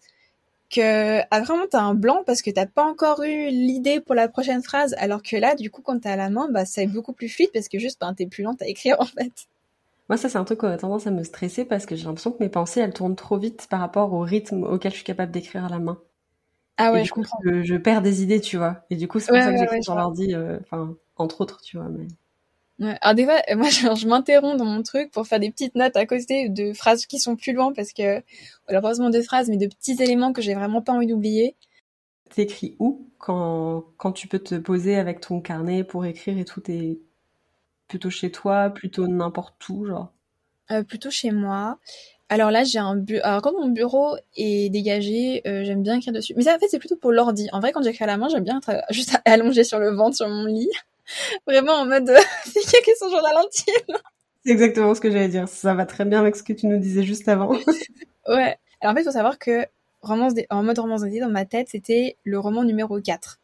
que 0.69 1.19
après 1.21 1.43
vraiment 1.43 1.65
t'as 1.69 1.81
un 1.81 1.93
blanc 1.93 2.23
parce 2.25 2.41
que 2.41 2.51
t'as 2.51 2.65
pas 2.65 2.83
encore 2.83 3.23
eu 3.23 3.49
l'idée 3.49 3.99
pour 3.99 4.15
la 4.15 4.27
prochaine 4.27 4.63
phrase, 4.63 4.95
alors 4.97 5.21
que 5.21 5.35
là 5.35 5.55
du 5.55 5.69
coup 5.69 5.81
quand 5.81 5.99
t'as 5.99 6.13
à 6.13 6.15
la 6.15 6.29
main, 6.29 6.49
bah 6.51 6.65
c'est 6.65 6.87
beaucoup 6.87 7.13
plus 7.13 7.29
fluide 7.29 7.49
parce 7.53 7.67
que 7.67 7.79
juste 7.79 7.99
ben, 8.01 8.13
t'es 8.13 8.25
plus 8.25 8.43
lente 8.43 8.61
à 8.61 8.67
écrire 8.67 8.97
en 8.99 9.05
fait. 9.05 9.47
Moi 10.09 10.17
ça 10.17 10.29
c'est 10.29 10.37
un 10.37 10.43
truc 10.43 10.59
qui 10.59 10.65
a 10.65 10.77
tendance 10.77 11.07
à 11.07 11.11
me 11.11 11.23
stresser 11.23 11.65
parce 11.65 11.85
que 11.85 11.95
j'ai 11.95 12.05
l'impression 12.05 12.31
que 12.31 12.43
mes 12.43 12.49
pensées 12.49 12.79
elles 12.79 12.93
tournent 12.93 13.15
trop 13.15 13.37
vite 13.37 13.67
par 13.69 13.79
rapport 13.79 14.13
au 14.13 14.21
rythme 14.21 14.63
auquel 14.63 14.91
je 14.91 14.97
suis 14.97 15.05
capable 15.05 15.31
d'écrire 15.31 15.65
à 15.65 15.69
la 15.69 15.79
main. 15.79 15.99
Ah 16.77 16.91
ouais, 16.91 17.05
je 17.05 17.11
comprends. 17.11 17.39
Je, 17.43 17.75
perds 17.75 18.01
des 18.01 18.21
idées, 18.21 18.41
tu 18.41 18.57
vois. 18.57 18.83
Et 18.89 18.95
du 18.95 19.07
coup, 19.07 19.19
c'est 19.19 19.31
pour 19.31 19.41
ça 19.41 19.51
que 19.51 19.57
j'écris 19.57 19.83
sur 19.83 19.95
l'ordi, 19.95 20.33
euh, 20.33 20.59
enfin, 20.61 20.95
entre 21.15 21.41
autres, 21.41 21.61
tu 21.61 21.77
vois. 21.77 21.87
Mais... 21.87 22.07
Ouais. 22.79 22.97
Alors 23.01 23.15
des 23.15 23.25
fois, 23.25 23.41
moi, 23.55 23.69
je, 23.69 24.07
m'interromps 24.07 24.57
dans 24.57 24.65
mon 24.65 24.83
truc 24.83 25.11
pour 25.11 25.27
faire 25.27 25.39
des 25.39 25.51
petites 25.51 25.75
notes 25.75 25.95
à 25.95 26.05
côté 26.05 26.49
de 26.49 26.73
phrases 26.73 27.05
qui 27.05 27.19
sont 27.19 27.35
plus 27.35 27.53
loin 27.53 27.73
parce 27.73 27.93
que, 27.93 28.21
malheureusement 28.67 29.09
des 29.09 29.23
phrases, 29.23 29.49
mais 29.49 29.57
de 29.57 29.67
petits 29.67 30.01
éléments 30.01 30.33
que 30.33 30.41
j'ai 30.41 30.53
vraiment 30.53 30.81
pas 30.81 30.93
envie 30.93 31.07
d'oublier. 31.07 31.55
T'écris 32.33 32.75
où 32.79 33.07
quand, 33.17 33.85
quand 33.97 34.11
tu 34.11 34.27
peux 34.27 34.39
te 34.39 34.55
poser 34.55 34.97
avec 34.97 35.21
ton 35.21 35.41
carnet 35.41 35.83
pour 35.83 36.05
écrire 36.05 36.37
et 36.37 36.45
tout 36.45 36.61
T'es 36.61 36.99
plutôt 37.87 38.09
chez 38.09 38.31
toi, 38.31 38.69
plutôt 38.71 39.07
n'importe 39.07 39.69
où, 39.69 39.85
genre? 39.85 40.11
Euh, 40.71 40.83
Plutôt 40.83 41.11
chez 41.11 41.31
moi. 41.31 41.77
Alors 42.29 42.49
là, 42.49 42.63
j'ai 42.63 42.79
un 42.79 42.95
bureau. 42.95 43.21
Alors 43.23 43.41
quand 43.43 43.53
mon 43.53 43.67
bureau 43.69 44.15
est 44.35 44.71
dégagé, 44.71 45.43
euh, 45.47 45.63
j'aime 45.63 45.83
bien 45.83 45.97
écrire 45.97 46.13
dessus. 46.13 46.33
Mais 46.35 46.43
ça, 46.43 46.55
en 46.55 46.59
fait, 46.59 46.67
c'est 46.67 46.79
plutôt 46.79 46.95
pour 46.95 47.11
l'ordi. 47.11 47.47
En 47.51 47.59
vrai, 47.59 47.71
quand 47.71 47.83
j'écris 47.83 48.03
à 48.03 48.07
la 48.07 48.17
main, 48.17 48.27
j'aime 48.29 48.43
bien 48.43 48.57
être 48.57 48.83
juste 48.89 49.15
allongée 49.25 49.63
sur 49.63 49.79
le 49.79 49.91
ventre 49.91 50.15
sur 50.17 50.27
mon 50.27 50.45
lit, 50.45 50.69
vraiment 51.47 51.73
en 51.73 51.85
mode 51.85 52.11
c'est 52.45 52.81
qui 52.83 52.91
son 52.99 53.09
journal 53.09 53.35
intime. 53.37 53.97
C'est 54.45 54.51
exactement 54.51 54.93
ce 54.93 55.01
que 55.01 55.09
j'allais 55.09 55.27
dire. 55.27 55.47
Ça 55.47 55.73
va 55.73 55.85
très 55.85 56.05
bien 56.05 56.19
avec 56.19 56.35
ce 56.35 56.43
que 56.43 56.53
tu 56.53 56.67
nous 56.67 56.77
disais 56.77 57.03
juste 57.03 57.27
avant. 57.27 57.49
ouais. 58.27 58.57
Alors 58.81 58.91
en 58.91 58.95
fait, 58.95 59.01
il 59.01 59.05
faut 59.05 59.11
savoir 59.11 59.39
que 59.39 59.65
romance 60.01 60.33
en 60.49 60.63
mode 60.63 60.77
romance 60.77 61.01
d'été, 61.01 61.19
dans 61.19 61.29
ma 61.29 61.45
tête, 61.45 61.69
c'était 61.69 62.17
le 62.23 62.39
roman 62.39 62.63
numéro 62.63 62.99
4. 63.01 63.39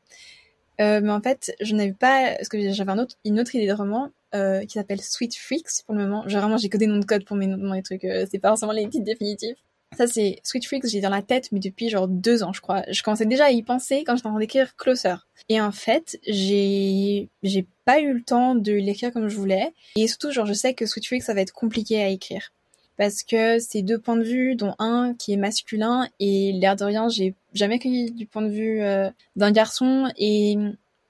Euh, 0.80 1.02
mais 1.04 1.12
en 1.12 1.22
fait, 1.22 1.54
je 1.62 1.76
n'avais 1.76 1.94
pas, 1.94 2.36
parce 2.36 2.50
que 2.50 2.72
j'avais 2.72 2.92
un 2.92 3.00
autre, 3.00 3.16
une 3.26 3.40
autre 3.40 3.54
idée 3.56 3.68
de 3.68 3.74
roman, 3.74 4.10
euh, 4.34 4.62
qui 4.62 4.74
s'appelle 4.74 5.02
Sweet 5.02 5.36
Freaks 5.36 5.84
pour 5.86 5.96
le 5.96 6.04
moment. 6.04 6.24
Vraiment, 6.28 6.58
j'ai 6.58 6.70
que 6.70 6.78
des 6.78 6.88
noms 6.88 7.00
de 7.00 7.06
code 7.06 7.26
pour 7.26 7.36
mes, 7.36 7.48
mes 7.48 7.84
trucs. 7.84 8.06
Euh, 8.06 8.26
c'est 8.32 8.40
pas 8.40 8.50
forcément 8.50 8.72
les 8.72 8.88
titres 8.88 9.06
définitifs. 9.06 9.58
Ça, 9.98 10.08
c'est 10.08 10.40
Sweet 10.44 10.66
Freaks, 10.66 10.88
j'ai 10.88 11.02
dans 11.02 11.10
la 11.10 11.22
tête, 11.22 11.52
mais 11.52 11.60
depuis 11.60 11.90
genre 11.90 12.08
deux 12.08 12.44
ans, 12.44 12.54
je 12.54 12.62
crois. 12.62 12.84
Je 12.90 13.04
commençais 13.04 13.26
déjà 13.26 13.46
à 13.46 13.52
y 13.52 13.62
penser 13.62 14.04
quand 14.06 14.16
j'étais 14.16 14.28
en 14.28 14.32
train 14.32 14.40
d'écrire 14.40 14.76
Closer. 14.78 15.16
Et 15.50 15.60
en 15.60 15.72
fait, 15.72 16.18
j'ai, 16.26 17.28
j'ai 17.44 17.66
pas 17.84 18.00
eu 18.00 18.14
le 18.14 18.22
temps 18.22 18.56
de 18.56 18.72
l'écrire 18.72 19.12
comme 19.12 19.28
je 19.28 19.36
voulais. 19.36 19.74
Et 19.98 20.08
surtout, 20.08 20.32
genre, 20.32 20.46
je 20.46 20.54
sais 20.54 20.74
que 20.74 20.86
Sweet 20.86 21.06
Freaks, 21.06 21.24
ça 21.24 21.34
va 21.34 21.42
être 21.42 21.52
compliqué 21.52 22.02
à 22.02 22.08
écrire. 22.08 22.54
Parce 22.98 23.24
que 23.24 23.60
c'est 23.60 23.82
deux 23.82 23.98
points 23.98 24.16
de 24.16 24.24
vue, 24.24 24.56
dont 24.56 24.76
un 24.80 25.14
qui 25.14 25.34
est 25.34 25.38
masculin, 25.38 26.08
et 26.20 26.54
l'air 26.54 26.76
de 26.76 26.86
rien, 26.86 27.10
j'ai 27.10 27.34
jamais 27.54 27.76
écrit 27.76 28.12
du 28.12 28.26
point 28.26 28.44
de 28.44 28.50
vue 28.50 28.82
euh, 28.82 29.10
d'un 29.36 29.52
garçon, 29.52 30.10
et 30.18 30.56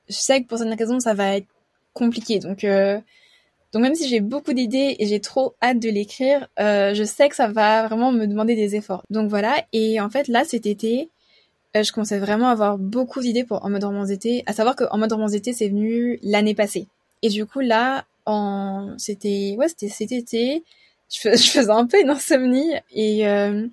je 0.07 0.15
sais 0.15 0.41
que 0.41 0.47
pour 0.47 0.57
cette 0.57 0.73
raison, 0.79 0.99
ça 0.99 1.13
va 1.13 1.37
être 1.37 1.47
compliqué. 1.93 2.39
Donc, 2.39 2.63
euh, 2.63 2.99
donc 3.71 3.83
même 3.83 3.95
si 3.95 4.07
j'ai 4.07 4.19
beaucoup 4.19 4.53
d'idées 4.53 4.97
et 4.99 5.07
j'ai 5.07 5.21
trop 5.21 5.55
hâte 5.61 5.79
de 5.79 5.89
l'écrire, 5.89 6.47
euh, 6.59 6.93
je 6.93 7.03
sais 7.03 7.29
que 7.29 7.35
ça 7.35 7.47
va 7.47 7.87
vraiment 7.87 8.11
me 8.11 8.27
demander 8.27 8.55
des 8.55 8.75
efforts. 8.75 9.05
Donc 9.09 9.29
voilà. 9.29 9.63
Et 9.71 10.01
en 10.01 10.09
fait, 10.09 10.27
là, 10.27 10.43
cet 10.43 10.65
été, 10.65 11.09
euh, 11.77 11.83
je 11.83 11.91
commençais 11.93 12.19
vraiment 12.19 12.49
à 12.49 12.51
avoir 12.51 12.77
beaucoup 12.77 13.21
d'idées 13.21 13.45
pour 13.45 13.63
En 13.63 13.69
mode 13.69 13.83
romance 13.85 14.09
d'été. 14.09 14.43
À 14.45 14.53
savoir 14.53 14.75
que 14.75 14.83
En 14.91 14.97
mode 14.97 15.13
romance 15.13 15.31
d'été, 15.31 15.53
c'est 15.53 15.69
venu 15.69 16.19
l'année 16.21 16.55
passée. 16.55 16.87
Et 17.21 17.29
du 17.29 17.45
coup, 17.45 17.61
là, 17.61 18.05
en... 18.25 18.93
c'était 18.97 19.55
ouais, 19.57 19.69
c'était 19.69 19.89
cet 19.89 20.11
été. 20.11 20.63
Je, 21.09 21.19
faisais 21.29 21.69
un 21.69 21.85
peu 21.87 21.99
une 22.01 22.09
insomnie 22.09 22.73
et, 22.93 23.27
euh... 23.27 23.67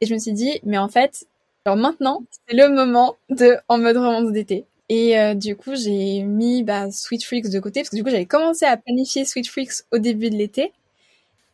et 0.00 0.06
je 0.06 0.14
me 0.14 0.18
suis 0.18 0.32
dit, 0.32 0.60
mais 0.64 0.78
en 0.78 0.88
fait, 0.88 1.26
alors 1.66 1.76
maintenant, 1.76 2.22
c'est 2.48 2.56
le 2.56 2.68
moment 2.70 3.16
de 3.28 3.56
En 3.68 3.78
mode 3.78 3.96
romance 3.98 4.32
d'été. 4.32 4.64
Et 4.88 5.18
euh, 5.18 5.34
du 5.34 5.56
coup, 5.56 5.74
j'ai 5.74 6.22
mis 6.22 6.62
bah, 6.62 6.90
Sweet 6.90 7.24
Freaks 7.24 7.50
de 7.50 7.58
côté 7.58 7.80
parce 7.80 7.90
que 7.90 7.96
du 7.96 8.04
coup, 8.04 8.10
j'avais 8.10 8.26
commencé 8.26 8.64
à 8.64 8.76
planifier 8.76 9.24
Sweet 9.24 9.48
Freaks 9.48 9.82
au 9.92 9.98
début 9.98 10.30
de 10.30 10.36
l'été. 10.36 10.72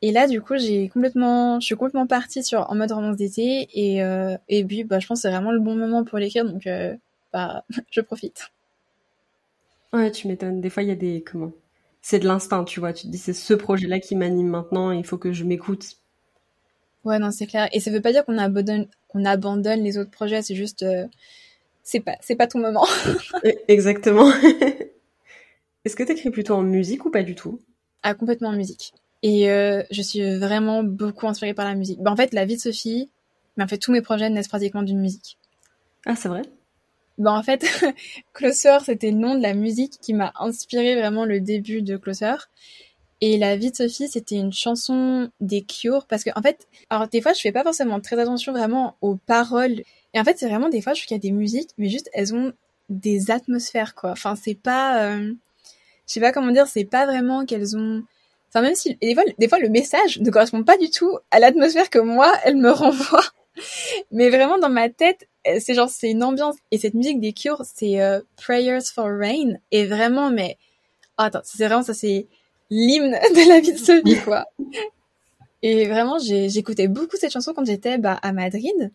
Et 0.03 0.11
là, 0.11 0.27
du 0.27 0.43
coup, 0.43 0.59
j'ai 0.59 0.89
complètement, 0.89 1.61
je 1.61 1.67
suis 1.67 1.77
complètement 1.77 2.09
partie 2.09 2.43
sur 2.43 2.69
en 2.69 2.75
mode 2.75 2.91
romance 2.91 3.17
d'été 3.17 3.69
et 3.73 4.03
euh, 4.03 4.37
et 4.49 4.65
puis, 4.65 4.85
bah, 4.85 4.99
je 4.99 5.07
pense 5.07 5.21
que 5.21 5.23
c'est 5.23 5.31
vraiment 5.31 5.53
le 5.53 5.61
bon 5.61 5.77
moment 5.77 6.05
pour 6.05 6.19
l'écrire, 6.19 6.45
donc 6.45 6.67
euh, 6.67 6.95
bah, 7.33 7.65
je 7.91 8.01
profite. 8.01 8.51
Ouais, 9.93 10.11
tu 10.11 10.27
m'étonnes. 10.27 10.61
Des 10.61 10.71
fois, 10.71 10.83
il 10.83 10.89
y 10.89 10.93
a 10.93 10.97
des 10.97 11.23
comment? 11.23 11.53
C'est 12.03 12.19
de 12.19 12.27
l'instinct, 12.27 12.65
tu 12.65 12.81
vois. 12.81 12.93
Tu 12.93 13.07
te 13.07 13.09
dis 13.13 13.19
c'est 13.19 13.33
ce 13.33 13.55
projet-là 13.55 14.01
qui 14.01 14.17
m'anime 14.17 14.49
maintenant. 14.49 14.91
Il 14.91 15.05
faut 15.07 15.19
que 15.19 15.33
je 15.33 15.45
m'écoute. 15.45 15.99
Ouais, 17.05 17.19
non, 17.19 17.31
c'est 17.31 17.47
clair. 17.47 17.69
Et 17.73 17.81
ça 17.81 17.91
veut 17.91 18.01
pas 18.01 18.13
dire 18.13 18.25
qu'on 18.25 18.39
abandonne, 18.39 18.89
qu'on 19.09 19.25
abandonne 19.25 19.83
les 19.83 19.99
autres 19.99 20.11
projets. 20.11 20.43
C'est 20.43 20.57
juste, 20.57 20.83
euh, 20.83 21.07
c'est 21.83 22.01
pas, 22.01 22.17
c'est 22.21 22.37
pas 22.37 22.47
ton 22.47 22.61
moment. 22.61 22.87
Exactement. 23.69 24.33
Est-ce 25.85 25.97
que 25.97 26.05
tu 26.05 26.13
écris 26.13 26.31
plutôt 26.31 26.55
en 26.55 26.63
musique 26.63 27.05
ou 27.05 27.11
pas 27.11 27.23
du 27.23 27.35
tout? 27.35 27.61
Ah, 28.03 28.15
complètement 28.15 28.51
en 28.51 28.57
musique. 28.57 28.93
Et 29.23 29.51
euh, 29.51 29.83
je 29.91 30.03
suis 30.03 30.39
vraiment 30.39 30.83
beaucoup 30.83 31.29
inspirée 31.29 31.55
par 31.55 31.65
la 31.65 31.75
musique. 31.75 32.01
Bah, 32.01 32.11
en 32.11 32.17
fait, 32.17 32.33
la 32.33 32.45
vie 32.45 32.57
de 32.57 32.61
Sophie, 32.61 33.11
mais 33.57 33.65
en 33.65 33.69
fait, 33.69 33.79
tous 33.79 33.93
mes 33.93 34.03
projets 34.03 34.31
naissent 34.31 34.49
pratiquement 34.49 34.83
d'une 34.83 35.01
musique. 35.01 35.39
Ah, 36.07 36.17
c'est 36.17 36.29
vrai? 36.29 36.43
Bah, 37.19 37.33
en 37.33 37.43
fait, 37.43 37.65
Closer, 38.33 38.79
c'était 38.85 39.11
le 39.11 39.19
nom 39.19 39.37
de 39.37 39.43
la 39.43 39.55
musique 39.55 39.99
qui 40.01 40.15
m'a 40.15 40.33
inspiré 40.37 40.97
vraiment 40.97 41.25
le 41.25 41.41
début 41.41 41.83
de 41.83 41.97
Closer. 41.97 42.35
Et 43.25 43.39
La 43.39 43.57
vie 43.57 43.71
de 43.71 43.77
Sophie, 43.77 44.09
c'était 44.09 44.35
une 44.35 44.53
chanson 44.53 45.31
des 45.41 45.63
Cure 45.63 46.07
parce 46.09 46.25
que, 46.25 46.31
en 46.35 46.43
fait, 46.43 46.67
alors 46.91 47.07
des 47.07 47.23
fois, 47.23 47.33
je 47.33 47.41
fais 47.41 47.53
pas 47.53 47.63
forcément 47.63 48.01
très 48.01 48.19
attention 48.19 48.51
vraiment 48.53 48.97
aux 49.01 49.15
paroles. 49.15 49.83
Et 50.13 50.19
en 50.19 50.25
fait, 50.25 50.37
c'est 50.39 50.49
vraiment 50.49 50.69
des 50.69 50.83
fois, 50.83 50.93
je 50.93 51.01
trouve 51.01 51.07
qu'il 51.07 51.17
y 51.17 51.21
a 51.21 51.31
des 51.31 51.31
musiques, 51.31 51.71
mais 51.79 51.89
juste, 51.89 52.11
elles 52.13 52.35
ont 52.35 52.53
des 52.89 53.31
atmosphères, 53.31 53.95
quoi. 53.95 54.11
Enfin, 54.11 54.35
c'est 54.35 54.57
pas, 54.57 55.05
euh... 55.05 55.33
je 56.09 56.13
sais 56.13 56.21
pas 56.21 56.33
comment 56.33 56.51
dire, 56.51 56.67
c'est 56.67 56.85
pas 56.85 57.07
vraiment 57.07 57.47
qu'elles 57.47 57.77
ont, 57.77 58.03
Enfin, 58.49 58.61
même 58.61 58.75
si 58.75 58.97
des 58.97 59.15
fois, 59.15 59.23
des 59.39 59.49
fois 59.49 59.59
le 59.61 59.71
message 59.71 60.21
ne 60.21 60.31
correspond 60.31 60.63
pas 60.63 60.77
du 60.77 60.91
tout 60.91 61.17
à 61.31 61.39
l'atmosphère 61.39 61.89
que 61.89 62.01
moi, 62.01 62.31
elle 62.45 62.57
me 62.57 62.71
renvoie. 62.73 63.25
Mais 64.11 64.31
vraiment 64.31 64.59
dans 64.59 64.69
ma 64.69 64.91
tête, 64.91 65.29
c'est 65.61 65.75
genre 65.75 65.89
c'est 65.89 66.11
une 66.11 66.23
ambiance 66.23 66.57
et 66.71 66.79
cette 66.79 66.95
musique 66.95 67.21
des 67.21 67.33
Cure, 67.33 67.63
c'est 67.65 68.03
euh, 68.03 68.21
Prayers 68.37 68.85
for 68.95 69.07
Rain 69.07 69.55
et 69.71 69.87
vraiment 69.87 70.31
mais 70.31 70.59
attends, 71.17 71.41
c'est 71.45 71.67
vraiment 71.67 71.83
ça 71.83 71.95
c'est 71.95 72.27
l'hymne 72.73 73.13
de 73.35 73.49
la 73.49 73.61
vie 73.61 73.73
de 73.73 73.79
Sophie 73.79 74.19
quoi. 74.25 74.47
Et 75.63 75.87
vraiment 75.87 76.19
j'écoutais 76.19 76.89
beaucoup 76.89 77.17
cette 77.17 77.33
chanson 77.33 77.53
quand 77.55 77.65
j'étais 77.65 77.99
bah, 77.99 78.19
à 78.23 78.33
Madrid. 78.33 78.91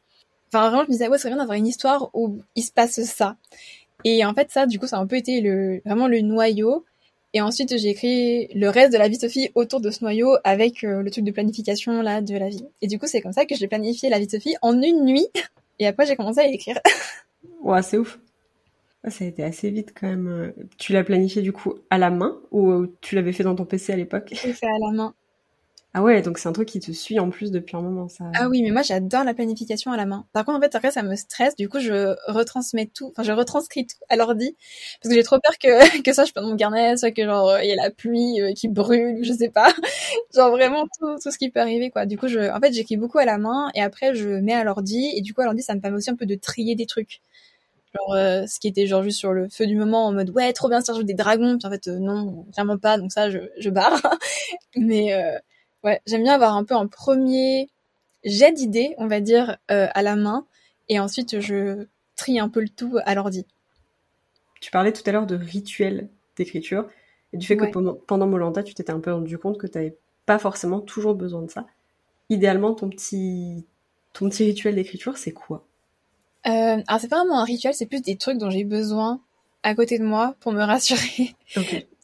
Enfin 0.50 0.70
vraiment 0.70 0.84
je 0.84 0.88
me 0.88 0.94
disais 0.94 1.08
ouais 1.08 1.18
c'est 1.18 1.30
bien 1.30 1.38
d'avoir 1.38 1.58
une 1.58 1.68
histoire 1.68 2.10
où 2.14 2.38
il 2.56 2.64
se 2.64 2.72
passe 2.72 3.02
ça. 3.04 3.38
Et 4.04 4.26
en 4.26 4.34
fait 4.34 4.52
ça 4.52 4.66
du 4.66 4.80
coup 4.80 4.88
ça 4.88 4.98
a 4.98 5.00
un 5.00 5.08
peu 5.08 5.16
été 5.16 5.42
le 5.42 5.82
vraiment 5.86 6.08
le 6.08 6.22
noyau 6.22 6.86
et 7.34 7.42
ensuite, 7.42 7.78
j'ai 7.78 7.90
écrit 7.90 8.48
le 8.56 8.70
reste 8.70 8.94
de 8.94 8.98
la 8.98 9.08
vie 9.08 9.18
de 9.18 9.22
Sophie 9.22 9.52
autour 9.54 9.82
de 9.82 9.92
ce 9.92 10.04
noyau 10.04 10.38
avec 10.44 10.84
euh, 10.84 11.04
le 11.04 11.12
truc 11.12 11.26
de 11.26 11.32
planification 11.32 12.02
là 12.02 12.22
de 12.22 12.36
la 12.36 12.50
vie. 12.50 12.66
Et 12.82 12.88
du 12.88 12.98
coup, 12.98 13.06
c'est 13.06 13.22
comme 13.22 13.34
ça 13.34 13.46
que 13.46 13.54
j'ai 13.54 13.68
planifié 13.68 14.10
la 14.10 14.18
vie 14.18 14.26
de 14.26 14.32
Sophie 14.32 14.56
en 14.62 14.82
une 14.82 15.06
nuit. 15.06 15.28
Et 15.78 15.86
après, 15.86 16.06
j'ai 16.06 16.16
commencé 16.16 16.40
à 16.40 16.48
écrire. 16.48 16.80
ouais, 17.62 17.82
c'est 17.84 17.98
ouf. 17.98 18.18
Ça 19.10 19.26
a 19.26 19.28
été 19.28 19.44
assez 19.44 19.70
vite 19.70 19.94
quand 20.00 20.08
même. 20.08 20.54
Tu 20.78 20.94
l'as 20.94 21.04
planifié 21.04 21.42
du 21.42 21.54
coup 21.54 21.76
à 21.90 21.98
la 21.98 22.10
main 22.10 22.40
ou 22.52 22.88
tu 23.02 23.16
l'avais 23.16 23.34
fait 23.34 23.44
dans 23.44 23.56
ton 23.56 23.66
PC 23.66 23.94
à 23.94 23.96
l'époque? 23.96 24.30
J'ai 24.32 24.54
fait 24.54 24.68
à 24.68 24.78
la 24.80 24.92
main. 24.92 25.14
Ah 25.94 26.04
ouais, 26.04 26.22
donc 26.22 26.38
c'est 26.38 26.48
un 26.48 26.54
truc 26.54 26.68
qui 26.68 26.80
te 26.80 26.92
suit 26.92 27.20
en 27.20 27.32
plus 27.32 27.50
depuis 27.50 27.76
un 27.76 27.82
moment, 27.82 28.08
ça. 28.08 28.26
Ah 28.36 28.50
oui, 28.50 28.62
mais 28.62 28.70
moi 28.70 28.84
j'adore 28.84 29.24
la 29.24 29.34
planification 29.34 29.92
à 29.92 29.98
la 29.98 30.06
main. 30.06 30.28
Par 30.32 30.46
contre, 30.46 30.60
en 30.60 30.62
fait, 30.62 30.76
après 30.76 30.92
ça 30.92 31.02
me 31.02 31.16
stresse, 31.16 31.56
du 31.56 31.70
coup 31.70 31.80
je 31.80 32.14
retransmets 32.32 32.86
tout, 32.94 33.08
enfin 33.08 33.24
je 33.24 33.32
retranscris 33.32 33.88
tout 33.88 33.96
à 34.08 34.16
l'ordi, 34.16 34.56
parce 35.02 35.10
que 35.10 35.16
j'ai 35.18 35.24
trop 35.24 35.40
peur 35.40 35.54
que, 35.58 36.02
que 36.04 36.14
ça 36.14 36.26
je 36.26 36.34
perde 36.34 36.46
mon 36.46 36.56
carnet, 36.56 36.98
soit 36.98 37.10
que 37.12 37.24
genre 37.24 37.58
il 37.64 37.70
y 37.70 37.72
a 37.72 37.76
la 37.76 37.90
pluie 37.90 38.40
euh, 38.42 38.54
qui 38.54 38.68
brûle, 38.68 39.24
je 39.24 39.34
sais 39.34 39.50
pas. 39.50 39.74
genre 40.36 40.52
vraiment 40.52 40.86
tout, 41.00 41.16
tout 41.24 41.32
ce 41.32 41.38
qui 41.40 41.50
peut 41.50 41.62
arriver 41.62 41.90
quoi. 41.90 42.06
Du 42.06 42.16
coup, 42.18 42.28
je, 42.28 42.52
en 42.56 42.60
fait 42.60 42.74
j'écris 42.74 42.98
beaucoup 42.98 43.18
à 43.18 43.26
la 43.26 43.40
main, 43.40 43.72
et 43.74 43.82
après 43.82 44.14
je 44.14 44.30
mets 44.30 44.54
à 44.54 44.64
l'ordi, 44.64 45.12
et 45.16 45.22
du 45.22 45.34
coup 45.34 45.42
à 45.42 45.46
l'ordi 45.46 45.64
ça 45.64 45.74
me 45.74 45.82
permet 45.82 45.98
aussi 45.98 46.12
un 46.12 46.16
peu 46.16 46.28
de 46.28 46.36
trier 46.36 46.76
des 46.76 46.86
trucs. 46.86 47.22
Genre 47.98 48.14
euh, 48.14 48.46
ce 48.48 48.60
qui 48.60 48.68
était 48.68 48.88
genre 48.88 49.04
juste 49.04 49.20
sur 49.20 49.34
le 49.34 49.50
feu 49.50 49.66
du 49.68 49.76
moment 49.76 50.08
en 50.08 50.14
mode 50.14 50.30
ouais 50.32 50.54
trop 50.54 50.70
bien 50.70 50.82
ça 50.82 50.94
des 51.04 51.14
dragons, 51.14 51.58
puis 51.58 51.68
en 51.68 51.72
fait 51.72 51.88
euh, 51.88 52.00
non, 52.00 52.46
vraiment 52.54 52.78
pas, 52.78 52.98
donc 52.98 53.12
ça 53.12 53.30
je, 53.30 53.40
je 53.60 53.70
barre. 53.70 54.02
mais... 54.76 55.14
Euh, 55.14 55.38
Ouais, 55.84 56.02
j'aime 56.08 56.24
bien 56.24 56.34
avoir 56.34 56.56
un 56.56 56.64
peu 56.64 56.74
un 56.74 56.88
premier 56.88 57.70
jet 58.26 58.52
d'idées, 58.52 58.96
on 58.98 59.08
va 59.08 59.22
dire, 59.22 59.58
à 59.70 60.02
la 60.02 60.16
main, 60.16 60.46
et 60.90 61.00
ensuite 61.00 61.40
je 61.40 61.86
trie 62.16 62.40
un 62.40 62.50
peu 62.50 62.60
le 62.60 62.68
tout 62.68 62.98
à 63.06 63.16
l'ordi. 63.16 63.46
Tu 64.60 64.72
parlais 64.72 64.92
tout 64.92 65.04
à 65.06 65.12
l'heure 65.12 65.28
de 65.28 65.36
rituel 65.36 66.10
d'écriture, 66.36 66.90
et 67.32 67.38
du 67.38 67.46
fait 67.46 67.58
que 67.58 67.66
pendant, 67.66 67.94
pendant 67.94 68.28
Molanda, 68.28 68.64
tu 68.64 68.74
t'étais 68.74 68.92
un 68.92 69.00
peu 69.00 69.14
rendu 69.14 69.38
compte 69.38 69.58
que 69.58 69.68
tu 69.68 69.78
n'avais 69.78 69.96
pas 70.26 70.40
forcément 70.40 70.82
toujours 70.82 71.16
besoin 71.16 71.44
de 71.44 71.52
ça. 71.52 71.68
Idéalement, 72.30 72.74
ton 72.74 72.90
petit, 72.90 73.66
ton 74.14 74.30
petit 74.30 74.46
rituel 74.46 74.76
d'écriture, 74.76 75.18
c'est 75.18 75.32
quoi? 75.32 75.66
Euh, 76.48 76.82
Alors, 76.88 77.00
c'est 77.00 77.08
pas 77.08 77.20
vraiment 77.20 77.40
un 77.40 77.44
rituel, 77.44 77.74
c'est 77.74 77.86
plus 77.86 78.02
des 78.02 78.18
trucs 78.18 78.38
dont 78.38 78.50
j'ai 78.50 78.64
besoin 78.64 79.22
à 79.64 79.76
côté 79.76 80.00
de 80.00 80.04
moi 80.04 80.36
pour 80.40 80.52
me 80.52 80.62
rassurer. 80.64 81.36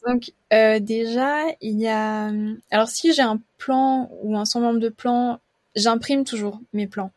Donc 0.06 0.32
euh, 0.52 0.80
déjà, 0.80 1.44
il 1.60 1.80
y 1.80 1.88
a... 1.88 2.30
Alors 2.70 2.88
si 2.88 3.12
j'ai 3.14 3.22
un 3.22 3.40
plan 3.58 4.10
ou 4.22 4.36
un 4.36 4.44
semblant 4.44 4.74
de 4.74 4.88
plan, 4.88 5.40
j'imprime 5.74 6.24
toujours 6.24 6.60
mes 6.72 6.86
plans. 6.86 7.10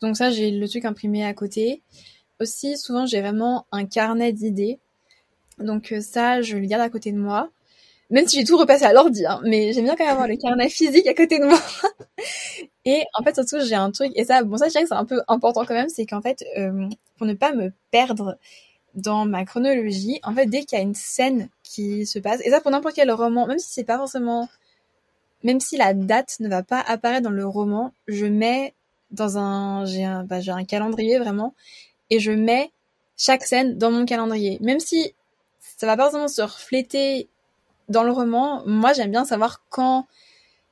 Donc 0.00 0.16
ça, 0.16 0.30
j'ai 0.30 0.50
le 0.50 0.68
truc 0.68 0.84
imprimé 0.84 1.24
à 1.24 1.34
côté. 1.34 1.82
Aussi, 2.40 2.76
souvent, 2.76 3.06
j'ai 3.06 3.20
vraiment 3.20 3.66
un 3.72 3.86
carnet 3.86 4.32
d'idées. 4.32 4.78
Donc 5.58 5.92
euh, 5.92 6.00
ça, 6.00 6.42
je 6.42 6.56
le 6.56 6.66
garde 6.66 6.82
à 6.82 6.90
côté 6.90 7.12
de 7.12 7.18
moi. 7.18 7.50
Même 8.12 8.28
si 8.28 8.38
j'ai 8.38 8.44
tout 8.44 8.58
repassé 8.58 8.84
à 8.84 8.92
l'ordi, 8.92 9.24
hein, 9.24 9.40
mais 9.42 9.72
j'aime 9.72 9.84
bien 9.84 9.96
quand 9.96 10.04
même 10.04 10.12
avoir 10.12 10.28
le 10.28 10.36
carnet 10.36 10.68
physique 10.68 11.06
à 11.06 11.14
côté 11.14 11.38
de 11.38 11.46
moi. 11.46 11.58
et 12.84 13.04
en 13.18 13.24
fait, 13.24 13.34
surtout, 13.34 13.64
j'ai 13.64 13.74
un 13.74 13.90
truc, 13.90 14.12
et 14.14 14.24
ça, 14.24 14.44
bon, 14.44 14.58
ça, 14.58 14.66
je 14.66 14.72
dirais 14.72 14.82
que 14.82 14.88
c'est 14.88 14.94
un 14.94 15.06
peu 15.06 15.22
important 15.28 15.64
quand 15.64 15.72
même, 15.72 15.88
c'est 15.88 16.04
qu'en 16.04 16.20
fait, 16.20 16.44
euh, 16.58 16.88
pour 17.16 17.26
ne 17.26 17.32
pas 17.32 17.54
me 17.54 17.72
perdre 17.90 18.36
dans 18.94 19.24
ma 19.24 19.46
chronologie, 19.46 20.20
en 20.24 20.34
fait, 20.34 20.44
dès 20.44 20.64
qu'il 20.64 20.76
y 20.76 20.80
a 20.82 20.84
une 20.84 20.94
scène 20.94 21.48
qui 21.62 22.04
se 22.04 22.18
passe, 22.18 22.42
et 22.44 22.50
ça 22.50 22.60
pour 22.60 22.70
n'importe 22.70 22.94
quel 22.96 23.10
roman, 23.10 23.46
même 23.46 23.58
si 23.58 23.72
c'est 23.72 23.84
pas 23.84 23.96
forcément, 23.96 24.46
même 25.42 25.60
si 25.60 25.78
la 25.78 25.94
date 25.94 26.36
ne 26.40 26.48
va 26.48 26.62
pas 26.62 26.80
apparaître 26.80 27.22
dans 27.24 27.30
le 27.30 27.46
roman, 27.46 27.94
je 28.08 28.26
mets 28.26 28.74
dans 29.10 29.38
un, 29.38 29.86
j'ai 29.86 30.04
un, 30.04 30.24
bah, 30.24 30.40
j'ai 30.40 30.52
un 30.52 30.64
calendrier 30.64 31.18
vraiment, 31.18 31.54
et 32.10 32.20
je 32.20 32.30
mets 32.32 32.72
chaque 33.16 33.44
scène 33.44 33.78
dans 33.78 33.90
mon 33.90 34.04
calendrier. 34.04 34.58
Même 34.60 34.80
si 34.80 35.14
ça 35.78 35.86
va 35.86 35.96
pas 35.96 36.04
forcément 36.04 36.28
se 36.28 36.42
refléter 36.42 37.28
dans 37.92 38.02
le 38.02 38.10
roman, 38.10 38.62
moi 38.66 38.92
j'aime 38.92 39.10
bien 39.10 39.24
savoir 39.24 39.64
quand, 39.68 40.06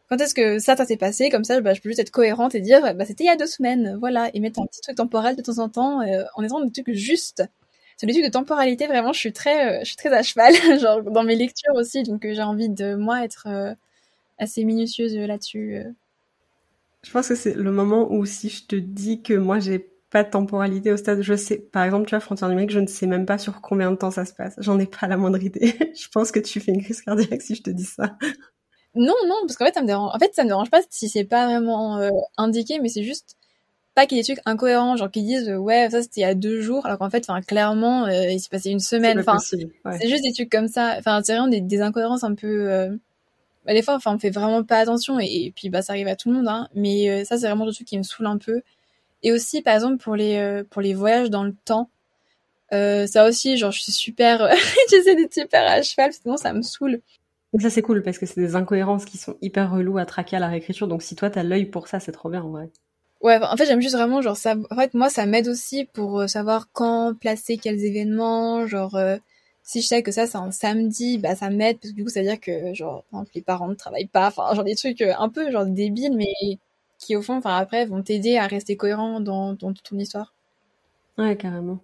quand 0.08 0.20
est-ce 0.20 0.34
que 0.34 0.58
ça, 0.58 0.76
ça 0.76 0.84
s'est 0.84 0.96
passé, 0.96 1.30
comme 1.30 1.44
ça, 1.44 1.60
bah, 1.60 1.74
je 1.74 1.80
peux 1.80 1.88
juste 1.88 2.00
être 2.00 2.10
cohérente 2.10 2.54
et 2.54 2.60
dire, 2.60 2.82
bah, 2.94 3.04
c'était 3.04 3.24
il 3.24 3.28
y 3.28 3.30
a 3.30 3.36
deux 3.36 3.46
semaines, 3.46 3.96
voilà, 4.00 4.30
et 4.34 4.40
mettre 4.40 4.60
un 4.60 4.66
petit 4.66 4.80
truc 4.80 4.96
temporel 4.96 5.36
de 5.36 5.42
temps 5.42 5.58
en 5.58 5.68
temps, 5.68 6.00
euh, 6.02 6.24
en 6.34 6.42
étant 6.42 6.60
des 6.60 6.72
trucs 6.72 6.94
justes. 6.94 7.44
Sur 7.96 8.08
les 8.08 8.14
trucs 8.14 8.24
de 8.24 8.30
temporalité, 8.30 8.86
vraiment, 8.86 9.12
je 9.12 9.20
suis 9.20 9.32
très, 9.32 9.76
euh, 9.76 9.80
je 9.80 9.88
suis 9.88 9.96
très 9.96 10.12
à 10.12 10.22
cheval, 10.22 10.54
genre 10.80 11.02
dans 11.02 11.22
mes 11.22 11.36
lectures 11.36 11.74
aussi, 11.74 12.02
donc 12.02 12.24
euh, 12.24 12.34
j'ai 12.34 12.42
envie 12.42 12.70
de 12.70 12.94
moi 12.94 13.24
être 13.24 13.48
assez 14.38 14.64
minutieuse 14.64 15.16
là-dessus. 15.16 15.84
Je 17.02 17.10
pense 17.12 17.28
que 17.28 17.34
c'est 17.34 17.54
le 17.54 17.70
moment 17.70 18.12
où 18.12 18.26
si 18.26 18.48
je 18.48 18.64
te 18.64 18.76
dis 18.76 19.22
que 19.22 19.34
moi 19.34 19.58
j'ai 19.58 19.89
pas 20.10 20.24
de 20.24 20.30
temporalité 20.30 20.92
au 20.92 20.96
stade, 20.96 21.22
je 21.22 21.34
sais, 21.34 21.58
par 21.58 21.84
exemple, 21.84 22.06
tu 22.06 22.14
vois, 22.14 22.20
frontière 22.20 22.48
numérique, 22.48 22.70
je 22.70 22.80
ne 22.80 22.86
sais 22.86 23.06
même 23.06 23.26
pas 23.26 23.38
sur 23.38 23.60
combien 23.60 23.90
de 23.90 23.96
temps 23.96 24.10
ça 24.10 24.24
se 24.24 24.34
passe. 24.34 24.54
J'en 24.58 24.78
ai 24.78 24.86
pas 24.86 25.06
la 25.06 25.16
moindre 25.16 25.42
idée. 25.42 25.74
je 25.94 26.08
pense 26.08 26.32
que 26.32 26.40
tu 26.40 26.60
fais 26.60 26.72
une 26.72 26.82
crise 26.82 27.00
cardiaque 27.02 27.42
si 27.42 27.54
je 27.54 27.62
te 27.62 27.70
dis 27.70 27.84
ça. 27.84 28.16
Non, 28.94 29.14
non, 29.26 29.36
parce 29.42 29.56
qu'en 29.56 29.66
fait, 29.66 29.74
ça 29.74 29.82
me 29.82 29.86
dérange. 29.86 30.10
En 30.14 30.18
fait, 30.18 30.34
ça 30.34 30.42
me 30.42 30.48
dérange 30.48 30.70
pas 30.70 30.80
si 30.90 31.08
c'est 31.08 31.24
pas 31.24 31.46
vraiment 31.46 32.00
indiqué, 32.36 32.80
mais 32.80 32.88
c'est 32.88 33.04
juste 33.04 33.36
pas 33.94 34.06
qu'il 34.06 34.16
y 34.16 34.20
ait 34.20 34.22
des 34.22 34.34
trucs 34.34 34.46
incohérents, 34.46 34.96
genre 34.96 35.10
qui 35.10 35.22
disent 35.22 35.50
ouais 35.50 35.88
ça 35.90 36.02
c'était 36.02 36.20
il 36.20 36.24
y 36.24 36.26
a 36.26 36.34
deux 36.34 36.60
jours, 36.60 36.86
alors 36.86 36.98
qu'en 36.98 37.10
fait, 37.10 37.24
enfin 37.28 37.40
clairement 37.42 38.06
euh, 38.06 38.30
il 38.30 38.40
s'est 38.40 38.48
passé 38.48 38.70
une 38.70 38.80
semaine. 38.80 39.18
Enfin, 39.18 39.38
c'est 39.38 40.08
juste 40.08 40.22
des 40.22 40.32
trucs 40.32 40.50
comme 40.50 40.68
ça. 40.68 40.94
Enfin, 40.98 41.20
c'est 41.24 41.32
vraiment 41.32 41.48
des, 41.48 41.60
des, 41.60 41.80
incohérences 41.80 42.24
un 42.24 42.34
peu. 42.34 42.70
Euh... 42.70 42.96
Bah, 43.66 43.74
des 43.74 43.82
fois, 43.82 43.94
enfin 43.94 44.14
on 44.14 44.18
fait 44.18 44.30
vraiment 44.30 44.64
pas 44.64 44.78
attention 44.78 45.18
et, 45.20 45.52
puis 45.54 45.68
bah 45.70 45.82
ça 45.82 45.92
arrive 45.92 46.08
à 46.08 46.16
tout 46.16 46.30
le 46.30 46.36
monde. 46.36 46.48
Hein, 46.48 46.68
mais 46.74 47.10
euh, 47.10 47.24
ça 47.24 47.36
c'est 47.36 47.46
vraiment 47.46 47.66
des 47.66 47.72
trucs 47.72 47.88
qui 47.88 47.98
me 47.98 48.02
saoulent 48.02 48.26
un 48.26 48.38
peu. 48.38 48.62
Et 49.22 49.32
aussi 49.32 49.62
par 49.62 49.74
exemple 49.74 50.02
pour 50.02 50.16
les 50.16 50.36
euh, 50.36 50.64
pour 50.68 50.82
les 50.82 50.94
voyages 50.94 51.30
dans 51.30 51.44
le 51.44 51.54
temps. 51.64 51.90
ça 52.70 53.26
aussi, 53.28 53.56
genre, 53.56 53.72
je 53.72 53.80
suis 53.80 53.92
super, 53.92 54.48
j'essaie 54.90 55.16
d'être 55.16 55.34
super 55.34 55.62
à 55.70 55.82
cheval, 55.82 56.12
sinon 56.12 56.36
ça 56.36 56.52
me 56.52 56.62
saoule. 56.62 57.00
ça 57.58 57.70
c'est 57.70 57.82
cool 57.82 58.02
parce 58.02 58.18
que 58.18 58.26
c'est 58.26 58.40
des 58.40 58.56
incohérences 58.56 59.04
qui 59.04 59.18
sont 59.18 59.36
hyper 59.42 59.70
reloues 59.72 59.98
à 59.98 60.06
traquer 60.06 60.36
à 60.36 60.40
la 60.40 60.48
réécriture. 60.48 60.88
Donc 60.88 61.02
si 61.02 61.16
toi 61.16 61.30
t'as 61.30 61.42
l'œil 61.42 61.66
pour 61.66 61.88
ça, 61.88 62.00
c'est 62.00 62.12
trop 62.12 62.30
bien 62.30 62.42
en 62.42 62.50
vrai. 62.50 62.70
Ouais, 63.20 63.38
en 63.42 63.54
fait, 63.56 63.66
j'aime 63.66 63.82
juste 63.82 63.94
vraiment, 63.96 64.22
genre, 64.22 64.36
ça, 64.36 64.54
en 64.70 64.76
fait, 64.76 64.94
moi, 64.94 65.10
ça 65.10 65.26
m'aide 65.26 65.46
aussi 65.48 65.84
pour 65.84 66.20
euh, 66.20 66.26
savoir 66.26 66.68
quand 66.72 67.14
placer 67.14 67.58
quels 67.58 67.84
événements, 67.84 68.66
genre, 68.66 68.94
euh, 68.94 69.18
si 69.62 69.82
je 69.82 69.86
sais 69.88 70.02
que 70.02 70.10
ça, 70.10 70.26
c'est 70.26 70.38
un 70.38 70.50
samedi, 70.50 71.18
bah, 71.18 71.36
ça 71.36 71.50
m'aide, 71.50 71.78
parce 71.78 71.90
que 71.92 71.96
du 71.96 72.04
coup, 72.04 72.08
ça 72.10 72.20
veut 72.20 72.26
dire 72.26 72.40
que, 72.40 72.72
genre, 72.72 73.04
les 73.34 73.42
parents 73.42 73.68
ne 73.68 73.74
travaillent 73.74 74.06
pas, 74.06 74.28
enfin, 74.28 74.54
genre, 74.54 74.64
des 74.64 74.74
trucs 74.74 75.02
euh, 75.02 75.12
un 75.18 75.28
peu, 75.28 75.50
genre, 75.50 75.66
débiles, 75.66 76.16
mais 76.16 76.32
qui, 77.00 77.16
au 77.16 77.22
fond, 77.22 77.38
enfin, 77.38 77.56
après, 77.56 77.86
vont 77.86 78.02
t'aider 78.02 78.36
à 78.36 78.46
rester 78.46 78.76
cohérent 78.76 79.20
dans, 79.20 79.54
dans 79.54 79.72
ton 79.72 79.98
histoire. 79.98 80.34
Ouais, 81.18 81.36
carrément. 81.36 81.80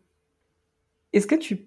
Est-ce 1.12 1.26
que 1.26 1.35
tu 1.35 1.66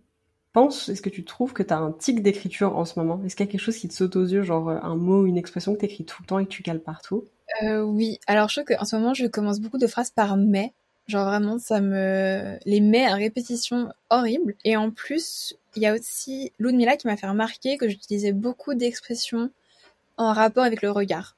penses, 0.54 0.88
est-ce 0.90 1.02
que 1.02 1.10
tu 1.10 1.26
trouves 1.26 1.54
que 1.54 1.64
tu 1.64 1.74
as 1.74 1.80
un 1.80 1.92
tic 1.92 2.22
d'écriture 2.22 2.78
en 2.78 2.86
ce 2.86 2.98
moment? 3.00 3.22
Est-ce 3.26 3.36
qu'il 3.36 3.46
y 3.46 3.50
a 3.50 3.52
quelque 3.52 3.62
chose 3.62 3.78
qui 3.78 3.88
te 3.88 3.94
saute 3.94 4.16
aux 4.16 4.26
yeux, 4.26 4.44
genre 4.44 4.70
un 4.70 4.96
mot, 4.96 5.26
une 5.26 5.38
expression 5.38 5.74
que 5.74 5.80
tu 5.80 5.86
écris 5.86 6.06
tout 6.06 6.22
le 6.22 6.28
temps 6.28 6.40
et 6.40 6.46
que 6.46 6.52
tu 6.52 6.64
cales 6.64 6.80
partout? 6.80 7.26
Euh, 7.64 7.82
oui, 7.82 8.20
alors 8.28 8.48
je 8.50 8.62
trouve 8.62 8.76
qu'en 8.76 8.86
ce 8.86 8.96
moment, 8.96 9.14
je 9.14 9.26
commence 9.26 9.60
beaucoup 9.60 9.80
de 9.80 9.88
phrases 9.88 10.12
par 10.12 10.38
mais. 10.38 10.72
Genre 11.08 11.26
vraiment, 11.26 11.58
ça 11.58 11.82
me... 11.82 12.58
Les 12.66 12.82
mais 12.82 13.06
à 13.06 13.16
répétition 13.16 13.92
horrible. 14.12 14.56
Et 14.64 14.78
en 14.78 14.92
plus, 14.92 15.56
il 15.76 15.82
y 15.82 15.88
a 15.88 15.96
aussi 15.96 16.52
Ludmilla 16.60 16.98
qui 16.98 17.08
m'a 17.08 17.18
fait 17.18 17.28
remarquer 17.28 17.78
que 17.78 17.90
j'utilisais 17.90 18.32
beaucoup 18.32 18.76
d'expressions 18.76 19.50
en 20.18 20.34
rapport 20.34 20.64
avec 20.64 20.84
le 20.84 20.92
regard. 20.92 21.36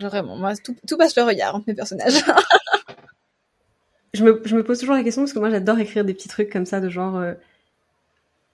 Vraiment, 0.00 0.36
moi, 0.36 0.52
tout, 0.56 0.96
passe 0.96 1.16
le 1.16 1.22
regard 1.22 1.54
entre 1.54 1.64
mes 1.68 1.74
personnages. 1.74 2.22
je, 4.14 4.24
me, 4.24 4.42
je 4.44 4.56
me 4.56 4.62
pose 4.62 4.78
toujours 4.78 4.94
la 4.94 5.02
question 5.02 5.22
parce 5.22 5.32
que 5.32 5.38
moi, 5.38 5.50
j'adore 5.50 5.78
écrire 5.78 6.04
des 6.04 6.14
petits 6.14 6.28
trucs 6.28 6.52
comme 6.52 6.66
ça 6.66 6.80
de 6.80 6.88
genre... 6.88 7.16
Euh, 7.16 7.34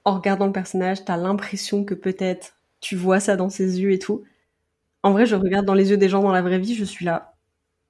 en 0.05 0.15
regardant 0.15 0.47
le 0.47 0.53
personnage, 0.53 1.05
t'as 1.05 1.17
l'impression 1.17 1.85
que 1.85 1.95
peut-être 1.95 2.55
tu 2.81 2.97
vois 2.97 3.21
ça 3.21 3.37
dans 3.37 3.51
ses 3.51 3.81
yeux 3.81 3.93
et 3.93 3.99
tout. 3.99 4.25
En 5.03 5.13
vrai, 5.13 5.27
je 5.27 5.37
regarde 5.37 5.67
dans 5.67 5.75
les 5.75 5.91
yeux 5.91 5.97
des 5.97 6.09
gens 6.09 6.23
dans 6.23 6.33
la 6.33 6.43
vraie 6.43 6.59
vie, 6.59 6.75
je 6.75 6.85
suis 6.85 7.05
là. 7.05 7.35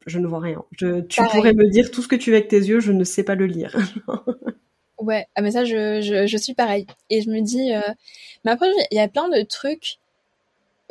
Je 0.06 0.18
ne 0.18 0.26
vois 0.26 0.40
rien. 0.40 0.62
Je, 0.72 1.00
tu 1.02 1.22
pourrais 1.22 1.52
me 1.52 1.70
dire 1.70 1.90
tout 1.90 2.02
ce 2.02 2.08
que 2.08 2.16
tu 2.16 2.30
veux 2.30 2.36
avec 2.36 2.48
tes 2.48 2.58
yeux, 2.58 2.80
je 2.80 2.92
ne 2.92 3.04
sais 3.04 3.22
pas 3.22 3.34
le 3.34 3.46
lire. 3.46 3.76
ouais, 4.98 5.26
ah 5.34 5.42
mais 5.42 5.52
ça, 5.52 5.64
je, 5.64 6.00
je, 6.00 6.26
je, 6.26 6.36
suis 6.36 6.54
pareil. 6.54 6.86
Et 7.08 7.22
je 7.22 7.30
me 7.30 7.40
dis, 7.40 7.72
euh... 7.72 7.80
mais 8.44 8.50
après, 8.50 8.68
il 8.90 8.96
y 8.96 9.00
a 9.00 9.08
plein 9.08 9.28
de 9.28 9.42
trucs. 9.42 9.98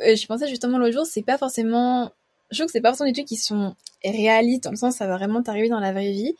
Euh, 0.00 0.16
je 0.16 0.26
pensais 0.26 0.48
justement 0.48 0.78
l'autre 0.78 0.94
jour, 0.94 1.06
c'est 1.06 1.22
pas 1.22 1.38
forcément. 1.38 2.10
Je 2.52 2.58
trouve 2.58 2.66
que 2.66 2.72
c'est 2.72 2.80
pas 2.80 2.90
forcément 2.90 3.08
des 3.08 3.14
trucs 3.14 3.26
qui 3.26 3.36
sont 3.36 3.74
réalistes, 4.04 4.64
dans 4.64 4.70
le 4.70 4.76
sens 4.76 4.96
ça 4.96 5.06
va 5.06 5.16
vraiment 5.16 5.42
t'arriver 5.42 5.68
dans 5.68 5.80
la 5.80 5.92
vraie 5.92 6.12
vie, 6.12 6.36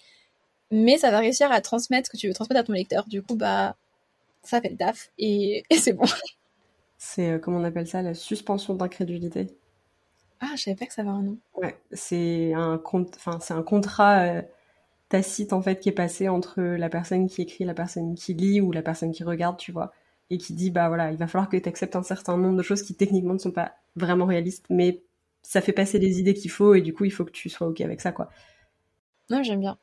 mais 0.71 0.99
ça 0.99 1.11
va 1.11 1.19
réussir 1.19 1.51
à 1.51 1.61
transmettre 1.61 2.07
ce 2.07 2.13
que 2.13 2.17
tu 2.17 2.29
veux 2.29 2.35
transmettre 2.35 2.61
à 2.61 2.65
ton 2.65 2.73
lecteur. 2.73 3.07
Du 3.09 3.23
coup, 3.23 3.35
bah, 3.35 3.77
ça 4.43 4.61
fait 4.61 4.71
le 4.71 4.77
taf 4.77 5.11
et, 5.19 5.65
et 5.71 5.77
c'est 5.77 5.93
bon. 5.95 6.05
C'est, 6.99 7.31
euh, 7.31 7.39
comment 7.39 7.59
on 7.59 7.65
appelle 7.65 7.89
ça, 7.89 8.01
la 8.01 8.15
suspension 8.15 8.75
d'incrédulité. 8.75 9.49
Ah, 10.41 10.53
je 10.57 10.63
savais 10.63 10.77
pas 10.77 10.87
que 10.87 10.93
ça 10.93 11.03
avait 11.03 11.11
un 11.11 11.23
nom. 11.23 11.39
Ouais, 11.57 11.77
c'est 11.93 12.53
un 12.53 12.81
enfin 12.85 13.39
c'est 13.41 13.55
un 13.55 13.63
contrat 13.63 14.21
euh, 14.21 14.43
tacite 15.09 15.53
en 15.53 15.63
fait 15.63 15.81
qui 15.81 15.89
est 15.89 15.93
passé 15.93 16.29
entre 16.29 16.61
la 16.61 16.89
personne 16.89 17.29
qui 17.29 17.43
écrit, 17.43 17.65
la 17.65 17.75
personne 17.75 18.15
qui 18.15 18.35
lit 18.35 18.61
ou 18.61 18.73
la 18.73 18.83
personne 18.83 19.13
qui 19.13 19.25
regarde, 19.25 19.57
tu 19.57 19.73
vois, 19.73 19.93
et 20.31 20.39
qui 20.39 20.53
dit 20.55 20.71
bah 20.71 20.89
voilà, 20.89 21.11
il 21.11 21.17
va 21.17 21.27
falloir 21.27 21.49
que 21.49 21.57
tu 21.57 21.69
acceptes 21.69 21.97
un 21.97 22.03
certain 22.03 22.37
nombre 22.37 22.57
de 22.57 22.63
choses 22.63 22.83
qui 22.83 22.95
techniquement 22.95 23.35
ne 23.35 23.39
sont 23.39 23.53
pas 23.53 23.73
vraiment 23.97 24.27
réalistes, 24.27 24.67
mais 24.69 25.03
ça 25.43 25.61
fait 25.61 25.73
passer 25.73 25.99
les 25.99 26.21
idées 26.21 26.35
qu'il 26.35 26.51
faut 26.51 26.75
et 26.75 26.81
du 26.81 26.93
coup 26.95 27.05
il 27.05 27.13
faut 27.13 27.25
que 27.25 27.31
tu 27.31 27.49
sois 27.49 27.67
ok 27.67 27.81
avec 27.81 28.01
ça 28.01 28.13
quoi. 28.13 28.31
Non, 29.31 29.43
j'aime 29.43 29.61
bien. 29.61 29.79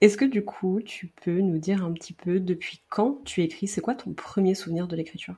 Est-ce 0.00 0.16
que 0.16 0.24
du 0.24 0.44
coup 0.44 0.80
tu 0.84 1.06
peux 1.06 1.40
nous 1.40 1.58
dire 1.58 1.84
un 1.84 1.92
petit 1.92 2.12
peu 2.12 2.40
depuis 2.40 2.82
quand 2.88 3.22
tu 3.24 3.42
écris, 3.42 3.68
c'est 3.68 3.80
quoi 3.80 3.94
ton 3.94 4.12
premier 4.12 4.54
souvenir 4.54 4.88
de 4.88 4.96
l'écriture? 4.96 5.36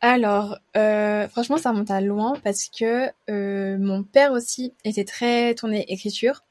Alors, 0.00 0.58
euh, 0.76 1.28
franchement, 1.28 1.58
ça 1.58 1.70
remonte 1.70 1.90
à 1.90 2.00
loin 2.00 2.34
parce 2.44 2.68
que 2.68 3.08
euh, 3.30 3.76
mon 3.78 4.04
père 4.04 4.32
aussi 4.32 4.72
était 4.84 5.04
très 5.04 5.54
tourné 5.54 5.84
écriture. 5.92 6.44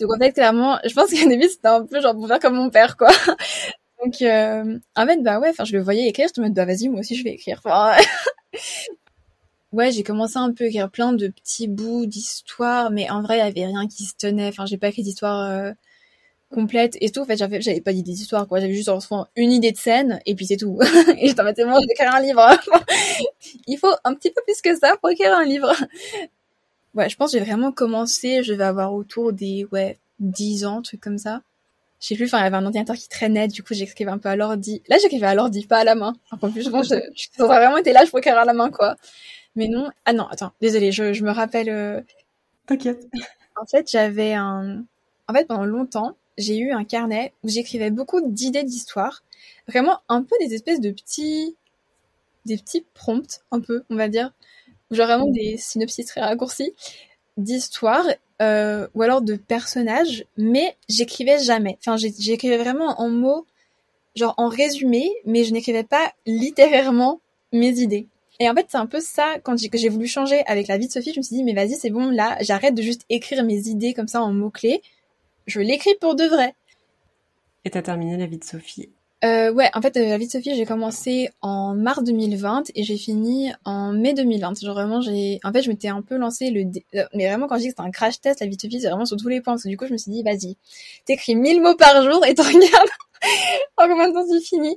Donc 0.00 0.12
en 0.14 0.18
fait, 0.18 0.32
clairement, 0.32 0.78
je 0.84 0.94
pense 0.94 1.10
qu'au 1.10 1.28
début, 1.28 1.48
c'était 1.48 1.68
un 1.68 1.84
peu 1.86 2.00
genre 2.00 2.14
pour 2.14 2.28
faire 2.28 2.38
comme 2.38 2.54
mon 2.54 2.70
père, 2.70 2.96
quoi. 2.96 3.10
Donc 4.04 4.22
euh, 4.22 4.78
en 4.96 5.06
fait, 5.06 5.22
bah 5.22 5.40
ouais, 5.40 5.50
enfin, 5.50 5.64
je 5.64 5.76
le 5.76 5.82
voyais 5.82 6.08
écrire, 6.08 6.28
je 6.34 6.40
me 6.40 6.48
disais, 6.48 6.54
bah 6.54 6.66
vas-y, 6.66 6.88
moi 6.88 7.00
aussi, 7.00 7.16
je 7.16 7.24
vais 7.24 7.32
écrire. 7.32 7.60
Enfin, 7.64 7.96
ouais, 9.74 9.92
j'ai 9.92 10.02
commencé 10.02 10.36
un 10.38 10.52
peu 10.52 10.64
à 10.64 10.66
écrire 10.68 10.90
plein 10.90 11.12
de 11.12 11.28
petits 11.28 11.68
bouts 11.68 12.06
d'histoire, 12.06 12.90
mais 12.90 13.10
en 13.10 13.22
vrai, 13.22 13.36
il 13.36 13.40
y 13.40 13.42
avait 13.42 13.66
rien 13.66 13.86
qui 13.88 14.04
se 14.04 14.14
tenait. 14.16 14.48
Enfin, 14.48 14.66
j'ai 14.66 14.78
pas 14.78 14.88
écrit 14.88 15.02
d'histoire 15.02 15.50
euh, 15.50 15.72
complète 16.50 16.96
et 17.00 17.10
tout. 17.10 17.20
En 17.20 17.24
fait, 17.24 17.36
j'avais, 17.36 17.60
j'avais 17.60 17.80
pas 17.80 17.92
d'idée 17.92 18.12
d'histoire, 18.12 18.46
quoi. 18.46 18.60
J'avais 18.60 18.74
juste 18.74 18.90
une 19.36 19.52
idée 19.52 19.72
de 19.72 19.76
scène 19.76 20.20
et 20.26 20.34
puis 20.34 20.46
c'est 20.46 20.56
tout. 20.56 20.78
et 21.18 21.28
j'étais 21.28 21.40
en 21.40 21.46
fait, 21.46 21.56
je 21.58 21.64
vais 21.64 21.92
écrire 21.92 22.14
un 22.14 22.20
livre. 22.20 22.48
Il 23.66 23.78
faut 23.78 23.94
un 24.04 24.14
petit 24.14 24.30
peu 24.30 24.40
plus 24.46 24.60
que 24.62 24.78
ça 24.78 24.96
pour 25.00 25.10
écrire 25.10 25.34
un 25.34 25.44
livre. 25.44 25.72
ouais, 26.94 27.08
je 27.08 27.16
pense 27.16 27.32
que 27.32 27.38
j'ai 27.38 27.44
vraiment 27.44 27.72
commencé, 27.72 28.42
je 28.42 28.54
vais 28.54 28.64
avoir 28.64 28.94
autour 28.94 29.32
des, 29.32 29.66
ouais, 29.72 29.98
10 30.20 30.64
ans, 30.64 30.82
truc 30.82 31.00
comme 31.00 31.18
ça. 31.18 31.42
Je 32.00 32.08
sais 32.08 32.16
plus, 32.16 32.26
enfin, 32.26 32.40
il 32.40 32.42
y 32.42 32.46
avait 32.46 32.56
un 32.56 32.64
ordinateur 32.64 32.96
qui 32.96 33.08
traînait, 33.08 33.48
du 33.48 33.62
coup, 33.62 33.72
j'écrivais 33.72 34.10
un 34.10 34.18
peu 34.18 34.28
à 34.28 34.36
l'ordi. 34.36 34.82
Là, 34.88 34.98
j'écrivais 35.00 35.26
à 35.26 35.34
l'ordi, 35.34 35.66
pas 35.66 35.78
à 35.78 35.84
la 35.84 35.94
main. 35.94 36.14
En 36.42 36.50
plus, 36.50 36.62
je 36.62 36.68
pense 36.68 36.90
que 36.90 36.96
je, 37.14 37.42
vraiment 37.42 37.78
été 37.78 37.92
là, 37.92 38.04
je 38.04 38.10
pour 38.10 38.18
écrire 38.18 38.36
à 38.36 38.44
la 38.44 38.52
main, 38.52 38.70
quoi. 38.70 38.96
Mais 39.56 39.68
non, 39.68 39.90
ah 40.04 40.12
non, 40.12 40.26
attends, 40.26 40.52
désolé, 40.60 40.92
je, 40.92 41.12
je 41.12 41.24
me 41.24 41.30
rappelle. 41.30 41.68
Euh... 41.68 42.00
T'inquiète. 42.66 43.08
En 43.60 43.66
fait, 43.66 43.88
j'avais 43.90 44.34
un, 44.34 44.84
en 45.28 45.32
fait, 45.34 45.46
pendant 45.46 45.64
longtemps, 45.64 46.16
j'ai 46.38 46.58
eu 46.58 46.72
un 46.72 46.84
carnet 46.84 47.32
où 47.42 47.48
j'écrivais 47.48 47.90
beaucoup 47.90 48.20
d'idées 48.20 48.64
d'histoire. 48.64 49.22
Vraiment 49.68 50.00
un 50.08 50.22
peu 50.22 50.36
des 50.40 50.54
espèces 50.54 50.80
de 50.80 50.90
petits, 50.90 51.56
des 52.46 52.56
petits 52.56 52.84
prompts, 52.94 53.42
un 53.50 53.60
peu, 53.60 53.84
on 53.90 53.96
va 53.96 54.08
dire. 54.08 54.32
Genre 54.90 55.06
vraiment 55.06 55.30
des 55.30 55.56
synopsis 55.56 56.06
très 56.06 56.20
raccourcis 56.20 56.72
d'histoires 57.36 58.06
euh, 58.42 58.86
ou 58.94 59.02
alors 59.02 59.22
de 59.22 59.36
personnages, 59.36 60.24
mais 60.36 60.76
j'écrivais 60.88 61.38
jamais. 61.38 61.78
Enfin, 61.80 61.96
j'écrivais 61.96 62.58
vraiment 62.58 63.00
en 63.00 63.08
mots, 63.08 63.46
genre 64.14 64.34
en 64.36 64.48
résumé, 64.48 65.10
mais 65.24 65.44
je 65.44 65.52
n'écrivais 65.52 65.84
pas 65.84 66.12
littérairement 66.26 67.20
mes 67.52 67.80
idées. 67.80 68.08
Et 68.40 68.48
en 68.50 68.54
fait, 68.54 68.66
c'est 68.68 68.78
un 68.78 68.86
peu 68.86 69.00
ça, 69.00 69.36
quand 69.42 69.56
j'ai 69.56 69.88
voulu 69.88 70.06
changer 70.06 70.42
avec 70.46 70.66
la 70.66 70.76
vie 70.76 70.88
de 70.88 70.92
Sophie, 70.92 71.12
je 71.12 71.20
me 71.20 71.22
suis 71.22 71.36
dit, 71.36 71.44
mais 71.44 71.54
vas-y, 71.54 71.74
c'est 71.74 71.90
bon, 71.90 72.10
là, 72.10 72.36
j'arrête 72.40 72.74
de 72.74 72.82
juste 72.82 73.04
écrire 73.08 73.44
mes 73.44 73.68
idées 73.68 73.94
comme 73.94 74.08
ça 74.08 74.20
en 74.22 74.32
mots-clés 74.32 74.82
je 75.46 75.60
l'écris 75.60 75.94
pour 76.00 76.14
de 76.14 76.24
vrai. 76.24 76.54
Et 77.64 77.70
t'as 77.70 77.82
terminé 77.82 78.16
la 78.16 78.26
vie 78.26 78.38
de 78.38 78.44
Sophie 78.44 78.90
euh, 79.24 79.52
Ouais, 79.52 79.70
en 79.74 79.80
fait, 79.80 79.96
euh, 79.96 80.08
la 80.08 80.18
vie 80.18 80.26
de 80.26 80.32
Sophie, 80.32 80.54
j'ai 80.54 80.66
commencé 80.66 81.30
en 81.40 81.74
mars 81.74 82.02
2020 82.02 82.70
et 82.74 82.82
j'ai 82.82 82.96
fini 82.96 83.52
en 83.64 83.92
mai 83.92 84.14
2020. 84.14 84.60
Genre 84.60 84.74
vraiment, 84.74 85.00
j'ai, 85.00 85.40
en 85.44 85.52
fait, 85.52 85.62
je 85.62 85.70
m'étais 85.70 85.88
un 85.88 86.02
peu 86.02 86.16
lancé 86.16 86.50
le, 86.50 86.70
euh, 86.94 87.04
mais 87.14 87.26
vraiment 87.28 87.46
quand 87.46 87.56
je 87.56 87.62
dis 87.62 87.68
que 87.68 87.74
c'est 87.76 87.84
un 87.84 87.90
crash 87.90 88.20
test, 88.20 88.40
la 88.40 88.46
vie 88.46 88.56
de 88.56 88.60
Sophie, 88.60 88.80
c'est 88.80 88.88
vraiment 88.88 89.06
sur 89.06 89.16
tous 89.16 89.28
les 89.28 89.40
points. 89.40 89.54
Parce 89.54 89.64
que 89.64 89.68
du 89.68 89.76
coup, 89.76 89.86
je 89.86 89.92
me 89.92 89.98
suis 89.98 90.10
dit, 90.10 90.22
vas-y, 90.22 90.56
t'écris 91.04 91.36
1000 91.36 91.62
mots 91.62 91.76
par 91.76 92.02
jour 92.02 92.24
et 92.26 92.34
tu 92.34 92.42
regardes 92.42 92.90
en 93.76 93.88
combien 93.88 94.08
de 94.08 94.14
temps 94.14 94.26
tu 94.30 94.40
finis. 94.44 94.76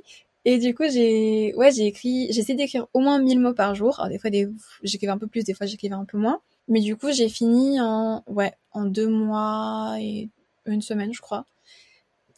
Et 0.50 0.56
du 0.56 0.74
coup, 0.74 0.84
j'ai, 0.90 1.54
ouais, 1.56 1.70
j'ai 1.72 1.84
écrit, 1.84 2.28
j'ai 2.32 2.40
essayé 2.40 2.54
d'écrire 2.56 2.86
au 2.94 3.00
moins 3.00 3.18
1000 3.18 3.38
mots 3.38 3.52
par 3.52 3.74
jour. 3.74 4.00
Alors 4.00 4.08
des 4.08 4.18
fois, 4.18 4.30
des... 4.30 4.48
j'écrivais 4.82 5.12
un 5.12 5.18
peu 5.18 5.26
plus, 5.26 5.44
des 5.44 5.52
fois, 5.52 5.66
j'écrivais 5.66 5.94
un 5.94 6.06
peu 6.06 6.16
moins. 6.16 6.40
Mais 6.68 6.80
du 6.80 6.96
coup, 6.96 7.12
j'ai 7.12 7.28
fini 7.28 7.78
en, 7.82 8.24
ouais, 8.26 8.54
en 8.72 8.86
deux 8.86 9.08
mois 9.08 9.96
et 10.00 10.30
une 10.64 10.80
semaine, 10.80 11.12
je 11.12 11.20
crois. 11.20 11.44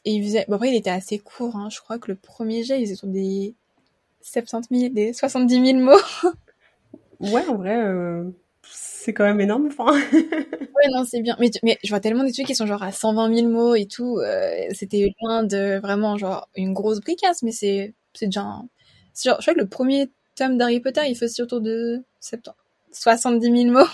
Et 0.05 0.15
il 0.15 0.25
faisait, 0.25 0.45
bon 0.49 0.57
après 0.57 0.71
il 0.71 0.75
était 0.75 0.91
assez 0.91 1.21
court, 1.21 1.55
hein. 1.55 1.69
je 1.71 1.79
crois 1.79 1.99
que 2.01 2.11
le 2.11 2.17
premier 2.17 2.65
jet 2.65 2.81
il 2.81 2.87
faisait 2.87 2.97
sur 2.97 3.07
des 3.07 3.55
70 4.23 4.81
000, 4.81 4.93
des 4.93 5.13
70 5.13 5.67
000 5.67 5.79
mots. 5.79 5.93
ouais, 7.21 7.47
en 7.47 7.55
vrai, 7.55 7.77
euh, 7.77 8.25
c'est 8.73 9.15
quand 9.15 9.25
même 9.25 9.41
énorme. 9.41 9.69
Enfin... 9.69 9.93
ouais, 10.13 10.89
non, 10.91 11.05
c'est 11.05 11.21
bien. 11.21 11.37
Mais, 11.39 11.51
mais 11.63 11.79
je 11.85 11.91
vois 11.91 12.01
tellement 12.01 12.25
des 12.25 12.33
trucs 12.33 12.47
qui 12.47 12.57
sont 12.57 12.67
genre 12.67 12.83
à 12.83 12.91
120 12.91 13.37
000 13.37 13.49
mots 13.49 13.77
et 13.77 13.87
tout. 13.87 14.19
Euh, 14.19 14.67
c'était 14.73 15.15
loin 15.23 15.45
de 15.45 15.79
vraiment 15.79 16.19
genre 16.19 16.49
une 16.57 16.73
grosse 16.73 17.01
bricasse, 17.01 17.45
mais 17.45 17.53
c'est 17.53 17.95
c'est 18.15 18.27
déjà. 18.27 18.43
Un... 18.43 18.69
Genre, 19.23 19.37
je 19.39 19.43
crois 19.43 19.55
que 19.55 19.61
le 19.61 19.69
premier 19.69 20.11
tome 20.37 20.57
d'Harry 20.59 20.81
Potter 20.81 21.03
il 21.09 21.17
fait 21.17 21.27
aussi 21.27 21.43
autour 21.43 21.61
de 21.61 22.03
70... 22.21 22.57
70 22.93 23.63
000 23.65 23.73
mots. 23.73 23.85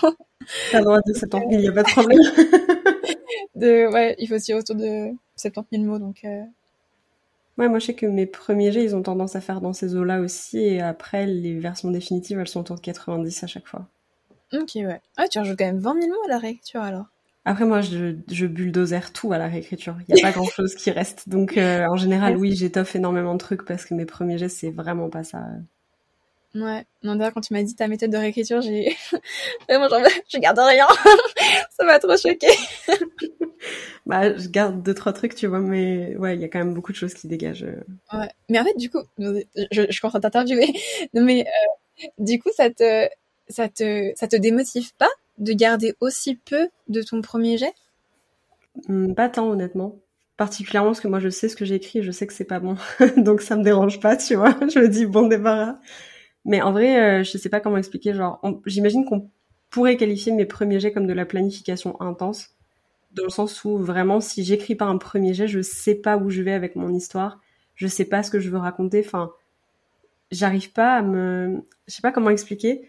T'as 0.71 0.79
le 0.79 0.85
droit 0.85 0.99
de 1.05 1.13
70 1.13 1.49
000, 1.49 1.51
il 1.51 1.59
n'y 1.59 1.67
a 1.67 1.71
pas 1.71 1.83
de 1.83 1.89
problème. 1.89 2.19
de, 3.55 3.91
ouais, 3.91 4.15
il 4.19 4.27
faut 4.27 4.35
aussi 4.35 4.53
autour 4.53 4.75
de 4.75 5.11
70 5.35 5.77
000 5.77 5.83
mots, 5.83 5.99
donc. 5.99 6.23
Euh... 6.23 6.43
Ouais, 7.57 7.69
moi 7.69 7.79
je 7.79 7.87
sais 7.87 7.93
que 7.95 8.05
mes 8.05 8.27
premiers 8.27 8.71
jets, 8.71 8.83
ils 8.83 8.95
ont 8.95 9.01
tendance 9.01 9.35
à 9.35 9.41
faire 9.41 9.61
dans 9.61 9.73
ces 9.73 9.95
eaux-là 9.95 10.19
aussi, 10.19 10.59
et 10.59 10.81
après 10.81 11.25
les 11.25 11.57
versions 11.59 11.89
définitives, 11.89 12.39
elles 12.39 12.47
sont 12.47 12.59
autour 12.59 12.75
de 12.75 12.81
90 12.81 13.43
à 13.43 13.47
chaque 13.47 13.67
fois. 13.67 13.87
Ok, 14.53 14.71
ouais. 14.75 15.01
Ah, 15.17 15.27
tu 15.27 15.39
rajoutes 15.39 15.57
quand 15.57 15.65
même 15.65 15.79
20 15.79 16.01
000 16.01 16.07
mots 16.07 16.23
à 16.25 16.29
la 16.29 16.37
réécriture 16.37 16.81
alors. 16.81 17.07
Après, 17.49 17.63
moi, 17.63 17.79
je, 17.79 18.13
je 18.29 18.45
bulldozer 18.45 19.13
tout 19.13 19.31
à 19.31 19.37
la 19.37 19.47
réécriture. 19.47 19.95
Il 20.09 20.13
n'y 20.13 20.21
a 20.21 20.27
pas 20.27 20.31
grand-chose 20.37 20.75
qui 20.75 20.91
reste. 20.91 21.29
Donc, 21.29 21.57
euh, 21.57 21.85
en 21.89 21.95
général, 21.95 22.35
oui, 22.35 22.53
j'étoffe 22.53 22.97
énormément 22.97 23.33
de 23.35 23.39
trucs 23.39 23.63
parce 23.63 23.85
que 23.85 23.93
mes 23.93 24.05
premiers 24.05 24.37
jets, 24.37 24.49
c'est 24.49 24.69
vraiment 24.69 25.09
pas 25.09 25.23
ça. 25.23 25.45
Ouais. 26.55 26.85
Non, 27.03 27.15
d'ailleurs, 27.15 27.33
quand 27.33 27.39
tu 27.39 27.53
m'as 27.53 27.63
dit 27.63 27.73
ta 27.73 27.87
méthode 27.87 28.11
de 28.11 28.17
réécriture, 28.17 28.59
j'ai 28.59 28.93
vraiment 29.69 29.87
genre, 29.87 30.01
je 30.27 30.39
garde 30.39 30.59
rien. 30.59 30.87
ça 31.71 31.85
m'a 31.85 31.99
trop 31.99 32.17
choqué. 32.17 32.47
bah, 34.05 34.35
je 34.37 34.49
garde 34.49 34.83
deux 34.83 34.93
trois 34.93 35.13
trucs, 35.13 35.33
tu 35.33 35.47
vois, 35.47 35.59
mais 35.59 36.17
ouais, 36.17 36.35
il 36.35 36.41
y 36.41 36.43
a 36.43 36.49
quand 36.49 36.59
même 36.59 36.73
beaucoup 36.73 36.91
de 36.91 36.97
choses 36.97 37.13
qui 37.13 37.29
dégagent. 37.29 37.63
Euh. 37.63 37.81
Ouais. 38.11 38.29
Mais 38.49 38.59
en 38.59 38.65
fait, 38.65 38.77
du 38.77 38.89
coup, 38.89 39.03
je, 39.19 39.85
je 39.89 40.01
commence 40.01 40.15
à 40.15 40.19
t'interviewer. 40.19 40.73
Non, 41.13 41.23
mais 41.23 41.47
euh, 41.47 42.07
du 42.17 42.39
coup, 42.39 42.49
ça 42.53 42.69
te, 42.69 43.07
ça 43.47 43.69
te, 43.69 44.11
ça 44.17 44.27
te 44.27 44.35
démotive 44.35 44.93
pas 44.97 45.07
de 45.37 45.53
garder 45.53 45.95
aussi 46.01 46.35
peu 46.35 46.69
de 46.87 47.01
ton 47.01 47.21
premier 47.21 47.57
jet? 47.57 47.73
Hmm, 48.87 49.13
Pas 49.13 49.29
tant, 49.29 49.49
honnêtement. 49.49 49.99
Particulièrement 50.37 50.89
parce 50.91 50.99
que 51.01 51.07
moi, 51.07 51.19
je 51.19 51.29
sais 51.29 51.49
ce 51.49 51.55
que 51.55 51.65
j'écris 51.65 51.99
et 51.99 52.03
je 52.03 52.11
sais 52.11 52.27
que 52.27 52.33
c'est 52.33 52.45
pas 52.45 52.59
bon. 52.59 52.75
Donc, 53.17 53.41
ça 53.41 53.55
me 53.55 53.63
dérange 53.63 53.99
pas, 53.99 54.15
tu 54.17 54.35
vois. 54.35 54.55
je 54.73 54.79
me 54.79 54.87
dis, 54.89 55.05
bon 55.05 55.27
débarras. 55.27 55.79
Mais 56.45 56.61
en 56.61 56.71
vrai, 56.71 57.21
euh, 57.21 57.23
je 57.23 57.37
sais 57.37 57.49
pas 57.49 57.59
comment 57.59 57.77
expliquer. 57.77 58.13
Genre, 58.13 58.41
j'imagine 58.65 59.05
qu'on 59.05 59.29
pourrait 59.71 59.97
qualifier 59.97 60.33
mes 60.33 60.45
premiers 60.45 60.79
jets 60.79 60.93
comme 60.93 61.07
de 61.07 61.13
la 61.13 61.25
planification 61.25 61.99
intense. 62.01 62.51
Dans 63.13 63.23
le 63.25 63.29
sens 63.29 63.63
où, 63.65 63.77
vraiment, 63.77 64.21
si 64.21 64.43
j'écris 64.43 64.75
pas 64.75 64.85
un 64.85 64.97
premier 64.97 65.33
jet, 65.33 65.47
je 65.47 65.61
sais 65.61 65.95
pas 65.95 66.17
où 66.17 66.29
je 66.29 66.41
vais 66.43 66.53
avec 66.53 66.75
mon 66.75 66.93
histoire. 66.93 67.41
Je 67.75 67.87
sais 67.87 68.05
pas 68.05 68.23
ce 68.23 68.31
que 68.31 68.39
je 68.39 68.49
veux 68.49 68.57
raconter. 68.59 69.03
Enfin, 69.05 69.31
j'arrive 70.31 70.71
pas 70.73 70.95
à 70.97 71.01
me... 71.01 71.61
Je 71.87 71.93
sais 71.95 72.01
pas 72.01 72.11
comment 72.11 72.29
expliquer 72.29 72.87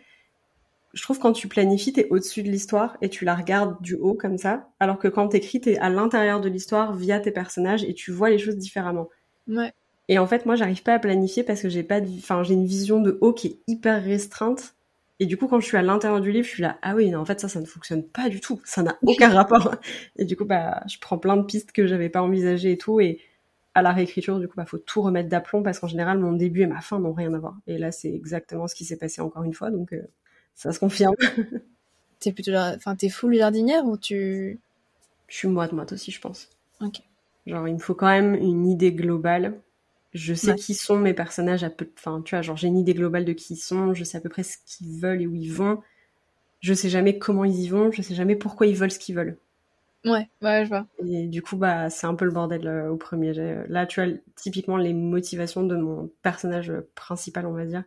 je 0.94 1.02
trouve 1.02 1.18
quand 1.18 1.32
tu 1.32 1.48
planifies, 1.48 1.92
t'es 1.92 2.08
au-dessus 2.10 2.42
de 2.42 2.48
l'histoire 2.48 2.96
et 3.02 3.08
tu 3.08 3.24
la 3.24 3.34
regardes 3.34 3.80
du 3.82 3.94
haut 3.94 4.14
comme 4.14 4.38
ça, 4.38 4.68
alors 4.80 4.98
que 4.98 5.08
quand 5.08 5.28
t'écris, 5.28 5.60
t'es 5.60 5.78
à 5.78 5.90
l'intérieur 5.90 6.40
de 6.40 6.48
l'histoire 6.48 6.94
via 6.94 7.20
tes 7.20 7.30
personnages 7.30 7.84
et 7.84 7.94
tu 7.94 8.10
vois 8.10 8.30
les 8.30 8.38
choses 8.38 8.56
différemment. 8.56 9.08
Ouais. 9.46 9.72
Et 10.08 10.18
en 10.18 10.26
fait, 10.26 10.46
moi, 10.46 10.56
j'arrive 10.56 10.82
pas 10.82 10.94
à 10.94 10.98
planifier 10.98 11.42
parce 11.42 11.60
que 11.60 11.68
j'ai 11.68 11.82
pas, 11.82 12.00
enfin, 12.00 12.42
j'ai 12.42 12.54
une 12.54 12.66
vision 12.66 13.00
de 13.00 13.18
haut 13.20 13.34
qui 13.34 13.48
est 13.48 13.58
hyper 13.66 14.02
restreinte. 14.02 14.74
Et 15.20 15.26
du 15.26 15.36
coup, 15.36 15.48
quand 15.48 15.60
je 15.60 15.66
suis 15.66 15.76
à 15.76 15.82
l'intérieur 15.82 16.20
du 16.20 16.32
livre, 16.32 16.46
je 16.46 16.52
suis 16.52 16.62
là, 16.62 16.78
ah 16.80 16.94
oui, 16.94 17.10
non, 17.10 17.20
en 17.20 17.24
fait, 17.24 17.40
ça, 17.40 17.48
ça 17.48 17.60
ne 17.60 17.66
fonctionne 17.66 18.04
pas 18.04 18.28
du 18.28 18.40
tout. 18.40 18.60
Ça 18.64 18.82
n'a 18.82 18.96
aucun 19.02 19.28
rapport. 19.28 19.74
Et 20.16 20.24
du 20.24 20.36
coup, 20.36 20.44
bah, 20.46 20.82
je 20.88 20.98
prends 20.98 21.18
plein 21.18 21.36
de 21.36 21.42
pistes 21.42 21.72
que 21.72 21.86
j'avais 21.86 22.08
pas 22.08 22.22
envisagées 22.22 22.72
et 22.72 22.78
tout. 22.78 23.00
Et 23.00 23.20
à 23.74 23.82
la 23.82 23.92
réécriture, 23.92 24.38
du 24.38 24.48
coup, 24.48 24.54
bah, 24.56 24.64
faut 24.64 24.78
tout 24.78 25.02
remettre 25.02 25.28
d'aplomb 25.28 25.62
parce 25.62 25.78
qu'en 25.78 25.88
général, 25.88 26.18
mon 26.18 26.32
début 26.32 26.62
et 26.62 26.66
ma 26.66 26.80
fin 26.80 26.98
n'ont 27.00 27.12
rien 27.12 27.34
à 27.34 27.38
voir. 27.38 27.56
Et 27.66 27.76
là, 27.76 27.92
c'est 27.92 28.12
exactement 28.12 28.66
ce 28.66 28.74
qui 28.74 28.84
s'est 28.84 28.96
passé 28.96 29.20
encore 29.20 29.42
une 29.42 29.54
fois. 29.54 29.70
Donc, 29.70 29.92
euh, 29.92 30.02
ça 30.58 30.72
se 30.72 30.80
confirme. 30.80 31.14
t'es 32.18 32.32
plutôt, 32.32 32.52
enfin, 32.52 32.96
t'es 32.96 33.08
full 33.08 33.34
jardinière 33.36 33.86
ou 33.86 33.96
tu? 33.96 34.58
Je 35.28 35.36
suis 35.36 35.48
moite-moite 35.48 35.92
aussi, 35.92 36.10
je 36.10 36.20
pense. 36.20 36.50
Ok. 36.80 37.00
Genre, 37.46 37.68
il 37.68 37.74
me 37.74 37.78
faut 37.78 37.94
quand 37.94 38.08
même 38.08 38.34
une 38.34 38.66
idée 38.66 38.92
globale. 38.92 39.60
Je 40.14 40.34
sais 40.34 40.56
qui 40.56 40.74
sont 40.74 40.98
mes 40.98 41.14
personnages 41.14 41.62
à 41.62 41.70
peu, 41.70 41.88
enfin, 41.96 42.22
tu 42.24 42.34
vois, 42.34 42.42
genre 42.42 42.56
j'ai 42.56 42.66
une 42.66 42.78
idée 42.78 42.94
globale 42.94 43.24
de 43.24 43.32
qui 43.32 43.54
ils 43.54 43.58
sont. 43.58 43.94
Je 43.94 44.02
sais 44.02 44.18
à 44.18 44.20
peu 44.20 44.28
près 44.28 44.42
ce 44.42 44.56
qu'ils 44.66 44.98
veulent 44.98 45.22
et 45.22 45.26
où 45.28 45.34
ils 45.34 45.52
vont. 45.52 45.80
Je 46.60 46.74
sais 46.74 46.88
jamais 46.88 47.18
comment 47.18 47.44
ils 47.44 47.60
y 47.60 47.68
vont. 47.68 47.92
Je 47.92 48.02
sais 48.02 48.16
jamais 48.16 48.34
pourquoi 48.34 48.66
ils 48.66 48.74
veulent 48.74 48.90
ce 48.90 48.98
qu'ils 48.98 49.14
veulent. 49.14 49.38
Ouais, 50.04 50.28
ouais, 50.42 50.64
je 50.64 50.68
vois. 50.68 50.86
Et 51.06 51.28
du 51.28 51.40
coup, 51.40 51.56
bah, 51.56 51.88
c'est 51.88 52.06
un 52.08 52.16
peu 52.16 52.24
le 52.24 52.32
bordel 52.32 52.66
euh, 52.66 52.90
au 52.90 52.96
premier 52.96 53.32
jet. 53.32 53.64
Là, 53.68 53.86
tu 53.86 54.02
vois, 54.02 54.12
typiquement 54.34 54.76
les 54.76 54.92
motivations 54.92 55.62
de 55.62 55.76
mon 55.76 56.10
personnage 56.22 56.72
principal, 56.96 57.46
on 57.46 57.52
va 57.52 57.64
dire, 57.64 57.84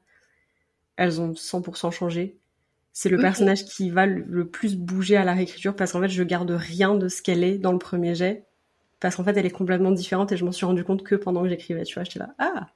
elles 0.95 1.19
ont 1.19 1.33
100% 1.33 1.91
changé 1.91 2.37
c'est 2.93 3.09
le 3.09 3.17
personnage 3.17 3.65
qui 3.65 3.89
va 3.89 4.05
le, 4.05 4.47
plus 4.47 4.75
bouger 4.75 5.15
à 5.15 5.23
la 5.23 5.33
réécriture 5.33 5.75
parce 5.75 5.93
qu'en 5.93 6.01
fait, 6.01 6.09
je 6.09 6.23
garde 6.23 6.51
rien 6.51 6.95
de 6.95 7.07
ce 7.07 7.21
qu'elle 7.21 7.43
est 7.43 7.57
dans 7.57 7.71
le 7.71 7.79
premier 7.79 8.15
jet. 8.15 8.45
Parce 8.99 9.15
qu'en 9.15 9.23
fait, 9.23 9.35
elle 9.35 9.45
est 9.45 9.51
complètement 9.51 9.91
différente 9.91 10.31
et 10.31 10.37
je 10.37 10.45
m'en 10.45 10.51
suis 10.51 10.65
rendu 10.65 10.83
compte 10.83 11.03
que 11.03 11.15
pendant 11.15 11.41
que 11.41 11.49
j'écrivais, 11.49 11.83
tu 11.83 11.95
vois, 11.95 12.03
j'étais 12.03 12.19
là, 12.19 12.35
ah! 12.37 12.67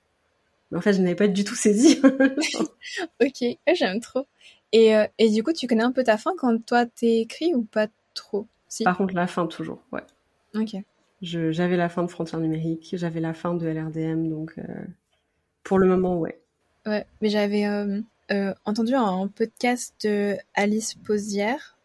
Mais 0.71 0.77
en 0.77 0.81
fait, 0.81 0.93
je 0.93 1.01
n'avais 1.01 1.15
pas 1.15 1.27
du 1.27 1.43
tout 1.43 1.53
saisi. 1.53 2.01
ok, 3.21 3.57
j'aime 3.75 3.99
trop. 3.99 4.25
Et, 4.71 4.95
euh, 4.95 5.05
et 5.19 5.29
du 5.29 5.43
coup, 5.43 5.53
tu 5.53 5.67
connais 5.67 5.83
un 5.83 5.91
peu 5.91 6.03
ta 6.03 6.17
fin 6.17 6.31
quand 6.37 6.65
toi 6.65 6.85
t'écris 6.85 7.53
ou 7.53 7.63
pas 7.63 7.87
trop? 8.15 8.47
Si. 8.67 8.83
Par 8.83 8.97
contre, 8.97 9.13
la 9.13 9.27
fin 9.27 9.45
toujours, 9.45 9.83
ouais. 9.91 10.01
Ok. 10.55 10.75
J'avais 11.21 11.77
la 11.77 11.89
fin 11.89 12.03
de 12.03 12.07
Frontières 12.07 12.39
numériques, 12.39 12.95
j'avais 12.97 13.19
la 13.19 13.33
fin 13.33 13.53
de 13.53 13.67
LRDM, 13.67 14.29
donc 14.29 14.55
euh, 14.57 14.63
pour 15.63 15.79
le 15.79 15.87
moment, 15.87 16.19
ouais. 16.19 16.39
Ouais, 16.85 17.05
mais 17.21 17.29
j'avais 17.29 17.65
euh, 17.65 18.01
entendu 18.65 18.95
un 18.95 19.27
podcast 19.27 19.93
de 20.03 20.35
Alice 20.55 20.95
Posière 20.95 21.77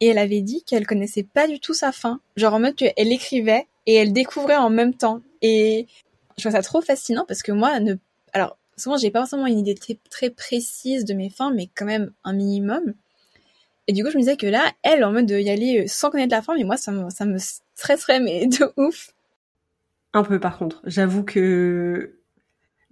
et 0.00 0.08
elle 0.08 0.18
avait 0.18 0.42
dit 0.42 0.62
qu'elle 0.64 0.86
connaissait 0.86 1.22
pas 1.22 1.46
du 1.46 1.60
tout 1.60 1.74
sa 1.74 1.92
fin. 1.92 2.20
Genre 2.36 2.54
en 2.54 2.60
mode 2.60 2.74
qu'elle 2.74 3.12
écrivait 3.12 3.66
et 3.86 3.94
elle 3.94 4.12
découvrait 4.12 4.56
en 4.56 4.70
même 4.70 4.94
temps. 4.94 5.20
Et 5.42 5.86
je 6.36 6.42
trouve 6.42 6.52
ça 6.52 6.62
trop 6.62 6.80
fascinant 6.80 7.24
parce 7.26 7.42
que 7.42 7.52
moi, 7.52 7.80
ne... 7.80 7.94
alors 8.32 8.56
souvent 8.76 8.96
j'ai 8.96 9.10
pas 9.10 9.20
forcément 9.20 9.46
une 9.46 9.58
idée 9.58 9.74
très 10.10 10.30
précise 10.30 11.04
de 11.04 11.14
mes 11.14 11.30
fins, 11.30 11.52
mais 11.52 11.68
quand 11.74 11.86
même 11.86 12.12
un 12.24 12.32
minimum. 12.32 12.94
Et 13.86 13.92
du 13.92 14.02
coup, 14.02 14.10
je 14.10 14.16
me 14.16 14.22
disais 14.22 14.36
que 14.36 14.46
là, 14.46 14.72
elle, 14.82 15.04
en 15.04 15.12
mode 15.12 15.26
de 15.26 15.38
y 15.38 15.50
aller 15.50 15.82
euh, 15.82 15.86
sans 15.86 16.10
connaître 16.10 16.34
la 16.34 16.42
fin, 16.42 16.54
mais 16.56 16.64
moi, 16.64 16.76
ça 16.76 16.90
me, 16.90 17.10
ça 17.10 17.26
me 17.26 17.36
stresserait, 17.38 18.20
mais 18.20 18.46
de 18.46 18.72
ouf. 18.76 19.12
Un 20.14 20.22
peu, 20.22 20.40
par 20.40 20.58
contre. 20.58 20.80
J'avoue 20.84 21.22
que 21.22 22.18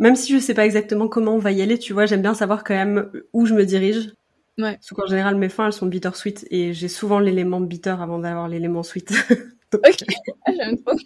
même 0.03 0.17
si 0.17 0.33
je 0.33 0.38
sais 0.41 0.53
pas 0.53 0.67
exactement 0.67 1.07
comment 1.07 1.37
on 1.37 1.38
va 1.38 1.53
y 1.53 1.62
aller, 1.62 1.79
tu 1.79 1.93
vois, 1.93 2.07
j'aime 2.07 2.23
bien 2.23 2.35
savoir 2.35 2.65
quand 2.65 2.75
même 2.75 3.09
où 3.33 3.47
je 3.47 3.55
me 3.55 3.65
dirige. 3.65 4.11
Ouais. 4.59 4.75
Parce 4.75 4.91
qu'en 4.91 5.07
général, 5.07 5.37
mes 5.37 5.49
fins, 5.49 5.67
elles 5.67 5.73
sont 5.73 5.87
bittersweet 5.87 6.45
et 6.51 6.75
j'ai 6.75 6.88
souvent 6.88 7.21
l'élément 7.21 7.61
bitter 7.61 7.91
avant 7.91 8.19
d'avoir 8.19 8.49
l'élément 8.49 8.83
sweet. 8.83 9.12
ok, 9.73 10.05
ah, 10.45 10.53
j'aime 10.53 10.83
trop. 10.83 10.99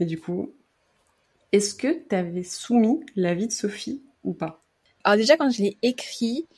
Et 0.00 0.04
du 0.06 0.18
coup, 0.18 0.52
est-ce 1.52 1.72
que 1.72 2.02
tu 2.08 2.16
avais 2.16 2.42
soumis 2.42 2.98
la 3.14 3.34
vie 3.34 3.46
de 3.46 3.52
Sophie 3.52 4.02
ou 4.24 4.32
pas? 4.32 4.60
Alors 5.04 5.16
déjà, 5.16 5.36
quand 5.36 5.48
je 5.48 5.62
l'ai 5.62 5.76
écrit, 5.82 6.48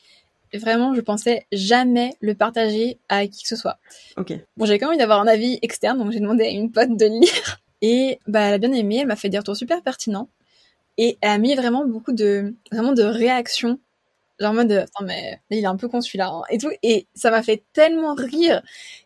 vraiment, 0.55 0.95
je 0.95 1.03
pensais 1.03 1.47
jamais 1.53 2.15
le 2.21 2.35
partager 2.35 2.99
à 3.11 3.27
qui 3.27 3.43
que 3.43 3.49
ce 3.49 3.57
soit. 3.57 3.79
Ok. 4.17 4.33
Bon, 4.57 4.65
j'avais 4.65 4.79
quand 4.79 4.87
même 4.87 4.93
envie 4.95 4.99
d'avoir 4.99 5.21
un 5.21 5.27
avis 5.27 5.59
externe, 5.61 5.99
donc 5.99 6.12
j'ai 6.12 6.21
demandé 6.21 6.45
à 6.45 6.49
une 6.49 6.73
pote 6.73 6.97
de 6.97 7.07
lire. 7.07 7.61
Et 7.83 8.21
bah, 8.27 8.41
elle 8.41 8.55
a 8.55 8.59
bien 8.59 8.73
aimé, 8.73 9.01
elle 9.03 9.07
m'a 9.07 9.17
fait 9.17 9.29
des 9.29 9.38
retours 9.38 9.57
super 9.57 9.83
pertinents. 9.83 10.31
Et 10.99 11.19
a 11.23 11.39
mis 11.39 11.55
vraiment 11.55 11.87
beaucoup 11.87 12.13
de, 12.13 12.55
vraiment 12.71 12.93
de 12.93 13.03
réactions. 13.03 13.79
Genre 14.39 14.51
en 14.51 14.55
mode, 14.55 14.73
attends, 14.73 15.05
mais 15.05 15.41
il 15.51 15.59
est 15.59 15.67
un 15.67 15.77
peu 15.77 15.89
con 15.89 16.01
celui-là, 16.01 16.29
hein, 16.29 16.43
et 16.51 16.59
tout. 16.59 16.71
Et 16.83 17.07
ça 17.15 17.31
m'a 17.31 17.43
fait 17.43 17.63
tellement 17.73 18.15
rire. 18.15 18.63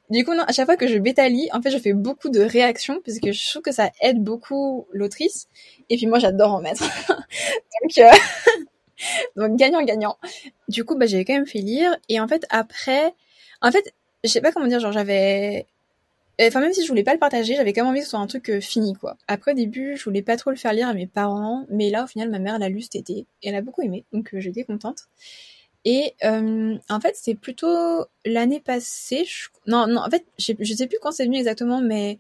Du 0.08 0.24
coup, 0.24 0.34
non, 0.34 0.44
à 0.44 0.52
chaque 0.52 0.66
fois 0.66 0.76
que 0.76 0.86
je 0.86 0.98
bétalie, 0.98 1.48
en 1.52 1.60
fait, 1.60 1.70
je 1.70 1.78
fais 1.78 1.92
beaucoup 1.92 2.28
de 2.28 2.40
réactions, 2.40 3.00
parce 3.04 3.18
que 3.18 3.32
je 3.32 3.50
trouve 3.50 3.62
que 3.62 3.72
ça 3.72 3.90
aide 4.00 4.22
beaucoup 4.22 4.86
l'autrice. 4.92 5.48
Et 5.90 5.96
puis 5.96 6.06
moi, 6.06 6.18
j'adore 6.18 6.54
en 6.54 6.60
mettre. 6.60 6.82
donc, 7.08 7.98
euh... 7.98 8.10
donc, 9.36 9.56
gagnant-gagnant. 9.56 10.16
Du 10.68 10.84
coup, 10.84 10.96
bah, 10.96 11.06
j'avais 11.06 11.24
quand 11.24 11.34
même 11.34 11.46
fait 11.46 11.58
lire. 11.58 11.96
Et 12.08 12.20
en 12.20 12.28
fait, 12.28 12.46
après, 12.50 13.14
en 13.62 13.70
fait, 13.70 13.94
je 14.24 14.30
sais 14.30 14.40
pas 14.40 14.52
comment 14.52 14.66
dire, 14.66 14.80
genre, 14.80 14.92
j'avais, 14.92 15.66
Enfin, 16.40 16.60
même 16.60 16.72
si 16.72 16.82
je 16.82 16.88
voulais 16.88 17.02
pas 17.02 17.14
le 17.14 17.18
partager, 17.18 17.54
j'avais 17.54 17.72
quand 17.72 17.82
même 17.82 17.90
envie 17.90 18.00
que 18.00 18.04
ce 18.04 18.10
soit 18.10 18.18
un 18.18 18.26
truc 18.26 18.50
euh, 18.50 18.60
fini, 18.60 18.92
quoi. 18.94 19.16
Après, 19.26 19.52
au 19.52 19.54
début, 19.54 19.96
je 19.96 20.04
voulais 20.04 20.20
pas 20.20 20.36
trop 20.36 20.50
le 20.50 20.56
faire 20.56 20.74
lire 20.74 20.88
à 20.88 20.92
mes 20.94 21.06
parents, 21.06 21.64
mais 21.70 21.88
là, 21.88 22.04
au 22.04 22.06
final, 22.06 22.30
ma 22.30 22.38
mère 22.38 22.58
l'a 22.58 22.68
lu 22.68 22.82
cet 22.82 22.96
été, 22.96 23.26
et 23.42 23.48
elle 23.48 23.54
a 23.54 23.62
beaucoup 23.62 23.80
aimé, 23.82 24.04
donc 24.12 24.34
euh, 24.34 24.40
j'étais 24.40 24.64
contente. 24.64 25.08
Et 25.86 26.14
euh, 26.24 26.76
en 26.90 27.00
fait, 27.00 27.14
c'est 27.16 27.36
plutôt 27.36 28.04
l'année 28.26 28.60
passée. 28.60 29.24
Je... 29.24 29.48
Non, 29.66 29.86
non, 29.86 30.00
en 30.02 30.10
fait, 30.10 30.26
je 30.36 30.52
sais, 30.74 30.86
plus 30.86 30.98
quand 31.00 31.12
c'est 31.12 31.24
venu 31.24 31.38
exactement, 31.38 31.80
mais 31.80 32.18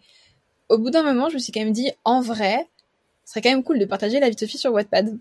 au 0.68 0.78
bout 0.78 0.90
d'un 0.90 1.02
moment, 1.02 1.28
je 1.28 1.34
me 1.34 1.38
suis 1.40 1.52
quand 1.52 1.60
même 1.60 1.72
dit, 1.72 1.90
en 2.04 2.20
vrai, 2.20 2.68
ce 3.24 3.32
serait 3.32 3.42
quand 3.42 3.50
même 3.50 3.64
cool 3.64 3.78
de 3.80 3.84
partager 3.84 4.20
la 4.20 4.28
vie 4.28 4.36
de 4.36 4.40
Sophie 4.40 4.56
sur 4.58 4.72
Wattpad. 4.72 5.18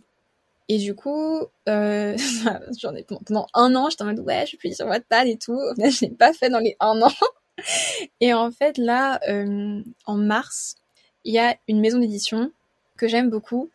Et 0.70 0.78
du 0.78 0.96
coup, 0.96 1.42
euh, 1.68 2.16
j'en 2.80 2.96
ai 2.96 3.04
pendant, 3.04 3.48
un 3.56 3.76
an, 3.76 3.90
j'étais 3.90 4.04
en 4.04 4.08
mode 4.08 4.20
ouais, 4.20 4.46
je 4.46 4.58
suis 4.58 4.76
sur 4.76 4.88
Wattpad 4.88 5.28
et 5.28 5.38
tout. 5.38 5.54
Au 5.54 5.74
final, 5.74 5.92
je 5.92 6.06
l'ai 6.06 6.12
pas 6.12 6.32
fait 6.32 6.50
dans 6.50 6.60
les 6.60 6.78
un 6.80 7.02
an. 7.02 7.12
Et 8.22 8.34
en 8.34 8.52
fait, 8.52 8.78
là, 8.78 9.20
euh, 9.30 9.82
en 10.06 10.18
mars, 10.18 10.76
il 11.24 11.34
y 11.34 11.40
a 11.40 11.56
une 11.68 11.80
maison 11.80 12.00
d'édition 12.00 12.52
que 12.98 13.08
j'aime 13.08 13.30
beaucoup, 13.30 13.70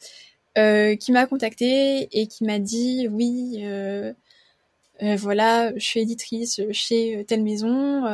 euh, 0.58 0.96
qui 0.96 1.12
m'a 1.12 1.26
contactée 1.26 2.08
et 2.12 2.26
qui 2.26 2.44
m'a 2.44 2.58
dit 2.58 3.08
oui, 3.10 3.60
euh, 3.64 4.12
voilà, 5.00 5.72
je 5.76 5.84
suis 5.84 6.00
éditrice 6.00 6.60
chez 6.72 7.24
telle 7.26 7.42
maison. 7.42 8.04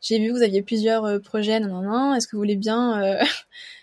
J'ai 0.00 0.18
vu 0.18 0.28
que 0.28 0.32
vous 0.32 0.42
aviez 0.42 0.62
plusieurs 0.62 1.20
projets, 1.22 1.60
non, 1.60 1.68
non, 1.68 1.82
non. 1.82 2.14
Est-ce 2.14 2.28
que 2.28 2.36
vous 2.36 2.42
voulez 2.42 2.56
bien 2.56 3.18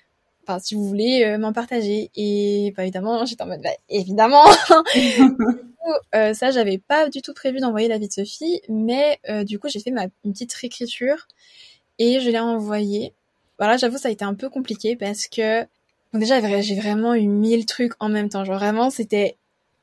enfin 0.47 0.59
si 0.59 0.75
vous 0.75 0.87
voulez 0.87 1.37
m'en 1.37 1.53
partager 1.53 2.11
et 2.15 2.73
bah, 2.75 2.83
évidemment 2.83 3.25
j'étais 3.25 3.43
en 3.43 3.47
mode 3.47 3.61
bah, 3.61 3.69
évidemment 3.89 4.43
euh, 6.15 6.33
ça, 6.33 6.51
j'avais 6.51 6.77
pas 6.77 7.09
du 7.09 7.21
tout 7.21 7.33
prévu 7.33 7.59
d'envoyer 7.59 7.87
la 7.87 7.97
vie 7.97 8.07
de 8.07 8.13
Sophie, 8.13 8.61
mais 8.69 9.19
euh, 9.29 9.43
du 9.43 9.59
coup, 9.59 9.69
j'ai 9.69 9.79
fait 9.79 9.91
ma 9.91 10.05
une 10.23 10.33
petite 10.33 10.53
réécriture 10.53 11.27
et 11.99 12.19
je 12.19 12.29
l'ai 12.29 12.39
envoyée. 12.39 13.13
Voilà, 13.59 13.77
j'avoue, 13.77 13.97
ça 13.97 14.09
a 14.09 14.11
été 14.11 14.25
un 14.25 14.33
peu 14.33 14.49
compliqué 14.49 14.95
parce 14.95 15.27
que 15.27 15.63
bon, 16.11 16.19
déjà, 16.19 16.39
j'ai 16.61 16.75
vraiment 16.75 17.13
eu 17.13 17.27
mille 17.27 17.65
trucs 17.65 17.93
en 17.99 18.09
même 18.09 18.29
temps. 18.29 18.43
Genre 18.43 18.57
vraiment, 18.57 18.89
c'était 18.89 19.37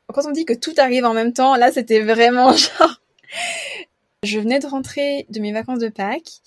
quand 0.08 0.26
on 0.26 0.32
dit 0.32 0.44
que 0.44 0.52
tout 0.52 0.74
arrive 0.76 1.04
en 1.04 1.14
même 1.14 1.32
temps, 1.32 1.56
là, 1.56 1.72
c'était 1.72 2.00
vraiment 2.00 2.52
genre. 2.56 3.00
je 4.24 4.38
venais 4.38 4.58
de 4.58 4.66
rentrer 4.66 5.26
de 5.30 5.40
mes 5.40 5.52
vacances 5.52 5.78
de 5.78 5.88
Pâques, 5.88 6.40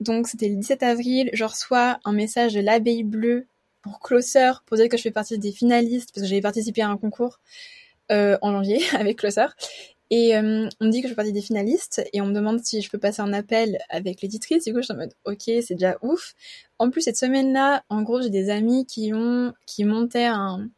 donc 0.00 0.28
c'était 0.28 0.48
le 0.48 0.56
17 0.56 0.82
avril. 0.82 1.30
Je 1.32 1.44
reçois 1.44 1.98
un 2.04 2.12
message 2.12 2.54
de 2.54 2.60
l'abeille 2.60 3.04
bleue 3.04 3.46
pour 3.82 4.00
Closer 4.00 4.52
pour 4.66 4.76
dire 4.76 4.88
que 4.88 4.96
je 4.96 5.02
fais 5.02 5.10
partie 5.10 5.38
des 5.38 5.52
finalistes 5.52 6.10
parce 6.12 6.22
que 6.22 6.28
j'avais 6.28 6.40
participé 6.40 6.82
à 6.82 6.88
un 6.88 6.96
concours. 6.96 7.40
Euh, 8.10 8.36
en 8.42 8.50
janvier 8.50 8.80
avec 8.98 9.18
Closer. 9.18 9.46
Et 10.10 10.36
euh, 10.36 10.68
on 10.80 10.86
me 10.86 10.90
dit 10.90 11.00
que 11.00 11.06
je 11.06 11.12
fais 11.12 11.16
partie 11.16 11.32
des 11.32 11.42
finalistes 11.42 12.02
et 12.12 12.20
on 12.20 12.26
me 12.26 12.34
demande 12.34 12.58
si 12.64 12.82
je 12.82 12.90
peux 12.90 12.98
passer 12.98 13.22
un 13.22 13.32
appel 13.32 13.78
avec 13.88 14.20
l'éditrice. 14.20 14.64
Du 14.64 14.72
coup, 14.72 14.80
je 14.80 14.86
suis 14.86 14.92
en 14.92 14.96
mode 14.96 15.14
ok, 15.24 15.42
c'est 15.46 15.74
déjà 15.74 15.96
ouf. 16.02 16.34
En 16.80 16.90
plus, 16.90 17.02
cette 17.02 17.16
semaine-là, 17.16 17.84
en 17.88 18.02
gros, 18.02 18.20
j'ai 18.20 18.30
des 18.30 18.50
amis 18.50 18.84
qui 18.84 19.12
ont 19.14 19.52
qui 19.64 19.84
montaient 19.84 20.24
un, 20.24 20.68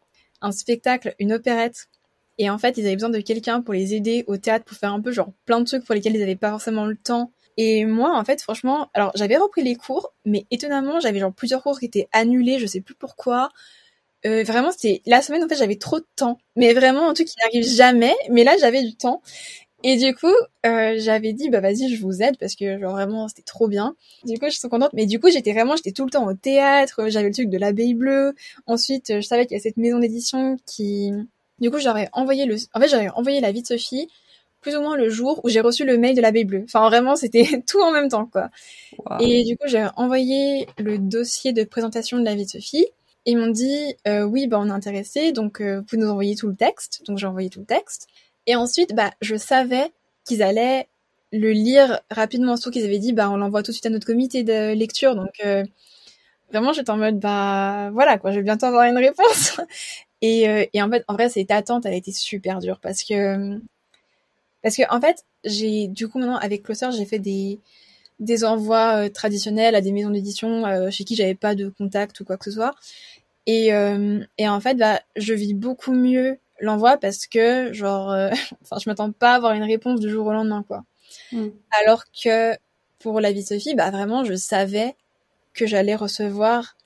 un 0.42 0.52
spectacle, 0.52 1.14
une 1.18 1.32
opérette 1.32 1.88
Et 2.36 2.50
en 2.50 2.58
fait, 2.58 2.76
ils 2.76 2.84
avaient 2.84 2.96
besoin 2.96 3.08
de 3.08 3.20
quelqu'un 3.20 3.62
pour 3.62 3.72
les 3.72 3.94
aider 3.94 4.24
au 4.26 4.36
théâtre, 4.36 4.66
pour 4.66 4.76
faire 4.76 4.92
un 4.92 5.00
peu 5.00 5.12
genre 5.12 5.32
plein 5.46 5.60
de 5.60 5.64
trucs 5.64 5.84
pour 5.84 5.94
lesquels 5.94 6.14
ils 6.14 6.20
n'avaient 6.20 6.36
pas 6.36 6.50
forcément 6.50 6.84
le 6.84 6.96
temps. 6.96 7.32
Et 7.56 7.84
moi, 7.84 8.16
en 8.18 8.24
fait, 8.24 8.40
franchement, 8.42 8.88
alors 8.94 9.12
j'avais 9.14 9.36
repris 9.36 9.62
les 9.62 9.74
cours, 9.76 10.12
mais 10.24 10.46
étonnamment, 10.50 11.00
j'avais 11.00 11.18
genre 11.20 11.32
plusieurs 11.32 11.62
cours 11.62 11.78
qui 11.78 11.86
étaient 11.86 12.08
annulés, 12.12 12.58
je 12.58 12.66
sais 12.66 12.80
plus 12.80 12.94
pourquoi. 12.94 13.50
Euh, 14.26 14.44
vraiment, 14.44 14.70
c'était 14.70 15.02
la 15.06 15.20
semaine, 15.22 15.44
en 15.44 15.48
fait, 15.48 15.56
j'avais 15.56 15.76
trop 15.76 15.98
de 16.00 16.06
temps. 16.16 16.38
Mais 16.56 16.72
vraiment, 16.74 17.08
un 17.08 17.14
truc 17.14 17.28
qui 17.28 17.36
n'arrive 17.42 17.64
jamais. 17.64 18.14
Mais 18.30 18.44
là, 18.44 18.56
j'avais 18.60 18.82
du 18.82 18.94
temps. 18.96 19.22
Et 19.84 19.96
du 19.96 20.14
coup, 20.14 20.28
euh, 20.66 20.94
j'avais 20.98 21.32
dit, 21.32 21.50
bah 21.50 21.60
vas-y, 21.60 21.88
je 21.94 22.00
vous 22.02 22.22
aide 22.22 22.36
parce 22.38 22.54
que 22.54 22.78
genre 22.78 22.92
vraiment, 22.92 23.28
c'était 23.28 23.42
trop 23.42 23.66
bien. 23.68 23.96
Du 24.24 24.38
coup, 24.38 24.46
je 24.46 24.56
suis 24.58 24.68
contente. 24.68 24.92
Mais 24.94 25.06
du 25.06 25.18
coup, 25.20 25.28
j'étais 25.30 25.52
vraiment, 25.52 25.74
j'étais 25.76 25.92
tout 25.92 26.04
le 26.04 26.10
temps 26.10 26.26
au 26.26 26.34
théâtre. 26.34 27.08
J'avais 27.08 27.28
le 27.28 27.34
truc 27.34 27.50
de 27.50 27.58
l'abeille 27.58 27.94
bleue. 27.94 28.34
Ensuite, 28.66 29.14
je 29.16 29.20
savais 29.22 29.46
qu'il 29.46 29.56
y 29.56 29.60
a 29.60 29.62
cette 29.62 29.76
maison 29.76 29.98
d'édition 29.98 30.56
qui, 30.66 31.10
du 31.60 31.70
coup, 31.70 31.78
j'aurais 31.78 32.08
envoyé 32.12 32.46
le, 32.46 32.56
en 32.74 32.80
fait, 32.80 32.88
j'aurais 32.88 33.08
envoyé 33.10 33.40
la 33.40 33.50
vie 33.52 33.62
de 33.62 33.66
Sophie 33.66 34.08
plus 34.62 34.76
ou 34.76 34.80
moins 34.80 34.96
le 34.96 35.10
jour 35.10 35.40
où 35.44 35.48
j'ai 35.48 35.60
reçu 35.60 35.84
le 35.84 35.98
mail 35.98 36.16
de 36.16 36.22
l'abeille 36.22 36.44
bleue. 36.44 36.62
Enfin, 36.64 36.88
vraiment, 36.88 37.16
c'était 37.16 37.62
tout 37.68 37.80
en 37.82 37.90
même 37.90 38.08
temps, 38.08 38.26
quoi. 38.26 38.48
Et 39.20 39.44
du 39.44 39.56
coup, 39.58 39.66
j'ai 39.66 39.86
envoyé 39.96 40.66
le 40.78 40.98
dossier 40.98 41.52
de 41.52 41.64
présentation 41.64 42.18
de 42.18 42.24
la 42.24 42.34
vie 42.34 42.44
de 42.44 42.50
Sophie. 42.50 42.86
Ils 43.26 43.36
m'ont 43.36 43.48
dit, 43.50 43.94
euh, 44.08 44.22
oui, 44.22 44.46
bah, 44.46 44.58
on 44.60 44.68
est 44.68 44.72
intéressé, 44.72 45.32
donc 45.32 45.60
euh, 45.60 45.82
vous 45.90 45.98
nous 45.98 46.08
envoyer 46.08 46.36
tout 46.36 46.48
le 46.48 46.54
texte. 46.56 47.02
Donc, 47.06 47.18
j'ai 47.18 47.26
envoyé 47.26 47.50
tout 47.50 47.60
le 47.60 47.66
texte. 47.66 48.06
Et 48.46 48.56
ensuite, 48.56 48.94
bah, 48.94 49.12
je 49.20 49.36
savais 49.36 49.92
qu'ils 50.24 50.42
allaient 50.42 50.88
le 51.32 51.50
lire 51.52 52.00
rapidement, 52.10 52.56
surtout 52.56 52.70
qu'ils 52.70 52.84
avaient 52.84 52.98
dit, 52.98 53.12
bah, 53.12 53.30
on 53.30 53.36
l'envoie 53.36 53.62
tout 53.62 53.70
de 53.70 53.74
suite 53.74 53.86
à 53.86 53.90
notre 53.90 54.06
comité 54.06 54.44
de 54.44 54.72
lecture. 54.74 55.16
Donc, 55.16 55.40
euh, 55.44 55.64
vraiment, 56.50 56.72
j'étais 56.72 56.90
en 56.90 56.98
mode, 56.98 57.18
bah, 57.18 57.90
voilà, 57.92 58.18
quoi, 58.18 58.30
je 58.30 58.36
vais 58.36 58.44
bientôt 58.44 58.66
avoir 58.66 58.84
une 58.84 58.98
réponse. 58.98 59.60
et, 60.22 60.68
et 60.72 60.82
en 60.82 60.90
fait, 60.90 61.04
en 61.08 61.14
vrai, 61.14 61.28
cette 61.28 61.50
attente, 61.50 61.84
elle 61.86 61.94
a 61.94 61.96
été 61.96 62.12
super 62.12 62.60
dure 62.60 62.78
parce 62.80 63.02
que, 63.02 63.60
parce 64.62 64.76
que, 64.76 64.82
en 64.90 65.00
fait, 65.00 65.24
j'ai, 65.44 65.88
du 65.88 66.08
coup, 66.08 66.18
maintenant, 66.18 66.36
avec 66.36 66.62
Closer, 66.62 66.92
j'ai 66.92 67.04
fait 67.04 67.18
des, 67.18 67.58
des 68.20 68.44
envois 68.44 69.04
euh, 69.04 69.08
traditionnels 69.08 69.74
à 69.74 69.80
des 69.80 69.92
maisons 69.92 70.10
d'édition 70.10 70.66
euh, 70.66 70.90
chez 70.90 71.04
qui 71.04 71.16
j'avais 71.16 71.34
pas 71.34 71.54
de 71.54 71.68
contact 71.68 72.20
ou 72.20 72.24
quoi 72.24 72.36
que 72.36 72.44
ce 72.44 72.52
soit. 72.52 72.74
Et, 73.46 73.74
euh, 73.74 74.24
et 74.38 74.48
en 74.48 74.60
fait, 74.60 74.76
bah, 74.76 75.00
je 75.16 75.34
vis 75.34 75.54
beaucoup 75.54 75.92
mieux 75.92 76.38
l'envoi 76.60 76.96
parce 76.96 77.26
que, 77.26 77.72
genre, 77.72 78.14
enfin, 78.62 78.76
je 78.82 78.88
m'attends 78.88 79.12
pas 79.12 79.32
à 79.32 79.36
avoir 79.36 79.52
une 79.52 79.64
réponse 79.64 80.00
du 80.00 80.08
jour 80.08 80.26
au 80.26 80.32
lendemain, 80.32 80.64
quoi. 80.66 80.84
Mm. 81.32 81.48
Alors 81.82 82.04
que 82.12 82.56
pour 83.00 83.20
la 83.20 83.32
vie 83.32 83.42
de 83.42 83.48
Sophie, 83.48 83.74
bah, 83.74 83.90
vraiment, 83.90 84.24
je 84.24 84.34
savais 84.34 84.94
que 85.54 85.66
j'allais 85.66 85.96
recevoir 85.96 86.76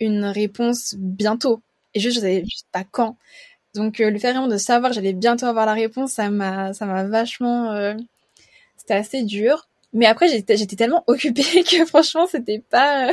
une 0.00 0.24
réponse 0.24 0.94
bientôt. 0.98 1.60
Et 1.94 2.00
juste, 2.00 2.16
je 2.16 2.20
savais 2.20 2.42
juste 2.44 2.66
pas 2.72 2.84
quand. 2.84 3.16
Donc, 3.74 3.98
le 3.98 4.18
fait 4.18 4.32
vraiment 4.32 4.48
de 4.48 4.56
savoir 4.56 4.90
que 4.90 4.96
j'allais 4.96 5.12
bientôt 5.12 5.46
avoir 5.46 5.66
la 5.66 5.74
réponse, 5.74 6.12
ça 6.12 6.30
m'a, 6.30 6.72
ça 6.72 6.86
m'a 6.86 7.04
vachement, 7.04 7.70
euh, 7.72 7.94
c'était 8.76 8.94
assez 8.94 9.22
dur. 9.22 9.68
Mais 9.92 10.06
après, 10.06 10.28
j'étais, 10.28 10.56
j'étais 10.56 10.76
tellement 10.76 11.04
occupée 11.06 11.62
que 11.64 11.84
franchement, 11.86 12.26
c'était 12.26 12.62
pas, 12.70 13.10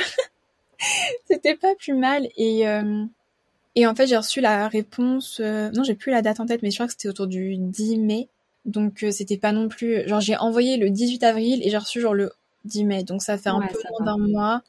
c'était 1.28 1.56
pas 1.56 1.76
plus 1.76 1.94
mal. 1.94 2.28
Et, 2.38 2.68
euh, 2.68 3.06
et 3.76 3.86
en 3.86 3.96
fait, 3.96 4.08
j'ai 4.08 4.18
reçu 4.18 4.42
la 4.42 4.68
réponse, 4.68 5.40
euh, 5.40 5.70
non, 5.72 5.84
j'ai 5.84 5.96
plus 5.96 6.12
la 6.12 6.22
date 6.22 6.40
en 6.40 6.46
tête, 6.46 6.64
mais 6.64 6.72
je 6.72 6.78
crois 6.78 6.88
que 6.88 6.94
c'était 6.94 7.10
autour 7.10 7.28
du 7.28 7.58
10 7.58 8.00
mai. 8.00 8.28
Donc, 8.66 9.04
euh, 9.04 9.12
c'était 9.12 9.38
pas 9.38 9.52
non 9.52 9.70
plus, 9.70 10.08
genre, 10.08 10.20
j'ai 10.20 10.36
envoyé 10.36 10.78
le 10.78 10.90
18 10.90 11.24
avril 11.24 11.62
et 11.64 11.70
j'ai 11.70 11.78
reçu 11.78 12.02
genre 12.02 12.14
le 12.14 12.32
10 12.66 12.86
mai. 12.86 13.04
Donc, 13.04 13.22
ça 13.22 13.38
fait 13.38 13.50
un 13.50 13.62
peu 13.62 13.80
moins 13.92 14.06
d'un 14.06 14.18
mois. 14.18 14.62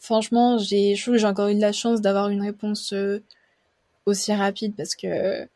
Franchement, 0.00 0.58
j'ai, 0.58 0.94
je 0.94 1.02
trouve 1.02 1.14
que 1.14 1.20
j'ai 1.20 1.26
encore 1.26 1.48
eu 1.48 1.54
de 1.54 1.60
la 1.60 1.72
chance 1.72 2.00
d'avoir 2.00 2.28
une 2.28 2.42
réponse 2.42 2.92
aussi 4.06 4.32
rapide 4.32 4.74
parce 4.76 4.94
que 4.94 5.46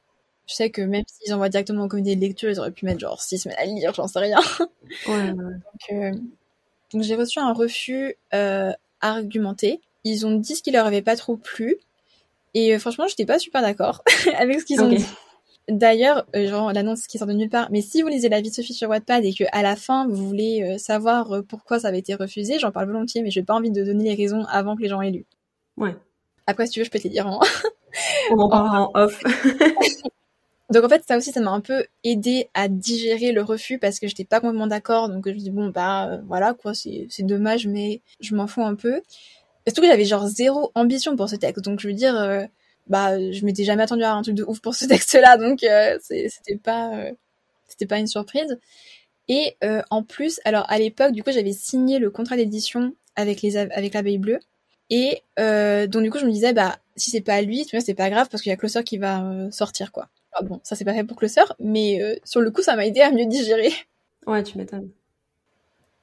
je 0.47 0.55
sais 0.55 0.71
que 0.71 0.83
même 0.83 1.05
s'ils 1.07 1.33
envoient 1.33 1.49
directement 1.49 1.85
au 1.85 1.89
comité 1.89 2.17
de 2.17 2.21
lecture, 2.21 2.51
ils 2.51 2.59
auraient 2.59 2.73
pu 2.73 2.85
mettre 2.85 2.99
genre 3.01 3.21
six 3.23 3.39
semaines 3.39 3.59
à 3.59 3.65
lire, 3.65 3.95
j'en 3.95 4.09
sais 4.09 4.19
rien. 4.19 4.41
Ouais, 5.07 5.33
Donc, 5.33 5.53
euh, 5.93 6.13
donc 6.93 7.03
j'ai 7.03 7.15
reçu 7.15 7.39
un 7.39 7.53
refus 7.53 8.17
euh, 8.35 8.73
argumenté. 9.01 9.81
Ils 10.05 10.27
ont 10.27 10.37
dit 10.37 10.57
ce 10.57 10.63
qui 10.63 10.73
leur 10.73 10.87
avait 10.87 11.03
pas 11.03 11.17
trop 11.17 11.37
plu. 11.37 11.77
Et 12.55 12.75
euh, 12.75 12.79
franchement, 12.79 13.07
j'étais 13.07 13.27
pas 13.27 13.39
super 13.39 13.63
d'accord 13.63 14.03
avec 14.39 14.61
ce 14.61 14.65
qu'ils 14.65 14.81
ont 14.83 14.89
dit. 14.89 15.05
D'ailleurs, 15.69 16.27
euh, 16.35 16.49
genre 16.49 16.73
l'annonce 16.73 17.07
qui 17.07 17.19
sort 17.19 17.29
de 17.29 17.33
nulle 17.33 17.51
part. 17.51 17.69
Mais 17.71 17.81
si 17.81 18.03
vous 18.03 18.09
lisez 18.09 18.29
la 18.29 18.41
vie 18.41 18.51
de 18.51 18.55
Sophie 18.55 18.75
sur 18.75 18.89
Wattpad 18.89 19.25
et 19.25 19.33
que 19.33 19.45
à 19.53 19.63
la 19.63 19.77
fin 19.77 20.09
vous 20.09 20.27
voulez 20.27 20.63
euh, 20.65 20.79
savoir 20.79 21.45
pourquoi 21.49 21.79
ça 21.79 21.89
avait 21.89 22.01
été 22.01 22.17
refusé, 22.17 22.59
j'en 22.59 22.73
parle 22.73 22.87
volontiers, 22.87 23.23
mais 23.23 23.31
j'ai 23.31 23.45
pas 23.45 23.55
envie 23.55 23.71
de 23.71 23.85
donner 23.85 24.05
les 24.05 24.15
raisons 24.15 24.45
avant 24.47 24.75
que 24.75 24.83
les 24.83 24.89
gens 24.89 25.01
aient 25.01 25.13
lu. 25.13 25.27
Ouais. 25.77 25.95
Après, 26.49 26.67
si 26.67 26.73
tu 26.73 26.81
veux, 26.81 26.85
je 26.85 26.91
peux 26.91 26.99
te 26.99 27.05
les 27.05 27.11
dire 27.11 27.29
en. 27.29 27.41
On 28.31 28.39
en 28.39 28.49
parlera 28.49 28.83
en 28.83 28.91
off. 28.95 29.23
Donc 30.71 30.85
en 30.85 30.89
fait, 30.89 31.03
ça 31.07 31.17
aussi, 31.17 31.33
ça 31.33 31.41
m'a 31.41 31.51
un 31.51 31.61
peu 31.61 31.85
aidé 32.05 32.49
à 32.55 32.69
digérer 32.69 33.33
le 33.33 33.43
refus 33.43 33.79
parce 33.79 33.99
que 33.99 34.07
j'étais 34.07 34.25
pas 34.25 34.41
complètement 34.41 34.69
d'accord. 34.69 35.09
Donc 35.09 35.27
je 35.27 35.33
me 35.33 35.39
dis 35.39 35.51
bon 35.51 35.69
bah 35.69 36.09
euh, 36.09 36.19
voilà 36.29 36.55
quoi, 36.55 36.75
c'est 36.75 37.09
dommage, 37.21 37.67
mais 37.67 38.03
je 38.21 38.35
m'en 38.37 38.47
fous 38.47 38.63
un 38.63 38.77
peu. 38.77 39.03
Surtout 39.67 39.83
que 39.83 39.89
j'avais 39.89 40.05
genre 40.05 40.27
zéro 40.29 40.71
ambition 40.77 41.17
pour 41.17 41.29
ce 41.29 41.37
texte. 41.37 41.65
Donc 41.65 41.81
je 41.81 41.89
veux 41.89 41.95
dire, 41.95 42.17
euh, 42.17 42.45
bah 42.87 43.19
je 43.33 43.45
m'étais 43.45 43.65
jamais 43.65 43.83
attendu 43.83 44.05
à 44.05 44.15
un 44.15 44.23
truc 44.23 44.37
de 44.37 44.45
ouf 44.45 44.61
pour 44.61 44.75
ce 44.77 44.85
texte-là, 44.87 45.37
donc 45.39 45.65
euh, 45.65 45.99
c'était 46.01 46.57
pas 46.57 46.93
c'était 47.67 47.87
pas 47.87 47.99
une 47.99 48.07
surprise. 48.07 48.59
Et 49.29 49.57
en 49.91 50.03
plus, 50.03 50.41
alors 50.45 50.67
à 50.69 50.79
l'époque, 50.79 51.13
du 51.13 51.23
coup, 51.23 51.31
j'avais 51.33 51.53
signé 51.53 51.99
le 51.99 52.11
contrat 52.11 52.37
d'édition 52.37 52.95
avec 53.17 53.43
les 53.43 53.57
avec 53.57 53.95
l'abeille 53.95 54.19
bleue. 54.19 54.41
Et 54.91 55.23
donc 55.37 56.03
du 56.03 56.11
coup, 56.11 56.19
je 56.19 56.27
me 56.27 56.33
disais 56.33 56.53
bah 56.53 56.79
si 57.01 57.11
c'est 57.11 57.21
pas 57.21 57.43
lui, 57.43 57.65
tu 57.67 57.77
vois, 57.77 57.85
c'est 57.85 57.95
pas 57.95 58.11
grave 58.11 58.29
parce 58.31 58.43
qu'il 58.43 58.51
y 58.51 58.53
a 58.53 58.57
Closer 58.57 58.85
qui 58.85 58.99
va 58.99 59.51
sortir 59.51 59.91
quoi. 59.91 60.09
Ah 60.33 60.43
bon, 60.43 60.61
ça 60.63 60.77
c'est 60.77 60.85
pas 60.85 60.95
fait 60.95 61.03
pour 61.03 61.17
Closer, 61.17 61.43
mais 61.59 62.01
euh, 62.01 62.15
sur 62.25 62.41
le 62.41 62.51
coup, 62.51 62.63
ça 62.63 62.77
m'a 62.77 62.87
aidé 62.87 63.01
à 63.01 63.11
mieux 63.11 63.27
digérer. 63.27 63.73
Ouais, 64.27 64.43
tu 64.43 64.59
m'étonnes. 64.59 64.91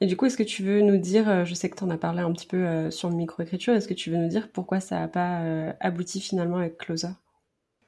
Et 0.01 0.05
du 0.05 0.17
coup, 0.17 0.25
est-ce 0.25 0.37
que 0.37 0.43
tu 0.43 0.63
veux 0.63 0.81
nous 0.81 0.97
dire, 0.97 1.29
euh, 1.29 1.45
je 1.45 1.53
sais 1.53 1.69
que 1.69 1.77
tu 1.77 1.83
en 1.83 1.89
as 1.89 1.97
parlé 1.97 2.21
un 2.21 2.31
petit 2.33 2.45
peu 2.45 2.57
euh, 2.57 2.91
sur 2.91 3.09
le 3.09 3.15
microécriture, 3.15 3.73
est-ce 3.73 3.87
que 3.87 3.93
tu 3.93 4.11
veux 4.11 4.17
nous 4.17 4.27
dire 4.27 4.49
pourquoi 4.51 4.79
ça 4.79 4.99
n'a 4.99 5.07
pas 5.07 5.41
abouti 5.79 6.19
finalement 6.19 6.57
avec 6.57 6.77
Closer? 6.77 7.07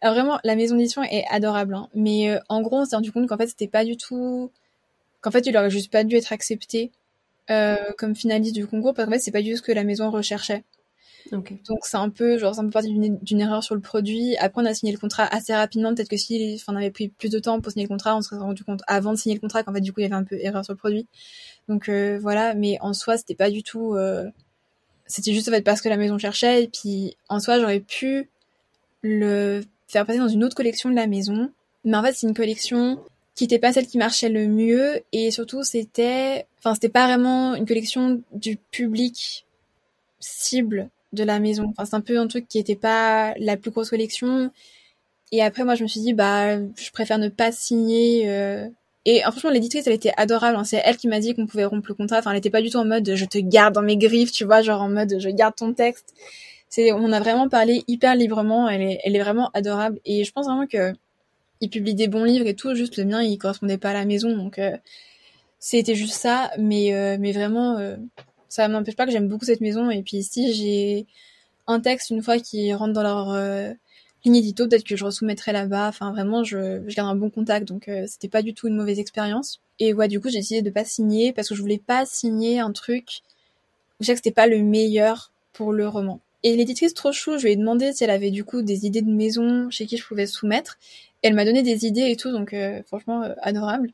Alors 0.02 0.15
vraiment, 0.15 0.39
la 0.45 0.56
maison 0.56 0.78
d'édition 0.78 1.04
est 1.04 1.26
adorable, 1.30 1.76
hein, 1.76 1.89
mais 1.93 2.39
en 2.48 2.62
gros, 2.62 2.78
on 2.78 2.86
s'est 2.86 2.95
rendu 2.95 3.12
compte 3.12 3.28
qu'en 3.28 3.38
fait, 3.38 3.48
c'était 3.48 3.67
pas 3.67 3.84
du 3.84 3.98
tout... 3.98 4.50
qu'en 5.19 5.32
fait, 5.32 5.45
il 5.45 5.58
aurait 5.58 5.69
juste 5.69 5.91
pas 5.91 6.06
dû 6.06 6.15
être 6.15 6.32
accepté 6.32 6.91
comme 7.98 8.15
finaliste 8.15 8.56
du 8.56 8.65
concours, 8.65 8.93
parce 8.93 9.08
qu'en 9.08 9.12
fait, 9.13 9.19
c'est 9.19 9.32
pas 9.32 9.41
du 9.41 9.52
tout 9.52 9.58
ce 9.58 9.62
que 9.62 9.72
la 9.74 9.84
maison 9.84 10.10
recherchait. 10.10 10.63
Donc 11.32 11.53
c'est 11.84 11.97
un 11.97 12.10
peu 12.10 12.38
genre 12.38 12.55
c'est 12.55 12.62
un 12.62 12.65
peu 12.65 12.71
parti 12.71 12.93
d'une 12.93 13.41
erreur 13.41 13.63
sur 13.63 13.75
le 13.75 13.82
produit. 13.82 14.36
Après 14.38 14.62
on 14.62 14.65
a 14.65 14.73
signé 14.73 14.91
le 14.91 14.97
contrat 14.97 15.25
assez 15.25 15.53
rapidement. 15.53 15.93
Peut-être 15.93 16.10
que 16.10 16.17
si 16.17 16.62
on 16.67 16.75
avait 16.75 16.91
pris 16.91 17.10
plus 17.10 17.29
de 17.29 17.39
temps 17.39 17.60
pour 17.62 17.71
signer 17.71 17.86
le 17.86 17.89
contrat, 17.89 18.15
on 18.15 18.21
se 18.21 18.29
serait 18.29 18.39
rendu 18.39 18.63
compte 18.63 18.82
avant 18.88 19.12
de 19.12 19.17
signer 19.17 19.36
le 19.36 19.41
contrat 19.41 19.63
qu'en 19.63 19.73
fait 19.73 19.82
du 19.82 19.93
coup 19.93 19.99
il 19.99 20.03
y 20.03 20.05
avait 20.05 20.15
un 20.15 20.23
peu 20.23 20.38
erreur 20.39 20.63
sur 20.63 20.73
le 20.73 20.77
produit. 20.77 21.08
Donc 21.67 21.89
euh, 21.89 22.17
voilà, 22.21 22.55
mais 22.55 22.77
en 22.82 22.93
soi 22.93 23.17
c'était 23.17 23.36
pas 23.36 23.49
du 23.49 23.63
tout. 23.63 23.95
Euh... 23.95 24.29
C'était 25.05 25.34
juste 25.34 25.47
en 25.49 25.51
fait 25.51 25.62
parce 25.62 25.82
que 25.82 25.89
la 25.89 25.97
maison 25.97 26.17
cherchait 26.17 26.63
et 26.63 26.67
puis 26.67 27.15
en 27.29 27.39
soi 27.39 27.60
j'aurais 27.60 27.79
pu 27.79 28.29
le 29.01 29.62
faire 29.88 30.05
passer 30.05 30.19
dans 30.19 30.27
une 30.27 30.43
autre 30.43 30.55
collection 30.55 30.89
de 30.89 30.95
la 30.95 31.08
maison. 31.08 31.51
Mais 31.86 31.97
en 31.97 32.03
fait 32.03 32.13
c'est 32.13 32.27
une 32.27 32.36
collection 32.36 32.99
qui 33.36 33.45
n'était 33.45 33.60
pas 33.60 33.71
celle 33.71 33.88
qui 33.88 33.97
marchait 33.97 34.29
le 34.29 34.47
mieux 34.47 35.01
et 35.13 35.32
surtout 35.32 35.63
c'était 35.63 36.45
enfin 36.58 36.73
c'était 36.73 36.89
pas 36.89 37.08
vraiment 37.08 37.55
une 37.55 37.65
collection 37.65 38.21
du 38.34 38.58
public 38.58 39.45
cible 40.19 40.89
de 41.13 41.24
la 41.24 41.39
maison. 41.39 41.65
Enfin, 41.69 41.86
c'est 41.86 41.95
un 41.95 42.02
peu 42.02 42.19
un 42.19 42.28
truc 42.28 42.48
qui 42.48 42.60
était 42.60 42.76
pas 42.76 43.34
la 43.38 43.58
plus 43.58 43.72
grosse 43.72 43.89
collection. 43.89 44.52
Et 45.32 45.41
après, 45.43 45.63
moi, 45.63 45.76
je 45.76 45.84
me 45.84 45.88
suis 45.88 46.02
dit, 46.02 46.13
bah, 46.13 46.58
je 46.58 46.91
préfère 46.91 47.17
ne 47.19 47.30
pas 47.30 47.52
signer. 47.52 48.30
Euh... 48.30 48.67
Et 49.06 49.22
franchement, 49.22 49.50
l'éditrice, 49.50 49.88
elle 49.88 49.93
était 49.93 50.13
adorable. 50.17 50.58
Hein. 50.58 50.63
C'est 50.63 50.82
elle 50.84 50.98
qui 50.98 51.08
m'a 51.08 51.19
dit 51.19 51.36
qu'on 51.36 51.48
pouvait 51.48 51.65
rompre 51.65 51.88
le 51.89 51.95
contrat. 51.95 52.19
Enfin, 52.19 52.32
elle 52.32 52.38
était 52.38 52.50
pas 52.50 52.62
du 52.62 52.69
tout 52.69 52.78
en 52.78 52.86
mode, 52.86 53.15
je 53.15 53.26
te 53.26 53.38
garde 53.38 53.74
dans 53.74 53.82
mes 53.82 53.98
griffes, 53.98 54.32
tu 54.32 54.45
vois, 54.45 54.62
genre 54.62 54.82
en 54.82 54.89
mode, 54.89 55.15
je 55.19 55.30
garde 55.30 55.56
ton 55.56 55.74
texte. 55.74 56.13
C'est, 56.69 56.91
on 56.91 57.12
a 57.12 57.19
vraiment 57.19 57.50
parlé 57.50 57.84
hyper 57.88 58.15
librement. 58.15 58.69
Elle 58.69 58.82
est, 58.82 59.00
elle 59.04 59.15
est 59.15 59.19
vraiment 59.19 59.50
adorable. 59.54 60.00
Et 60.06 60.24
je 60.24 60.32
pense 60.32 60.45
vraiment 60.45 60.67
que 60.67 60.93
il 61.62 61.69
publie 61.69 61.95
des 61.95 62.08
bons 62.08 62.24
livres 62.24 62.48
et 62.48 62.56
tout. 62.56 62.74
Juste 62.76 62.98
le 62.98 63.06
mien, 63.06 63.22
il 63.22 63.38
correspondait 63.38 63.78
pas 63.78 63.91
à 63.91 63.93
la 63.93 64.06
maison, 64.06 64.36
donc 64.36 64.60
euh, 64.60 64.78
c'était 65.60 65.95
juste 65.95 66.13
ça. 66.13 66.52
Mais, 66.58 66.93
euh, 66.93 67.17
mais 67.19 67.32
vraiment, 67.32 67.78
euh, 67.78 67.98
ça 68.49 68.67
n'empêche 68.67 68.95
pas 68.95 69.05
que 69.05 69.12
j'aime 69.12 69.27
beaucoup 69.27 69.45
cette 69.45 69.62
maison. 69.62 69.89
Et 69.89 70.01
puis 70.03 70.23
si 70.23 70.53
j'ai 70.53 71.07
un 71.67 71.79
texte 71.79 72.09
une 72.09 72.23
fois 72.23 72.39
qui 72.39 72.73
rentre 72.73 72.93
dans 72.93 73.04
leur 73.04 73.31
euh, 73.31 73.71
ligne 74.25 74.35
édito, 74.35 74.67
peut-être 74.67 74.83
que 74.83 74.95
je 74.95 75.06
resoumettrai 75.06 75.54
là-bas. 75.54 75.87
Enfin 75.87 76.12
vraiment, 76.12 76.43
je, 76.43 76.79
garde 76.93 77.10
un 77.10 77.15
bon 77.15 77.29
contact, 77.29 77.67
donc 77.67 77.87
euh, 77.87 78.06
c'était 78.08 78.27
pas 78.29 78.41
du 78.41 78.54
tout 78.54 78.67
une 78.67 78.75
mauvaise 78.75 79.00
expérience. 79.00 79.62
Et 79.79 79.93
ouais, 79.93 80.08
du 80.08 80.19
coup, 80.19 80.29
j'ai 80.29 80.39
décidé 80.39 80.62
de 80.62 80.69
pas 80.69 80.83
signer 80.83 81.31
parce 81.31 81.47
que 81.50 81.56
je 81.56 81.62
voulais 81.62 81.77
pas 81.77 82.06
signer 82.06 82.60
un 82.60 82.71
truc 82.71 83.23
je 84.00 84.06
sais 84.06 84.13
que 84.13 84.17
c'était 84.19 84.31
pas 84.31 84.47
le 84.47 84.60
meilleur 84.63 85.31
pour 85.54 85.73
le 85.73 85.87
roman. 85.87 86.19
Et 86.43 86.56
l'éditrice 86.56 86.93
trop 86.93 87.12
chou, 87.12 87.37
je 87.37 87.43
lui 87.43 87.52
ai 87.52 87.56
demandé 87.56 87.91
si 87.91 88.04
elle 88.04 88.10
avait 88.10 88.31
du 88.31 88.45
coup 88.45 88.62
des 88.62 88.85
idées 88.85 89.02
de 89.02 89.12
maison 89.12 89.69
chez 89.69 89.85
qui 89.85 89.97
je 89.97 90.08
pouvais 90.08 90.25
soumettre. 90.25 90.77
elle 91.21 91.33
m'a 91.33 91.43
donné 91.43 91.63
des 91.63 91.85
idées 91.85 92.10
et 92.10 92.15
tout, 92.15 92.31
donc 92.31 92.54
euh, 92.54 92.81
franchement 92.83 93.23
adorable. 93.41 93.91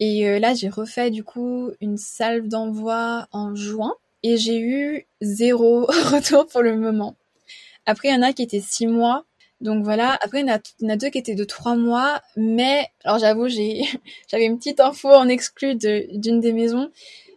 Et 0.00 0.28
euh, 0.28 0.38
là, 0.38 0.54
j'ai 0.54 0.68
refait 0.68 1.10
du 1.10 1.24
coup 1.24 1.70
une 1.80 1.96
salve 1.96 2.46
d'envoi 2.46 3.26
en 3.32 3.54
juin 3.54 3.94
et 4.22 4.36
j'ai 4.36 4.58
eu 4.60 5.06
zéro 5.20 5.86
retour 6.12 6.46
pour 6.46 6.62
le 6.62 6.76
moment. 6.76 7.16
Après, 7.86 8.08
il 8.08 8.14
y 8.14 8.18
en 8.18 8.22
a 8.22 8.32
qui 8.32 8.42
étaient 8.42 8.60
six 8.60 8.86
mois, 8.86 9.24
Donc 9.60 9.82
voilà. 9.82 10.18
Après, 10.22 10.40
il 10.40 10.46
y, 10.46 10.52
en 10.52 10.88
a, 10.88 10.96
deux 10.96 11.08
qui 11.10 11.18
étaient 11.18 11.34
de 11.34 11.44
trois 11.44 11.74
mois, 11.74 12.20
mais 12.36 12.86
alors 13.04 13.18
j'avoue, 13.18 13.48
j'avais 14.28 14.44
une 14.44 14.58
petite 14.58 14.80
info 14.80 15.08
en 15.08 15.28
exclu 15.28 15.74
d'une 15.74 16.40
des 16.40 16.52
maisons. 16.52 16.90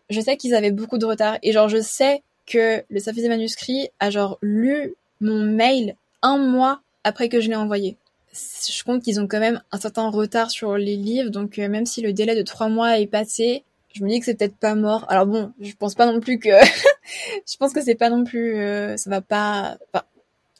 Je 0.09 0.19
sais 0.19 0.37
qu'ils 0.37 0.53
avaient 0.53 0.71
beaucoup 0.71 0.97
de 0.97 1.05
retard 1.05 1.37
et 1.41 1.53
genre 1.53 1.69
je 1.69 1.81
sais 1.81 2.21
que 2.45 2.83
le 2.89 2.99
service 2.99 3.23
des 3.23 3.29
manuscrits 3.29 3.89
a 3.99 4.09
genre 4.09 4.37
lu 4.41 4.95
mon 5.21 5.45
mail 5.45 5.95
un 6.21 6.37
mois 6.37 6.81
après 7.03 7.29
que 7.29 7.39
je 7.39 7.47
l'ai 7.47 7.55
envoyé. 7.55 7.95
Je 8.33 8.83
compte 8.83 9.03
qu'ils 9.03 9.19
ont 9.19 9.27
quand 9.27 9.39
même 9.39 9.61
un 9.71 9.79
certain 9.79 10.09
retard 10.09 10.51
sur 10.51 10.77
les 10.77 10.95
livres, 10.95 11.29
donc 11.29 11.59
euh, 11.59 11.67
même 11.67 11.85
si 11.85 12.01
le 12.01 12.13
délai 12.13 12.35
de 12.35 12.43
trois 12.43 12.69
mois 12.69 12.99
est 12.99 13.07
passé, 13.07 13.63
je 13.93 14.03
me 14.03 14.09
dis 14.09 14.19
que 14.19 14.25
c'est 14.25 14.35
peut-être 14.35 14.55
pas 14.55 14.75
mort. 14.75 15.05
Alors 15.09 15.25
bon, 15.25 15.51
je 15.59 15.73
pense 15.73 15.95
pas 15.95 16.05
non 16.05 16.19
plus 16.19 16.39
que, 16.39 16.49
je 17.45 17.57
pense 17.57 17.73
que 17.73 17.81
c'est 17.81 17.95
pas 17.95 18.09
non 18.09 18.23
plus, 18.23 18.55
euh, 18.55 18.95
ça 18.97 19.09
va 19.09 19.21
pas, 19.21 19.77
enfin, 19.93 20.05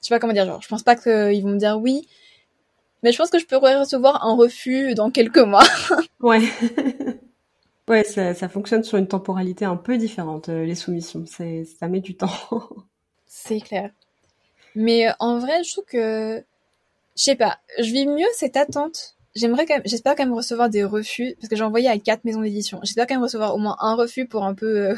je 0.02 0.08
sais 0.08 0.14
pas 0.16 0.20
comment 0.20 0.34
dire, 0.34 0.46
genre, 0.46 0.62
je 0.62 0.68
pense 0.68 0.84
pas 0.84 0.96
qu'ils 0.96 1.42
vont 1.44 1.52
me 1.52 1.58
dire 1.58 1.80
oui, 1.80 2.08
mais 3.04 3.12
je 3.12 3.18
pense 3.18 3.30
que 3.30 3.40
je 3.40 3.46
pourrais 3.46 3.78
recevoir 3.78 4.26
un 4.26 4.36
refus 4.36 4.94
dans 4.94 5.10
quelques 5.10 5.38
mois. 5.40 5.64
ouais. 6.20 6.42
ouais, 7.88 8.04
ça, 8.04 8.34
ça, 8.34 8.50
fonctionne 8.50 8.84
sur 8.84 8.98
une 8.98 9.08
temporalité 9.08 9.66
un 9.66 9.78
peu 9.78 9.98
différente, 9.98 10.50
euh, 10.50 10.66
les 10.66 10.76
soumissions. 10.76 11.26
C'est, 11.26 11.66
ça 11.66 11.88
met 11.88 12.00
du 12.00 12.16
temps. 12.16 12.30
c'est 13.26 13.60
clair. 13.60 13.92
Mais 14.76 15.10
euh, 15.10 15.14
en 15.20 15.40
vrai, 15.40 15.64
je 15.64 15.72
trouve 15.72 15.86
que, 15.86 16.44
je 17.16 17.24
sais 17.24 17.36
pas, 17.36 17.60
je 17.78 17.92
vis 17.92 18.08
mieux 18.08 18.28
cette 18.36 18.58
attente. 18.58 19.16
J'aimerais 19.34 19.66
quand 19.66 19.76
même, 19.76 19.84
j'espère 19.86 20.16
quand 20.16 20.26
même 20.26 20.34
recevoir 20.34 20.70
des 20.70 20.84
refus, 20.84 21.36
parce 21.40 21.50
que 21.50 21.56
j'ai 21.56 21.64
envoyé 21.64 21.88
à 21.88 21.98
quatre 21.98 22.26
maisons 22.26 22.42
d'édition. 22.42 22.80
J'espère 22.84 23.08
quand 23.08 23.16
même 23.16 23.24
recevoir 23.24 23.56
au 23.56 23.58
moins 23.58 23.78
un 23.80 23.96
refus 23.96 24.26
pour 24.26 24.44
un 24.44 24.54
peu 24.54 24.90
euh, 24.90 24.96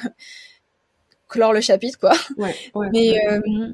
clore 1.28 1.54
le 1.54 1.62
chapitre, 1.62 2.00
quoi. 2.00 2.14
Ouais, 2.38 2.56
ouais, 2.74 2.90
Mais, 2.92 3.28
euh, 3.28 3.74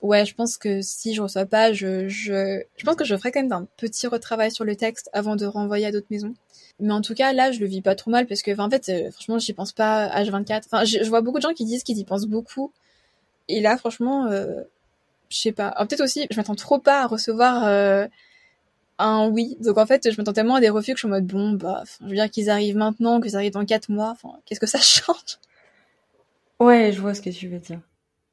ouais, 0.00 0.24
je 0.24 0.34
pense 0.34 0.56
que 0.56 0.80
si 0.80 1.14
je 1.14 1.22
reçois 1.22 1.46
pas, 1.46 1.72
je, 1.72 2.08
je, 2.08 2.62
je 2.76 2.84
pense 2.84 2.96
que 2.96 3.04
je 3.04 3.16
ferai 3.16 3.32
quand 3.32 3.42
même 3.42 3.52
un 3.52 3.66
petit 3.76 4.06
retravail 4.06 4.50
sur 4.50 4.64
le 4.64 4.76
texte 4.76 5.10
avant 5.12 5.36
de 5.36 5.44
renvoyer 5.44 5.86
à 5.86 5.92
d'autres 5.92 6.06
maisons. 6.10 6.34
Mais 6.80 6.92
en 6.92 7.00
tout 7.00 7.14
cas, 7.14 7.32
là, 7.32 7.52
je 7.52 7.60
le 7.60 7.66
vis 7.66 7.82
pas 7.82 7.94
trop 7.94 8.10
mal 8.10 8.26
parce 8.26 8.42
que, 8.42 8.58
en 8.58 8.68
fait, 8.68 8.88
euh, 8.88 9.10
franchement, 9.10 9.38
j'y 9.38 9.52
pense 9.52 9.72
pas 9.72 10.08
H24. 10.08 10.62
Enfin, 10.66 10.84
je, 10.84 11.08
vois 11.08 11.20
beaucoup 11.20 11.38
de 11.38 11.42
gens 11.42 11.52
qui 11.54 11.64
disent 11.64 11.84
qu'ils 11.84 11.98
y 11.98 12.04
pensent 12.04 12.26
beaucoup. 12.26 12.72
Et 13.48 13.60
là, 13.60 13.76
franchement, 13.76 14.26
euh, 14.26 14.62
je 15.34 15.40
sais 15.40 15.52
pas. 15.52 15.74
Peut-être 15.80 16.02
aussi, 16.02 16.26
je 16.30 16.36
m'attends 16.36 16.54
trop 16.54 16.78
pas 16.78 17.02
à 17.02 17.06
recevoir 17.06 17.64
euh, 17.66 18.06
un 18.98 19.28
oui. 19.28 19.56
Donc 19.60 19.78
en 19.78 19.86
fait, 19.86 20.10
je 20.10 20.16
m'attends 20.16 20.32
tellement 20.32 20.56
à 20.56 20.60
des 20.60 20.68
refus 20.68 20.92
que 20.92 20.98
je 20.98 21.00
suis 21.00 21.08
en 21.08 21.10
mode 21.10 21.26
bon, 21.26 21.52
bah, 21.52 21.82
je 22.00 22.06
veux 22.06 22.14
dire 22.14 22.30
qu'ils 22.30 22.50
arrivent 22.50 22.76
maintenant, 22.76 23.20
qu'ils 23.20 23.36
arrivent 23.36 23.52
dans 23.52 23.64
quatre 23.64 23.88
mois. 23.88 24.10
Enfin, 24.10 24.38
qu'est-ce 24.46 24.60
que 24.60 24.66
ça 24.66 24.78
change? 24.80 25.38
Ouais, 26.60 26.92
je 26.92 27.00
vois 27.00 27.14
ce 27.14 27.20
que 27.20 27.30
tu 27.30 27.48
veux 27.48 27.58
dire. 27.58 27.80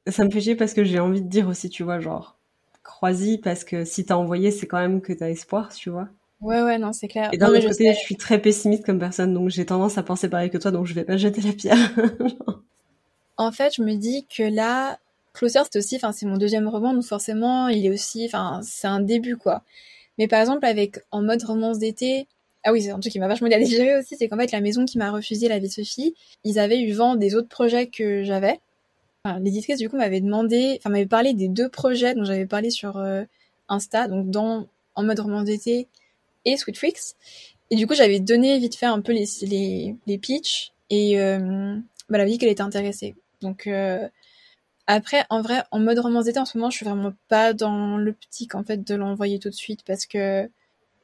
Ça 0.06 0.24
me 0.24 0.30
fait 0.30 0.40
chier 0.40 0.56
parce 0.56 0.74
que 0.74 0.84
j'ai 0.84 1.00
envie 1.00 1.22
de 1.22 1.28
dire 1.28 1.48
aussi, 1.48 1.68
tu 1.68 1.82
vois, 1.82 2.00
genre, 2.00 2.36
crois-y 2.82 3.38
parce 3.38 3.64
que 3.64 3.84
si 3.84 4.04
t'as 4.04 4.14
envoyé, 4.14 4.50
c'est 4.50 4.66
quand 4.66 4.78
même 4.78 5.00
que 5.00 5.12
t'as 5.12 5.28
espoir, 5.28 5.72
tu 5.72 5.90
vois. 5.90 6.08
Ouais, 6.40 6.60
ouais, 6.60 6.78
non, 6.78 6.92
c'est 6.92 7.06
clair. 7.06 7.30
Et 7.32 7.38
d'un 7.38 7.50
autre 7.50 7.68
côté, 7.68 7.92
je 7.92 7.98
suis 7.98 8.16
très 8.16 8.40
pessimiste 8.40 8.84
comme 8.84 8.98
personne, 8.98 9.32
donc 9.32 9.50
j'ai 9.50 9.64
tendance 9.64 9.96
à 9.96 10.02
penser 10.02 10.28
pareil 10.28 10.50
que 10.50 10.58
toi, 10.58 10.72
donc 10.72 10.86
je 10.86 10.94
vais 10.94 11.04
pas 11.04 11.16
jeter 11.16 11.40
la 11.40 11.52
pierre. 11.52 11.76
en 13.36 13.52
fait, 13.52 13.74
je 13.76 13.82
me 13.82 13.94
dis 13.94 14.26
que 14.26 14.42
là, 14.42 14.98
Closer, 15.34 15.60
c'est 15.70 15.78
aussi, 15.78 15.96
enfin, 15.96 16.12
c'est 16.12 16.26
mon 16.26 16.36
deuxième 16.36 16.68
roman, 16.68 16.92
donc 16.94 17.04
forcément, 17.04 17.68
il 17.68 17.86
est 17.86 17.90
aussi, 17.90 18.26
enfin, 18.26 18.60
c'est 18.62 18.86
un 18.86 19.00
début, 19.00 19.36
quoi. 19.36 19.62
Mais 20.18 20.28
par 20.28 20.40
exemple, 20.40 20.66
avec 20.66 20.98
En 21.10 21.22
mode 21.22 21.42
romance 21.42 21.78
d'été, 21.78 22.26
ah 22.64 22.72
oui, 22.72 22.82
c'est 22.82 22.90
un 22.90 23.00
truc 23.00 23.12
qui 23.12 23.18
m'a 23.18 23.28
vachement 23.28 23.48
digéré 23.48 23.98
aussi, 23.98 24.16
c'est 24.16 24.28
qu'en 24.28 24.36
fait, 24.36 24.52
la 24.52 24.60
maison 24.60 24.84
qui 24.84 24.98
m'a 24.98 25.10
refusé 25.10 25.48
La 25.48 25.58
vie 25.58 25.68
de 25.68 25.72
Sophie, 25.72 26.14
ils 26.44 26.58
avaient 26.58 26.80
eu 26.80 26.92
vent 26.92 27.16
des 27.16 27.34
autres 27.34 27.48
projets 27.48 27.86
que 27.86 28.22
j'avais. 28.24 28.60
Enfin, 29.24 29.38
l'éditrice, 29.40 29.78
du 29.78 29.88
coup, 29.88 29.96
m'avait 29.96 30.20
demandé, 30.20 30.76
enfin, 30.78 30.90
m'avait 30.90 31.06
parlé 31.06 31.32
des 31.34 31.48
deux 31.48 31.68
projets 31.68 32.14
dont 32.14 32.24
j'avais 32.24 32.46
parlé 32.46 32.70
sur 32.70 32.98
euh, 32.98 33.24
Insta, 33.68 34.08
donc 34.08 34.30
dans 34.30 34.66
En 34.94 35.02
mode 35.02 35.20
romance 35.20 35.44
d'été 35.44 35.88
et 36.44 36.56
Sweet 36.56 36.76
Freaks. 36.76 37.16
Et 37.70 37.76
du 37.76 37.86
coup, 37.86 37.94
j'avais 37.94 38.20
donné 38.20 38.58
vite 38.58 38.76
fait 38.76 38.86
un 38.86 39.00
peu 39.00 39.12
les, 39.12 39.26
les, 39.42 39.96
les 40.06 40.18
pitchs, 40.18 40.72
et 40.90 41.18
euh, 41.20 41.76
bah, 42.08 42.16
elle 42.16 42.20
avait 42.20 42.30
dit 42.30 42.38
qu'elle 42.38 42.50
était 42.50 42.62
intéressée. 42.62 43.14
Donc, 43.40 43.66
euh, 43.66 44.06
après, 44.94 45.24
en 45.30 45.42
vrai, 45.42 45.62
en 45.70 45.78
mode 45.78 45.98
romance 45.98 46.26
d'été, 46.26 46.38
en 46.38 46.44
ce 46.44 46.58
moment, 46.58 46.70
je 46.70 46.76
suis 46.76 46.84
vraiment 46.86 47.12
pas 47.28 47.52
dans 47.52 47.96
l'optique, 47.96 48.54
en 48.54 48.62
fait, 48.64 48.84
de 48.84 48.94
l'envoyer 48.94 49.38
tout 49.38 49.48
de 49.48 49.54
suite 49.54 49.80
parce 49.86 50.06
que 50.06 50.50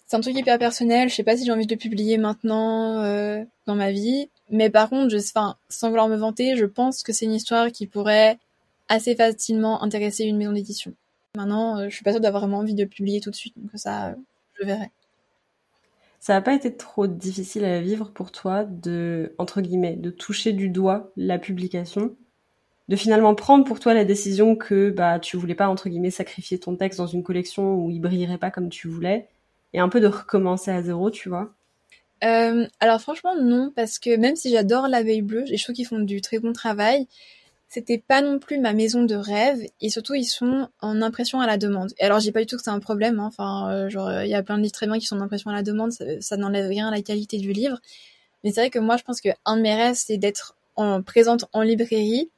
c'est 0.06 0.16
un 0.16 0.20
truc 0.20 0.36
hyper 0.36 0.58
personnel. 0.58 1.08
Je 1.08 1.14
sais 1.14 1.22
pas 1.22 1.36
si 1.36 1.44
j'ai 1.44 1.52
envie 1.52 1.66
de 1.66 1.74
le 1.74 1.78
publier 1.78 2.18
maintenant 2.18 3.02
euh, 3.02 3.44
dans 3.66 3.74
ma 3.74 3.90
vie. 3.92 4.30
Mais 4.50 4.70
par 4.70 4.90
contre, 4.90 5.14
sans 5.68 5.88
vouloir 5.88 6.08
me 6.08 6.16
vanter, 6.16 6.56
je 6.56 6.64
pense 6.64 7.02
que 7.02 7.12
c'est 7.12 7.26
une 7.26 7.34
histoire 7.34 7.70
qui 7.72 7.86
pourrait 7.86 8.38
assez 8.88 9.14
facilement 9.14 9.82
intéresser 9.82 10.24
une 10.24 10.38
maison 10.38 10.52
d'édition. 10.52 10.94
Maintenant, 11.36 11.78
euh, 11.78 11.88
je 11.88 11.94
suis 11.94 12.04
pas 12.04 12.12
sûre 12.12 12.20
d'avoir 12.20 12.42
vraiment 12.42 12.58
envie 12.58 12.74
de 12.74 12.82
le 12.82 12.88
publier 12.88 13.20
tout 13.20 13.30
de 13.30 13.36
suite, 13.36 13.54
donc 13.56 13.70
ça, 13.74 14.14
je 14.58 14.64
verrai. 14.64 14.90
Ça 16.20 16.32
n'a 16.32 16.40
pas 16.40 16.54
été 16.54 16.74
trop 16.74 17.06
difficile 17.06 17.64
à 17.64 17.80
vivre 17.80 18.10
pour 18.10 18.32
toi 18.32 18.64
de, 18.64 19.34
entre 19.38 19.60
guillemets, 19.60 19.96
de 19.96 20.10
toucher 20.10 20.52
du 20.52 20.68
doigt 20.68 21.12
la 21.16 21.38
publication? 21.38 22.16
De 22.88 22.96
finalement 22.96 23.34
prendre 23.34 23.64
pour 23.64 23.80
toi 23.80 23.94
la 23.94 24.04
décision 24.04 24.56
que 24.56 24.90
bah 24.90 25.18
tu 25.18 25.36
voulais 25.36 25.54
pas 25.54 25.68
entre 25.68 25.88
guillemets 25.88 26.10
sacrifier 26.10 26.58
ton 26.58 26.76
texte 26.76 26.98
dans 26.98 27.06
une 27.06 27.22
collection 27.22 27.74
où 27.74 27.90
il 27.90 28.00
brillerait 28.00 28.38
pas 28.38 28.50
comme 28.50 28.70
tu 28.70 28.88
voulais 28.88 29.28
et 29.74 29.80
un 29.80 29.88
peu 29.88 30.00
de 30.00 30.06
recommencer 30.06 30.70
à 30.70 30.82
zéro, 30.82 31.10
tu 31.10 31.28
vois. 31.28 31.52
Euh, 32.24 32.66
alors 32.80 33.00
franchement 33.00 33.36
non 33.40 33.70
parce 33.76 34.00
que 34.00 34.16
même 34.16 34.34
si 34.34 34.50
j'adore 34.50 34.88
l'abeille 34.88 35.22
bleue 35.22 35.44
et 35.52 35.56
je 35.56 35.62
trouve 35.62 35.76
qu'ils 35.76 35.86
font 35.86 36.00
du 36.00 36.20
très 36.20 36.38
bon 36.38 36.52
travail, 36.52 37.06
c'était 37.68 37.98
pas 37.98 38.22
non 38.22 38.38
plus 38.38 38.58
ma 38.58 38.72
maison 38.72 39.04
de 39.04 39.14
rêve 39.14 39.60
et 39.80 39.90
surtout 39.90 40.14
ils 40.14 40.24
sont 40.24 40.68
en 40.80 41.02
impression 41.02 41.40
à 41.40 41.46
la 41.46 41.58
demande. 41.58 41.92
Et 41.98 42.04
alors 42.04 42.20
j'ai 42.20 42.32
pas 42.32 42.40
du 42.40 42.46
tout 42.46 42.56
que 42.56 42.62
c'est 42.62 42.70
un 42.70 42.80
problème, 42.80 43.20
hein. 43.20 43.26
enfin 43.26 43.70
euh, 43.70 43.90
genre 43.90 44.10
il 44.22 44.30
y 44.30 44.34
a 44.34 44.42
plein 44.42 44.56
de 44.56 44.62
livres 44.62 44.72
très 44.72 44.86
bien 44.86 44.98
qui 44.98 45.06
sont 45.06 45.18
en 45.18 45.20
impression 45.20 45.50
à 45.50 45.54
la 45.54 45.62
demande, 45.62 45.92
ça, 45.92 46.04
ça 46.20 46.36
n'enlève 46.38 46.66
rien 46.66 46.88
à 46.88 46.90
la 46.90 47.02
qualité 47.02 47.36
du 47.36 47.52
livre. 47.52 47.78
Mais 48.42 48.52
c'est 48.52 48.62
vrai 48.62 48.70
que 48.70 48.78
moi 48.78 48.96
je 48.96 49.04
pense 49.04 49.20
que 49.20 49.28
un 49.44 49.56
de 49.56 49.62
mes 49.62 49.74
rêves 49.74 49.96
c'est 49.96 50.16
d'être 50.16 50.56
en 50.76 51.02
présente 51.02 51.44
en 51.52 51.60
librairie 51.62 52.30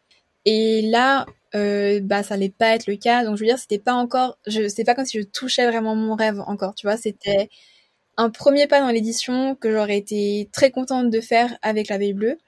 et 0.45 0.83
là, 0.83 1.27
euh, 1.55 2.01
bah 2.03 2.23
ça 2.23 2.35
allait 2.35 2.49
pas 2.51 2.75
être 2.75 2.87
le 2.87 2.97
cas. 2.97 3.25
Donc 3.25 3.37
je 3.37 3.41
veux 3.43 3.47
dire, 3.47 3.59
c'était 3.59 3.79
pas 3.79 3.95
encore, 3.95 4.39
je 4.47 4.69
c'est 4.69 4.85
pas 4.85 4.95
comme 4.95 5.05
si 5.07 5.19
je 5.21 5.25
touchais 5.27 5.67
vraiment 5.67 5.95
mon 5.97 6.15
rêve 6.15 6.41
encore. 6.47 6.75
Tu 6.75 6.87
vois, 6.87 6.97
c'était 6.97 7.49
un 8.17 8.31
premier 8.31 8.67
pas 8.67 8.81
dans 8.81 8.91
l'édition 8.91 9.55
que 9.57 9.73
j'aurais 9.73 9.99
été 9.99 10.49
très 10.53 10.71
contente 10.71 11.11
de 11.11 11.21
faire 11.21 11.57
avec 11.63 11.89
la 11.89 11.99
veille 11.99 12.15
bleue. 12.15 12.39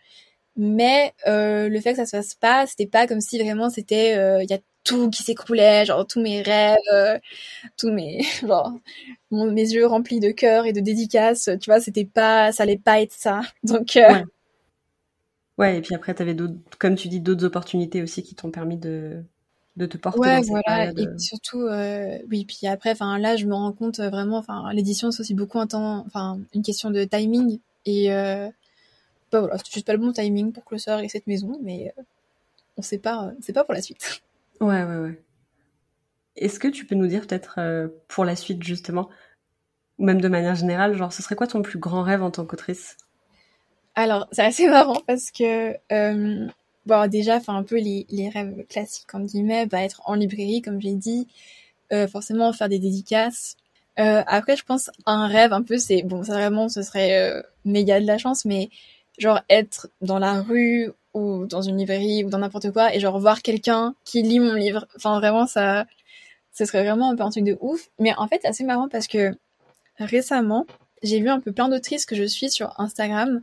Mais 0.57 1.15
euh, 1.27 1.69
le 1.69 1.81
fait 1.81 1.93
que 1.93 1.97
ça 1.99 2.07
se 2.07 2.11
fasse 2.17 2.35
pas, 2.35 2.67
c'était 2.67 2.87
pas 2.87 3.07
comme 3.07 3.21
si 3.21 3.39
vraiment 3.43 3.71
c'était, 3.71 4.17
euh, 4.19 4.43
il 4.43 4.51
y 4.51 4.55
a 4.55 4.59
tout 4.85 5.09
qui 5.11 5.23
s'écroulait, 5.23 5.87
genre 5.87 6.07
tous 6.07 6.21
mes 6.21 6.43
rêves, 6.43 6.77
euh, 6.93 7.19
tous 7.79 7.91
mes, 7.93 8.21
genre 8.47 8.73
mes 9.31 9.63
yeux 9.73 9.87
remplis 9.87 10.21
de 10.21 10.31
cœur 10.31 10.67
et 10.67 10.73
de 10.73 10.81
dédicaces. 10.81 11.51
Tu 11.61 11.71
vois, 11.71 11.81
c'était 11.81 12.05
pas, 12.05 12.53
ça 12.53 12.65
allait 12.65 12.79
pas 12.79 13.01
être 13.01 13.13
ça. 13.13 13.41
Donc 13.65 13.93
ouais. 13.97 14.25
Ouais, 15.59 15.79
et 15.79 15.81
puis 15.83 15.95
après, 15.95 16.15
tu 16.15 16.23
avais 16.23 16.35
d'autres, 16.35 16.55
comme 16.79 16.95
tu 16.95 17.09
dis, 17.09 17.21
d'autres 17.21 17.45
opportunités 17.45 18.03
aussi 18.03 18.23
qui 18.23 18.35
t'ont 18.35 18.51
permis 18.51 18.79
de, 18.79 19.23
de 19.77 19.87
te 19.87 19.97
porter 19.97 20.21
ouais, 20.21 20.41
dans 20.41 20.47
voilà. 20.47 20.63
Période. 20.63 20.99
Et 20.99 21.07
euh. 21.07 21.19
surtout, 21.19 21.63
euh, 21.63 22.19
oui, 22.31 22.45
puis 22.45 22.67
après, 22.67 22.93
enfin 22.93 23.19
là, 23.19 23.37
je 23.37 23.47
me 23.47 23.55
rends 23.55 23.73
compte 23.73 24.01
euh, 24.01 24.11
vraiment, 24.11 24.39
enfin 24.39 24.73
l'édition, 24.73 25.11
c'est 25.11 25.21
aussi 25.21 25.35
beaucoup 25.35 25.59
un 25.59 25.67
temps, 25.67 26.05
enfin 26.07 26.39
une 26.55 26.63
question 26.63 26.91
de 26.91 27.05
timing. 27.05 27.59
Et 27.85 28.13
euh, 28.13 28.49
bah 29.31 29.41
voilà, 29.41 29.59
c'est 29.59 29.73
juste 29.73 29.87
pas 29.87 29.93
le 29.93 29.99
bon 29.99 30.13
timing 30.13 30.53
pour 30.53 30.65
Closer 30.65 30.99
et 31.03 31.09
cette 31.09 31.27
maison, 31.27 31.59
mais 31.63 31.93
euh, 31.99 32.03
on 32.77 32.83
sait 32.83 32.99
pas, 32.99 33.33
sait 33.41 33.53
pas 33.53 33.65
pour 33.65 33.75
la 33.75 33.83
suite. 33.83 34.23
Ouais, 34.61 34.85
ouais, 34.85 34.97
ouais. 34.99 35.21
Est-ce 36.37 36.61
que 36.61 36.69
tu 36.69 36.87
peux 36.87 36.95
nous 36.95 37.09
dire 37.09 37.27
peut-être 37.27 37.59
pour 38.07 38.25
la 38.25 38.37
suite 38.37 38.63
justement, 38.63 39.09
ou 39.99 40.05
même 40.05 40.21
de 40.21 40.29
manière 40.29 40.55
générale, 40.55 40.97
genre 40.97 41.13
ce 41.13 41.21
serait 41.21 41.35
quoi 41.35 41.49
ton 41.49 41.63
plus 41.63 41.81
grand 41.81 42.03
rêve 42.03 42.23
en 42.23 42.31
tant 42.31 42.47
qu'autrice? 42.47 42.97
Alors, 43.95 44.29
c'est 44.33 44.43
assez 44.43 44.69
marrant 44.69 45.01
parce 45.07 45.31
que, 45.31 45.77
euh, 45.93 46.49
bon, 46.87 47.11
déjà, 47.11 47.37
enfin, 47.37 47.57
un 47.57 47.63
peu 47.63 47.77
les, 47.77 48.07
les 48.11 48.29
rêves 48.29 48.67
classiques, 48.69 49.15
entre 49.15 49.27
guillemets, 49.27 49.67
bah, 49.67 49.83
être 49.83 50.03
en 50.07 50.15
librairie, 50.15 50.63
comme 50.63 50.81
j'ai 50.81 50.95
dit, 50.95 51.29
euh, 51.93 52.09
forcément 52.09 52.53
faire 52.53 52.69
des 52.69 52.79
dédicaces. 52.79 53.57
Euh, 53.99 54.23
après, 54.27 54.57
je 54.57 54.65
pense, 54.65 54.91
un 55.07 55.27
rêve 55.27 55.53
un 55.53 55.63
peu, 55.63 55.79
c'est, 55.79 56.03
bon, 56.03 56.25
ça 56.25 56.35
vraiment, 56.35 56.69
ce 56.69 56.83
serait 56.83 57.21
euh, 57.21 57.43
méga 57.65 58.01
de 58.01 58.07
la 58.07 58.19
chance, 58.19 58.45
mais 58.45 58.71
genre 59.19 59.41
être 59.51 59.89
dans 60.01 60.19
la 60.19 60.41
rue 60.41 60.91
ou 61.13 61.45
dans 61.47 61.61
une 61.61 61.77
librairie 61.77 62.25
ou 62.25 62.31
dans 62.31 62.39
n'importe 62.39 62.73
quoi 62.73 62.95
et 62.95 63.01
genre 63.01 63.19
voir 63.21 63.43
quelqu'un 63.43 63.95
qui 64.05 64.23
lit 64.23 64.41
mon 64.41 64.55
livre. 64.55 64.87
Enfin, 64.97 65.19
vraiment, 65.19 65.47
ça, 65.47 65.87
ce 66.53 66.65
serait 66.65 66.83
vraiment 66.85 67.11
un 67.11 67.17
peu 67.17 67.23
un 67.23 67.31
truc 67.31 67.45
de 67.45 67.59
ouf. 67.61 67.91
Mais 67.99 68.15
en 68.17 68.29
fait, 68.29 68.41
c'est 68.43 68.49
assez 68.49 68.65
marrant 68.65 68.89
parce 68.89 69.07
que 69.09 69.35
récemment, 69.99 70.67
j'ai 71.03 71.21
vu 71.21 71.29
un 71.29 71.41
peu 71.41 71.53
plein 71.53 71.69
d'autrices 71.69 72.07
que 72.07 72.17
je 72.17 72.25
suis 72.25 72.51
sur 72.51 72.79
Instagram 72.81 73.43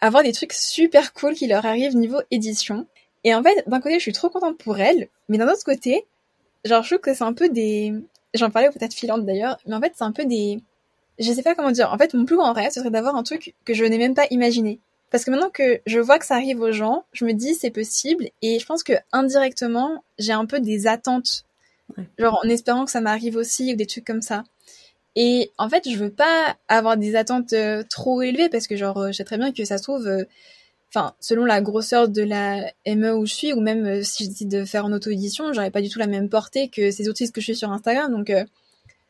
avoir 0.00 0.22
des 0.22 0.32
trucs 0.32 0.52
super 0.52 1.12
cool 1.12 1.34
qui 1.34 1.46
leur 1.46 1.64
arrivent 1.66 1.96
niveau 1.96 2.20
édition. 2.30 2.86
Et 3.24 3.34
en 3.34 3.42
fait, 3.42 3.64
d'un 3.66 3.80
côté, 3.80 3.94
je 3.94 4.00
suis 4.00 4.12
trop 4.12 4.30
contente 4.30 4.58
pour 4.58 4.78
elles, 4.78 5.08
mais 5.28 5.38
d'un 5.38 5.48
autre 5.48 5.64
côté, 5.64 6.06
genre, 6.64 6.82
je 6.82 6.88
trouve 6.88 7.00
que 7.00 7.14
c'est 7.14 7.24
un 7.24 7.32
peu 7.32 7.48
des... 7.48 7.92
J'en 8.34 8.50
parlais 8.50 8.70
peut-être 8.70 8.94
filante 8.94 9.24
d'ailleurs, 9.24 9.58
mais 9.66 9.74
en 9.74 9.80
fait, 9.80 9.92
c'est 9.96 10.04
un 10.04 10.12
peu 10.12 10.24
des... 10.24 10.60
Je 11.18 11.32
sais 11.32 11.42
pas 11.42 11.54
comment 11.54 11.70
dire. 11.70 11.90
En 11.92 11.98
fait, 11.98 12.12
mon 12.12 12.26
plus 12.26 12.36
grand 12.36 12.52
rêve, 12.52 12.70
ce 12.70 12.80
serait 12.80 12.90
d'avoir 12.90 13.16
un 13.16 13.22
truc 13.22 13.54
que 13.64 13.72
je 13.72 13.84
n'ai 13.84 13.96
même 13.96 14.14
pas 14.14 14.26
imaginé. 14.30 14.80
Parce 15.10 15.24
que 15.24 15.30
maintenant 15.30 15.50
que 15.50 15.80
je 15.86 15.98
vois 15.98 16.18
que 16.18 16.26
ça 16.26 16.34
arrive 16.34 16.60
aux 16.60 16.72
gens, 16.72 17.04
je 17.12 17.24
me 17.24 17.32
dis 17.32 17.54
c'est 17.54 17.70
possible 17.70 18.28
et 18.42 18.58
je 18.58 18.66
pense 18.66 18.82
que 18.82 18.92
indirectement, 19.12 20.04
j'ai 20.18 20.32
un 20.32 20.44
peu 20.44 20.60
des 20.60 20.86
attentes 20.86 21.46
Genre 22.18 22.40
en 22.44 22.48
espérant 22.48 22.84
que 22.84 22.90
ça 22.90 23.00
m'arrive 23.00 23.36
aussi 23.36 23.72
ou 23.72 23.76
des 23.76 23.86
trucs 23.86 24.04
comme 24.04 24.22
ça. 24.22 24.44
Et 25.16 25.50
en 25.56 25.70
fait, 25.70 25.88
je 25.90 25.96
veux 25.96 26.10
pas 26.10 26.56
avoir 26.68 26.98
des 26.98 27.16
attentes 27.16 27.54
euh, 27.54 27.82
trop 27.88 28.20
élevées 28.20 28.50
parce 28.50 28.66
que 28.66 28.76
genre, 28.76 28.98
euh, 28.98 29.06
je 29.08 29.12
sais 29.12 29.24
très 29.24 29.38
bien 29.38 29.50
que 29.50 29.64
ça 29.64 29.78
se 29.78 29.82
trouve, 29.82 30.06
euh, 30.06 30.24
enfin, 30.90 31.14
selon 31.20 31.46
la 31.46 31.62
grosseur 31.62 32.08
de 32.08 32.20
la 32.20 32.70
ME 32.86 33.14
où 33.16 33.24
je 33.24 33.32
suis, 33.32 33.52
ou 33.54 33.60
même 33.60 34.04
si 34.04 34.24
je 34.24 34.28
décide 34.28 34.50
de 34.50 34.66
faire 34.66 34.84
en 34.84 34.92
auto-édition, 34.92 35.54
j'aurais 35.54 35.70
pas 35.70 35.80
du 35.80 35.88
tout 35.88 35.98
la 35.98 36.06
même 36.06 36.28
portée 36.28 36.68
que 36.68 36.90
ces 36.90 37.08
autistes 37.08 37.34
que 37.34 37.40
je 37.40 37.46
suis 37.46 37.56
sur 37.56 37.72
Instagram. 37.72 38.12
Donc 38.12 38.30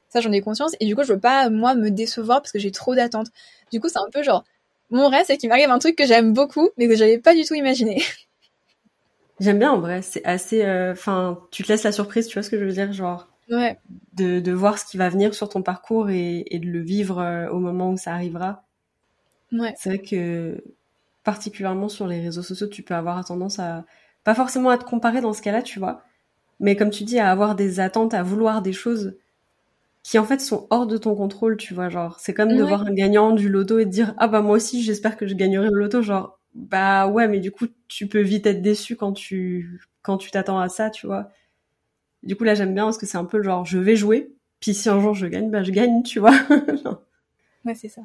ça, 0.09 0.20
j'en 0.20 0.30
ai 0.30 0.40
conscience. 0.40 0.76
Et 0.78 0.86
du 0.86 0.94
coup, 0.94 1.02
je 1.02 1.12
veux 1.12 1.20
pas, 1.20 1.50
moi, 1.50 1.74
me 1.74 1.90
décevoir 1.90 2.40
parce 2.40 2.52
que 2.52 2.61
j'ai 2.61 2.70
trop 2.70 2.94
d'attentes. 2.94 3.28
Du 3.72 3.80
coup, 3.80 3.88
c'est 3.88 3.98
un 3.98 4.09
peu 4.12 4.22
genre, 4.22 4.44
mon 4.90 5.09
rêve, 5.09 5.24
c'est 5.26 5.36
qu'il 5.38 5.48
m'arrive 5.48 5.70
un 5.70 5.80
truc 5.80 5.96
que 5.96 6.07
j'aime 6.07 6.32
beaucoup, 6.32 6.70
mais 6.78 6.86
que 6.86 6.94
j'avais 6.94 7.18
pas 7.18 7.34
du 7.34 7.44
tout 7.44 7.54
imaginé. 7.54 8.02
J'aime 9.40 9.59
bien 9.59 9.72
en 9.72 9.80
vrai, 9.80 10.00
c'est 10.00 10.24
assez. 10.24 10.64
Enfin, 10.64 11.38
tu 11.50 11.62
te 11.62 11.68
laisses 11.68 11.82
la 11.82 11.92
surprise, 11.92 12.26
tu 12.26 12.34
vois 12.34 12.42
ce 12.42 12.48
que 12.48 12.59
je 12.59 12.64
veux 12.64 12.72
dire, 12.72 12.92
genre. 12.94 13.28
Ouais. 13.51 13.78
De, 14.14 14.40
de 14.40 14.53
voir 14.53 14.78
ce 14.78 14.84
qui 14.84 14.97
va 14.97 15.09
venir 15.09 15.32
sur 15.34 15.49
ton 15.49 15.62
parcours 15.62 16.11
et, 16.11 16.44
et 16.51 16.59
de 16.59 16.66
le 16.66 16.80
vivre 16.80 17.18
euh, 17.20 17.49
au 17.51 17.61
moment 17.61 17.92
où 17.92 17.97
ça 17.97 18.12
arrivera. 18.12 18.64
Ouais. 19.53 19.74
C'est 19.74 19.90
vrai 19.90 19.99
que 20.03 20.62
particulièrement 21.24 21.88
sur 21.88 22.07
les 22.07 22.20
réseaux 22.20 22.42
sociaux, 22.42 22.68
tu 22.68 22.82
peux 22.82 22.94
avoir 22.94 23.24
tendance 23.24 23.59
à 23.59 23.84
pas 24.24 24.34
forcément 24.34 24.70
à 24.70 24.78
te 24.78 24.84
comparer 24.84 25.20
dans 25.20 25.32
ce 25.32 25.42
cas-là, 25.42 25.62
tu 25.62 25.78
vois, 25.78 26.03
mais 26.61 26.76
comme 26.76 26.90
tu 26.90 27.05
dis, 27.05 27.18
à 27.20 27.30
avoir 27.30 27.57
des 27.57 27.80
attentes, 27.80 28.14
à 28.14 28.22
vouloir 28.24 28.62
des 28.62 28.72
choses 28.74 29.16
qui 30.05 30.18
en 30.18 30.24
fait 30.24 30.40
sont 30.40 30.66
hors 30.70 30.86
de 30.86 30.99
ton 30.99 31.14
contrôle, 31.16 31.57
tu 31.59 31.74
vois, 31.74 31.88
genre 31.90 32.18
c'est 32.20 32.34
comme 32.34 32.55
de 32.57 32.62
voir 32.64 32.82
un 32.86 32.94
gagnant 32.94 33.32
du 33.32 33.49
loto 33.49 33.78
et 33.80 33.86
de 33.86 33.90
dire 33.90 34.14
ah 34.18 34.28
bah 34.28 34.42
moi 34.42 34.57
aussi 34.57 34.82
j'espère 34.82 35.16
que 35.16 35.26
je 35.28 35.34
gagnerai 35.34 35.68
le 35.70 35.78
loto, 35.80 36.03
genre 36.03 36.38
bah 36.55 37.09
ouais, 37.09 37.28
mais 37.28 37.40
du 37.40 37.53
coup, 37.53 37.66
tu 37.88 38.09
peux 38.09 38.20
vite 38.22 38.47
être 38.47 38.62
déçu 38.62 38.97
quand 38.97 39.12
tu 39.12 39.80
quand 40.03 40.18
tu 40.18 40.30
t'attends 40.30 40.61
à 40.61 40.68
ça, 40.70 40.90
tu 40.90 41.07
vois. 41.07 41.30
Du 42.26 42.36
coup, 42.36 42.44
là, 42.44 42.54
j'aime 42.54 42.74
bien 42.74 42.84
parce 42.84 42.98
que 42.98 43.06
c'est 43.06 43.16
un 43.16 43.24
peu 43.24 43.42
genre, 43.42 43.64
je 43.64 43.78
vais 43.78 43.96
jouer, 43.96 44.30
puis 44.60 44.74
si 44.74 44.88
un 44.88 45.00
jour 45.00 45.14
je 45.14 45.26
gagne, 45.26 45.50
bah 45.50 45.62
je 45.62 45.70
gagne, 45.70 46.02
tu 46.02 46.18
vois. 46.18 46.34
ouais, 47.64 47.74
c'est 47.74 47.88
ça. 47.88 48.02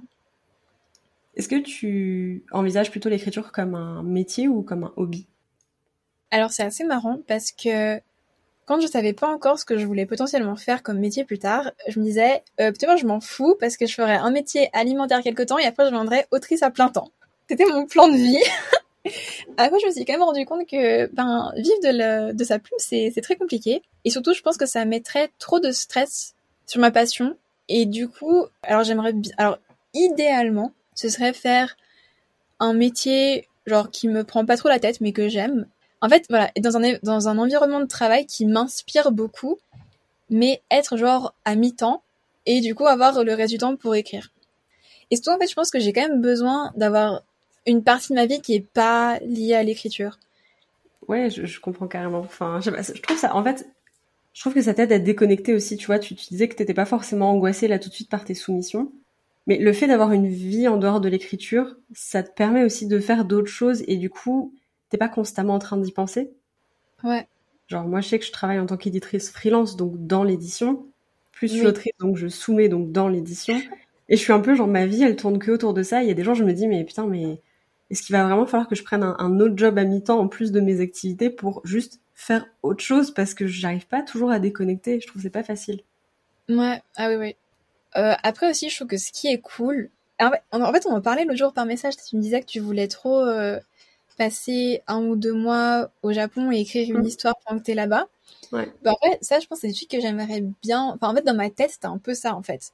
Est-ce 1.36 1.48
que 1.48 1.56
tu 1.56 2.44
envisages 2.52 2.92
plutôt 2.92 3.10
l'écriture 3.10 3.52
comme 3.52 3.74
un 3.74 4.04
métier 4.04 4.48
ou 4.48 4.62
comme 4.62 4.84
un 4.84 4.94
hobby? 4.96 5.28
Alors, 6.30 6.52
c'est 6.52 6.64
assez 6.64 6.84
marrant 6.84 7.20
parce 7.28 7.52
que 7.52 8.00
quand 8.66 8.80
je 8.80 8.88
savais 8.88 9.14
pas 9.14 9.28
encore 9.28 9.58
ce 9.58 9.66
que 9.66 9.78
je 9.78 9.86
voulais 9.86 10.06
potentiellement 10.06 10.56
faire 10.56 10.84
comme 10.84 11.00
métier 11.00 11.26
plus 11.26 11.40
tard, 11.40 11.72
je 11.88 12.00
me 12.00 12.06
disais, 12.06 12.44
euh, 12.60 12.72
peut-être 12.72 12.98
je 12.98 13.08
m'en 13.08 13.20
fous 13.20 13.56
parce 13.60 13.76
que 13.76 13.88
je 13.88 13.96
ferais 13.96 14.18
un 14.18 14.30
métier 14.30 14.70
alimentaire 14.74 15.22
quelque 15.24 15.44
temps 15.44 15.58
et 15.58 15.66
après 15.66 15.84
je 15.84 15.90
deviendrais 15.90 16.28
autrice 16.32 16.62
à 16.62 16.70
plein 16.70 16.90
temps. 16.90 17.10
C'était 17.50 17.66
mon 17.66 17.86
plan 17.88 18.08
de 18.08 18.16
vie. 18.16 18.38
Après, 19.58 19.80
je 19.80 19.88
me 19.88 19.92
suis 19.92 20.06
quand 20.06 20.14
même 20.14 20.24
rendu 20.24 20.46
compte 20.46 20.68
que 20.68 21.08
ben, 21.14 21.52
vivre 21.56 21.80
de, 21.84 22.34
de 22.34 22.44
sa 22.44 22.60
plume, 22.60 22.78
c'est 22.80 23.14
très 23.22 23.36
compliqué. 23.36 23.82
Et 24.06 24.10
surtout, 24.10 24.34
je 24.34 24.42
pense 24.42 24.58
que 24.58 24.66
ça 24.66 24.86
mettrait 24.86 25.32
trop 25.40 25.60
de 25.60 25.72
stress 25.72 26.36
sur 26.66 26.80
ma 26.80 26.92
passion. 26.92 27.36
Et 27.68 27.86
du 27.86 28.08
coup, 28.08 28.46
alors 28.64 28.84
j'aimerais. 28.84 29.14
Alors, 29.38 29.58
idéalement, 29.94 30.74
ce 30.96 31.10
serait 31.10 31.34
faire 31.34 31.76
un 32.60 32.74
métier 32.74 33.48
genre 33.66 33.92
qui 33.92 34.08
me 34.08 34.24
prend 34.24 34.46
pas 34.46 34.58
trop 34.58 34.70
la 34.70 34.80
tête, 34.80 35.02
mais 35.02 35.14
que 35.14 35.28
j'aime. 35.30 35.68
En 36.02 36.10
fait, 36.10 36.26
voilà, 36.30 36.52
dans 36.60 36.78
un, 36.78 36.98
dans 37.04 37.28
un 37.28 37.38
environnement 37.38 37.80
de 37.80 37.86
travail 37.86 38.26
qui 38.26 38.46
m'inspire 38.46 39.12
beaucoup, 39.12 39.58
mais 40.30 40.62
être 40.72 40.98
genre 40.98 41.34
à 41.46 41.56
mi-temps, 41.56 42.02
et 42.46 42.60
du 42.60 42.74
coup 42.74 42.88
avoir 42.88 43.24
le 43.24 43.34
reste 43.34 43.52
du 43.52 43.60
temps 43.60 43.76
pour 43.76 43.96
écrire. 43.96 44.32
Et 45.12 45.16
surtout, 45.16 45.32
en 45.32 45.40
fait, 45.40 45.48
je 45.48 45.54
pense 45.54 45.70
que 45.70 45.80
j'ai 45.80 45.94
quand 45.94 46.08
même 46.08 46.22
besoin 46.22 46.72
d'avoir 46.76 47.24
une 47.66 47.84
partie 47.84 48.10
de 48.10 48.16
ma 48.16 48.26
vie 48.26 48.42
qui 48.42 48.56
est 48.56 48.68
pas 48.68 49.20
liée 49.20 49.54
à 49.54 49.64
l'écriture. 49.64 50.20
Ouais, 51.08 51.30
je, 51.30 51.60
comprends 51.60 51.88
carrément. 51.88 52.20
Enfin, 52.20 52.60
je, 52.62 52.70
je, 52.70 53.02
trouve 53.02 53.18
ça, 53.18 53.36
en 53.36 53.44
fait, 53.44 53.68
je 54.34 54.42
trouve 54.42 54.54
que 54.54 54.62
ça 54.62 54.74
t'aide 54.74 54.92
à 54.92 54.96
être 54.96 55.04
déconnecté 55.04 55.54
aussi. 55.54 55.78
Tu 55.78 55.88
vois, 55.88 56.00
tu, 56.00 56.16
tu 56.16 56.28
disais 56.30 56.48
que 56.48 56.56
t'étais 56.56 56.74
pas 56.74 56.86
forcément 56.86 57.32
angoissé 57.32 57.68
là 57.68 57.80
tout 57.80 57.90
de 57.90 57.94
suite 57.94 58.10
par 58.10 58.24
tes 58.24 58.34
soumissions. 58.36 58.92
Mais 59.48 59.58
le 59.58 59.74
fait 59.74 59.88
d'avoir 59.88 60.12
une 60.12 60.28
vie 60.28 60.68
en 60.68 60.78
dehors 60.78 61.02
de 61.02 61.10
l'écriture, 61.10 61.76
ça 61.94 62.24
te 62.24 62.32
permet 62.32 62.64
aussi 62.64 62.88
de 62.88 63.00
faire 63.00 63.26
d'autres 63.26 63.50
choses 63.50 63.84
et 63.88 63.98
du 63.98 64.10
coup, 64.10 64.54
t'es 64.90 64.98
pas 64.98 65.10
constamment 65.10 65.56
en 65.56 65.60
train 65.60 65.78
d'y 65.78 65.92
penser. 65.92 66.32
Ouais. 67.04 67.28
Genre, 67.68 67.88
moi, 67.88 68.02
je 68.02 68.10
sais 68.10 68.20
que 68.20 68.26
je 68.26 68.32
travaille 68.32 68.60
en 68.60 68.66
tant 68.68 68.78
qu'éditrice 68.78 69.32
freelance, 69.32 69.76
donc 69.76 70.06
dans 70.06 70.24
l'édition. 70.24 70.86
Plus 71.32 71.48
je 71.48 71.58
suis 71.58 71.68
autrice, 71.68 71.94
donc 72.00 72.18
je 72.18 72.28
soumets 72.28 72.70
donc 72.70 72.92
dans 72.92 73.08
l'édition. 73.08 73.60
Et 74.10 74.18
je 74.18 74.22
suis 74.22 74.34
un 74.34 74.42
peu 74.42 74.54
genre, 74.54 74.68
ma 74.68 74.86
vie, 74.86 75.04
elle 75.04 75.16
tourne 75.16 75.40
que 75.40 75.52
autour 75.52 75.74
de 75.74 75.82
ça. 75.82 76.04
Il 76.04 76.08
y 76.08 76.12
a 76.12 76.14
des 76.14 76.24
gens, 76.24 76.34
je 76.34 76.44
me 76.44 76.54
dis, 76.54 76.68
mais 76.68 76.84
putain, 76.84 77.08
mais 77.08 77.42
est-ce 77.92 78.04
qu'il 78.04 78.16
va 78.16 78.24
vraiment 78.24 78.46
falloir 78.46 78.70
que 78.70 78.76
je 78.76 78.84
prenne 78.84 79.04
un, 79.04 79.40
autre 79.42 79.58
job 79.58 79.78
à 79.78 79.84
mi-temps 79.84 80.18
en 80.18 80.28
plus 80.30 80.54
de 80.54 80.62
mes 80.62 80.80
activités 80.80 81.30
pour 81.30 81.62
juste 81.66 82.00
faire 82.16 82.46
autre 82.64 82.82
chose 82.82 83.14
parce 83.14 83.34
que 83.34 83.48
j'arrive 83.48 83.86
pas 83.86 84.02
toujours 84.02 84.32
à 84.32 84.40
déconnecter. 84.40 85.02
Je 85.02 85.08
trouve 85.08 85.22
que 85.22 85.24
c'est 85.24 85.30
pas 85.30 85.44
facile. 85.44 85.82
Ouais, 86.48 86.82
ah 86.96 87.10
oui, 87.10 87.16
oui. 87.16 87.36
Euh, 87.98 88.14
après 88.24 88.50
aussi, 88.50 88.70
je 88.70 88.76
trouve 88.78 88.88
que 88.88 88.98
ce 88.98 89.12
qui 89.12 89.28
est 89.28 89.40
cool. 89.40 89.90
En 90.20 90.32
fait, 90.32 90.86
on 90.86 90.94
en 90.94 91.02
parlait 91.02 91.26
l'autre 91.26 91.38
jour 91.38 91.52
par 91.52 91.66
message. 91.66 91.96
Tu 91.98 92.16
me 92.16 92.22
disais 92.22 92.40
que 92.40 92.46
tu 92.46 92.62
voulais 92.62 92.88
trop 92.88 93.20
euh, 93.20 93.60
passer 94.18 94.82
un 94.88 95.04
ou 95.04 95.18
deux 95.18 95.34
mois 95.34 95.92
au 96.02 96.14
Japon 96.14 96.50
et 96.52 96.62
écrire 96.62 96.90
une 96.90 97.02
mm. 97.02 97.08
histoire 97.08 97.36
pendant 97.46 97.60
que 97.60 97.66
t'es 97.66 97.74
là-bas. 97.74 98.08
Ouais. 98.54 98.72
Bah, 98.84 98.94
en 98.94 99.10
fait, 99.10 99.18
ça, 99.22 99.40
je 99.40 99.48
pense, 99.48 99.60
c'est 99.60 99.68
des 99.68 99.74
trucs 99.74 99.90
que 99.90 100.00
j'aimerais 100.00 100.44
bien. 100.62 100.84
Enfin, 100.96 101.10
en 101.10 101.16
fait, 101.16 101.26
dans 101.26 101.36
ma 101.36 101.50
tête, 101.50 101.72
c'était 101.72 101.88
un 101.88 101.98
peu 101.98 102.14
ça, 102.14 102.36
en 102.36 102.44
fait 102.44 102.72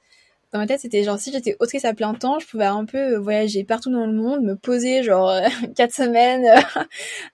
dans 0.52 0.58
ma 0.58 0.66
tête, 0.66 0.80
c'était 0.80 1.04
genre 1.04 1.18
si 1.18 1.32
j'étais 1.32 1.56
autrice 1.60 1.84
à 1.84 1.94
plein 1.94 2.14
temps, 2.14 2.38
je 2.38 2.46
pouvais 2.46 2.64
un 2.64 2.84
peu 2.84 3.16
voyager 3.16 3.64
partout 3.64 3.90
dans 3.90 4.06
le 4.06 4.12
monde, 4.12 4.42
me 4.42 4.56
poser 4.56 5.02
genre 5.02 5.32
quatre 5.76 5.94
semaines 5.94 6.46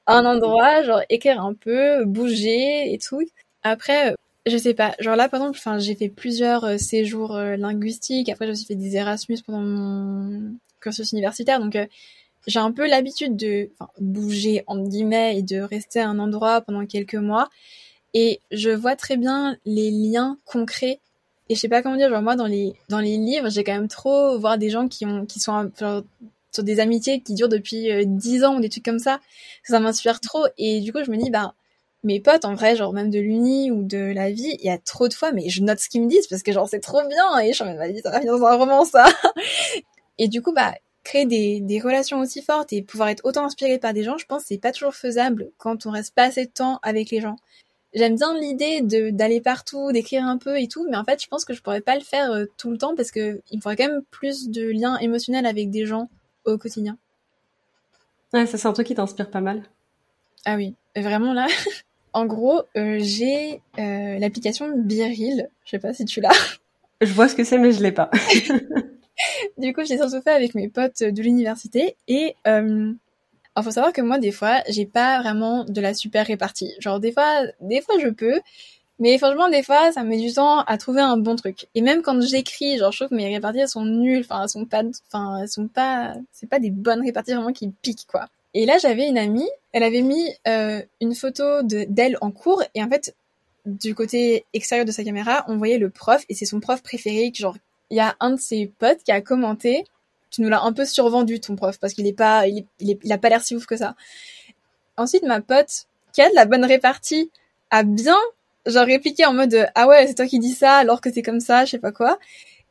à 0.07 0.19
un 0.19 0.25
endroit, 0.25 0.83
genre 0.83 1.03
écrire 1.09 1.41
un 1.41 1.55
peu, 1.55 2.05
bouger 2.05 2.93
et 2.93 2.99
tout. 2.99 3.23
Après, 3.63 4.15
je 4.47 4.59
sais 4.59 4.75
pas, 4.75 4.95
genre 4.99 5.17
là 5.17 5.29
par 5.29 5.41
exemple, 5.41 5.59
enfin 5.59 5.79
j'ai 5.79 5.95
fait 5.95 6.09
plusieurs 6.09 6.65
euh, 6.65 6.77
séjours 6.79 7.35
euh, 7.37 7.57
linguistiques. 7.57 8.29
Après, 8.29 8.47
j'ai 8.47 8.53
aussi 8.53 8.67
fait 8.67 8.75
des 8.75 8.97
Erasmus 8.97 9.39
pendant 9.47 9.61
mon 9.61 10.57
cursus 10.81 11.13
universitaire, 11.13 11.61
donc 11.61 11.77
euh, 11.77 11.87
j'ai 12.47 12.59
un 12.59 12.73
peu 12.73 12.87
l'habitude 12.87 13.37
de 13.37 13.71
bouger 14.01 14.63
entre 14.67 14.89
guillemets 14.89 15.39
et 15.39 15.43
de 15.43 15.61
rester 15.61 16.01
à 16.01 16.09
un 16.09 16.19
endroit 16.19 16.61
pendant 16.61 16.85
quelques 16.87 17.15
mois. 17.15 17.49
Et 18.13 18.41
je 18.51 18.71
vois 18.71 18.97
très 18.97 19.17
bien 19.17 19.57
les 19.65 19.91
liens 19.91 20.39
concrets 20.45 21.01
et 21.49 21.55
je 21.55 21.61
sais 21.61 21.69
pas 21.69 21.83
comment 21.83 21.97
dire, 21.97 22.09
genre 22.09 22.23
moi 22.23 22.37
dans 22.37 22.47
les 22.47 22.75
dans 22.89 23.01
les 23.01 23.19
livres, 23.19 23.51
j'ai 23.51 23.65
quand 23.65 23.75
même 23.75 23.89
trop 23.89 24.39
voir 24.39 24.57
des 24.59 24.71
gens 24.71 24.89
qui 24.89 25.05
ont 25.05 25.27
qui 25.27 25.41
sont 25.41 25.71
genre, 25.79 26.03
sur 26.53 26.65
des 26.65 26.81
amitiés 26.81 27.21
qui 27.21 27.35
durent 27.35 27.49
depuis 27.49 27.91
euh, 27.91 28.05
dix 28.07 28.35
10 28.39 28.45
ans 28.45 28.57
ou 28.57 28.61
des 28.61 28.71
trucs 28.71 28.85
comme 28.85 28.99
ça. 28.99 29.21
Ça 29.65 29.81
m'inspire 29.81 30.21
trop 30.21 30.47
et 30.57 30.81
du 30.81 30.93
coup 30.93 31.05
je 31.05 31.11
me 31.11 31.17
dis 31.17 31.31
bah 31.31 31.55
mes 32.03 32.21
potes 32.21 32.45
en 32.45 32.55
vrai 32.55 32.77
genre 32.77 32.93
même 32.95 33.11
de 33.11 33.19
l'uni 33.19 33.71
ou 33.71 33.83
de 33.85 34.13
la 34.15 34.31
vie, 34.31 34.57
il 34.59 34.65
y 34.65 34.71
a 34.71 34.79
trop 34.79 35.09
de 35.09 35.15
fois 35.15 35.33
mais 35.33 35.49
je 35.51 35.63
note 35.63 35.79
ce 35.81 35.89
qu'ils 35.89 36.03
me 36.03 36.09
disent 36.09 36.27
parce 36.29 36.43
que 36.43 36.53
genre 36.53 36.69
c'est 36.69 36.81
trop 36.81 37.03
bien 37.07 37.39
et 37.41 37.49
je 37.49 37.55
suis 37.55 37.65
en 37.65 37.75
mode 37.75 37.97
ça 38.03 38.11
va 38.11 38.21
dans 38.21 38.43
un 38.45 38.57
roman 38.57 38.85
ça. 38.85 39.07
et 40.19 40.29
du 40.29 40.41
coup 40.43 40.53
bah 40.53 40.75
créer 41.03 41.27
des, 41.27 41.61
des 41.61 41.81
relations 41.81 42.21
aussi 42.21 42.41
fortes 42.41 42.73
et 42.73 42.81
pouvoir 42.83 43.11
être 43.11 43.25
autant 43.25 43.45
inspiré 43.45 43.79
par 43.79 43.93
des 43.93 44.05
gens, 44.05 44.17
je 44.17 44.25
pense 44.25 44.45
c'est 44.47 44.59
pas 44.59 44.73
toujours 44.73 44.95
faisable 44.95 45.51
quand 45.59 45.85
on 45.85 45.91
reste 45.91 46.15
pas 46.15 46.25
assez 46.25 46.47
de 46.47 46.51
temps 46.51 46.79
avec 46.83 47.11
les 47.11 47.21
gens 47.21 47.37
j'aime 47.95 48.17
bien 48.17 48.39
l'idée 48.39 48.81
de 48.81 49.11
d'aller 49.11 49.41
partout, 49.41 49.93
d'écrire 49.93 50.25
un 50.25 50.39
peu 50.39 50.59
et 50.61 50.69
tout, 50.69 50.87
mais 50.91 50.97
en 50.97 51.05
fait, 51.05 51.23
je 51.23 51.29
pense 51.29 51.45
que 51.45 51.55
je 51.55 51.63
pourrais 51.63 51.81
pas 51.81 51.95
le 51.95 52.03
faire 52.03 52.31
euh, 52.33 52.45
tout 52.59 52.71
le 52.71 52.79
temps 52.79 52.95
parce 52.95 53.11
que 53.11 53.41
il 53.51 53.57
me 53.57 53.63
faudrait 53.63 53.77
quand 53.77 53.89
même 53.89 54.03
plus 54.11 54.49
de 54.49 54.69
liens 54.69 54.99
émotionnels 54.99 55.47
avec 55.47 55.71
des 55.71 55.87
gens 55.87 56.09
au 56.45 56.59
quotidien. 56.59 56.99
Ouais, 58.33 58.47
ça 58.47 58.59
c'est 58.59 58.69
un 58.69 58.73
truc 58.73 58.89
qui 58.89 58.95
t'inspire 58.95 59.31
pas 59.31 59.41
mal. 59.41 59.63
Ah 60.45 60.57
oui, 60.57 60.75
vraiment 60.97 61.33
là. 61.33 61.47
en 62.13 62.27
gros, 62.27 62.63
euh, 62.77 62.99
j'ai 63.01 63.63
euh, 63.79 64.19
l'application 64.19 64.77
Biril. 64.77 65.49
Je 65.65 65.71
sais 65.71 65.79
pas 65.79 65.93
si 65.95 66.05
tu 66.05 66.21
l'as. 66.21 66.33
Je 67.01 67.13
vois 67.13 67.29
ce 67.29 67.35
que 67.35 67.45
c'est, 67.45 67.59
mais 67.59 67.73
je 67.73 67.83
l'ai 67.83 67.93
pas. 67.93 68.09
du 69.59 69.75
coup, 69.75 69.85
j'ai 69.85 69.99
surtout 69.99 70.23
fait 70.23 70.31
avec 70.31 70.55
mes 70.55 70.69
potes 70.69 71.03
de 71.03 71.23
l'université 71.23 71.97
et 72.09 72.35
alors, 73.55 73.65
faut 73.67 73.71
savoir 73.71 73.93
que 73.93 74.01
moi, 74.01 74.19
des 74.19 74.33
fois, 74.33 74.63
j'ai 74.69 74.85
pas 74.87 75.21
vraiment 75.21 75.65
de 75.65 75.81
la 75.81 75.95
super 75.95 76.27
répartie. 76.27 76.73
Genre, 76.81 76.99
des 76.99 77.13
fois, 77.13 77.43
des 77.61 77.81
fois, 77.81 77.95
je 78.01 78.09
peux. 78.09 78.41
Mais 78.99 79.17
franchement, 79.19 79.49
des 79.49 79.63
fois, 79.63 79.93
ça 79.93 80.03
me 80.03 80.09
met 80.11 80.19
du 80.19 80.33
temps 80.33 80.61
à 80.61 80.79
trouver 80.79 81.01
un 81.01 81.17
bon 81.17 81.37
truc. 81.37 81.67
Et 81.75 81.81
même 81.83 82.03
quand 82.03 82.21
j'écris, 82.21 82.79
genre, 82.79 82.93
je 82.93 82.99
trouve 82.99 83.11
que 83.11 83.15
mes 83.15 83.33
réparties, 83.33 83.61
elles 83.61 83.69
sont 83.69 83.85
nulles. 83.85 84.25
Enfin, 84.29 84.43
elles 84.43 84.49
sont 84.49 84.65
pas, 84.67 84.83
enfin, 85.07 85.39
elles 85.43 85.49
sont 85.49 85.69
pas, 85.69 86.15
c'est 86.33 86.49
pas 86.49 86.59
des 86.59 86.71
bonnes 86.71 87.03
réparties 87.03 87.33
vraiment 87.33 87.53
qui 87.53 87.69
piquent, 87.83 88.07
quoi. 88.09 88.27
Et 88.55 88.67
là, 88.67 88.79
j'avais 88.79 89.09
une 89.09 89.19
amie, 89.19 89.49
elle 89.73 89.83
avait 89.83 90.03
mis 90.03 90.29
euh, 90.47 90.81
une 91.01 91.15
photo 91.15 91.63
de 91.63 91.87
d'elle 91.89 92.17
en 92.21 92.31
cours, 92.31 92.63
et 92.75 92.83
en 92.83 92.89
fait, 92.89 93.15
du 93.67 93.95
côté 93.97 94.45
extérieur 94.53 94.87
de 94.87 94.93
sa 94.93 95.03
caméra, 95.03 95.45
on 95.49 95.57
voyait 95.57 95.79
le 95.79 95.91
prof, 95.91 96.25
et 96.29 96.35
c'est 96.35 96.45
son 96.45 96.61
prof 96.61 96.81
préféré, 96.83 97.33
genre, 97.35 97.57
il 97.91 97.97
y 97.97 98.01
a 98.01 98.15
un 98.21 98.31
de 98.33 98.41
ses 98.41 98.71
potes 98.79 99.03
qui 99.05 99.11
a 99.13 99.21
commenté 99.21 99.85
tu 100.35 100.43
nous 100.43 100.49
l'as 100.49 100.63
un 100.63 100.73
peu 100.73 100.85
survendu 100.85 101.41
ton 101.41 101.57
prof 101.57 101.79
parce 101.79 101.95
qu'il 101.95 102.07
est 102.07 102.13
pas, 102.13 102.47
il, 102.47 102.67
il, 102.81 103.13
a 103.13 103.19
pas 103.19 103.29
l'air 103.29 103.43
si 103.43 103.55
ouf 103.55 103.67
que 103.67 103.77
ça. 103.77 103.95
Ensuite, 104.97 105.23
ma 105.25 105.41
pote, 105.41 105.87
qui 106.13 106.23
a 106.23 106.29
de 106.29 106.35
la 106.35 106.45
bonne 106.45 106.65
répartie, 106.65 107.31
a 107.71 107.83
bien, 107.83 108.19
genre, 108.67 108.87
répliqué 108.87 109.27
en 109.27 109.33
mode, 109.33 109.69
ah 109.75 109.87
ouais, 109.87 110.07
c'est 110.07 110.15
toi 110.15 110.27
qui 110.27 110.39
dis 110.39 110.55
ça 110.55 110.77
alors 110.77 111.01
que 111.01 111.13
c'est 111.13 111.23
comme 111.23 111.41
ça, 111.41 111.65
je 111.65 111.73
sais 111.73 111.79
pas 111.79 111.93
quoi. 111.93 112.19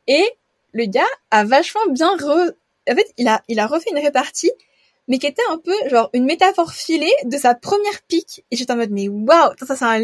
Et 0.06 0.24
le 0.72 0.86
gars 0.86 1.02
a 1.30 1.44
vachement 1.44 1.86
bien 1.90 2.16
re, 2.16 2.52
en 2.90 2.94
fait, 2.94 3.12
il 3.16 3.28
a, 3.28 3.42
il 3.48 3.58
a 3.60 3.66
refait 3.66 3.90
une 3.90 3.98
répartie, 4.02 4.52
mais 5.08 5.18
qui 5.18 5.26
était 5.26 5.42
un 5.50 5.58
peu, 5.58 5.74
genre, 5.88 6.10
une 6.12 6.24
métaphore 6.24 6.72
filée 6.72 7.12
de 7.24 7.36
sa 7.36 7.54
première 7.54 8.02
pique. 8.08 8.44
Et 8.50 8.56
j'étais 8.56 8.72
en 8.72 8.76
mode, 8.76 8.90
mais 8.90 9.08
waouh, 9.08 9.52
ça, 9.66 9.76
c'est 9.76 9.84
un, 9.84 10.00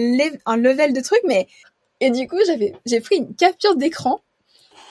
un 0.46 0.56
level 0.56 0.92
de 0.92 1.00
truc, 1.00 1.20
mais 1.26 1.46
Et 2.00 2.10
du 2.10 2.26
coup, 2.28 2.38
j'avais, 2.46 2.74
j'ai 2.86 3.00
pris 3.00 3.16
une 3.16 3.34
capture 3.34 3.76
d'écran. 3.76 4.20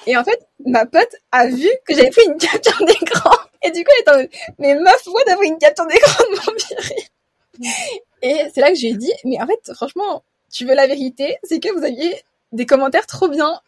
Et 0.08 0.18
en 0.18 0.24
fait, 0.24 0.48
ma 0.66 0.86
pote 0.86 1.16
a 1.32 1.48
vu 1.48 1.70
que 1.86 1.94
j'avais 1.94 2.10
pris 2.10 2.26
une 2.26 2.38
capture 2.38 2.86
d'écran. 2.86 3.36
Et 3.62 3.72
du 3.72 3.84
coup, 3.84 3.92
elle 3.96 4.02
était 4.02 4.12
en 4.12 4.18
mode, 4.18 4.30
mais 4.58 4.76
meuf, 4.76 5.04
pourquoi 5.04 5.24
t'as 5.26 5.36
pris 5.36 5.48
une 5.48 5.58
capture 5.58 5.86
d'écran 5.86 6.24
de 6.24 6.36
mon 6.38 6.58
viré 6.58 7.76
Et 8.22 8.50
c'est 8.54 8.62
là 8.62 8.70
que 8.70 8.76
je 8.76 8.82
lui 8.82 8.90
ai 8.90 8.98
dit, 8.98 9.14
mais 9.26 9.42
en 9.42 9.48
fait, 9.48 9.74
franchement, 9.74 10.24
tu 10.52 10.66
veux 10.66 10.76
la 10.76 10.88
vérité, 10.88 11.38
c'est 11.44 11.60
que 11.60 11.72
vous 11.78 11.84
aviez 11.84 12.24
des 12.52 12.66
commentaires 12.66 13.06
trop 13.06 13.28
bien. 13.28 13.60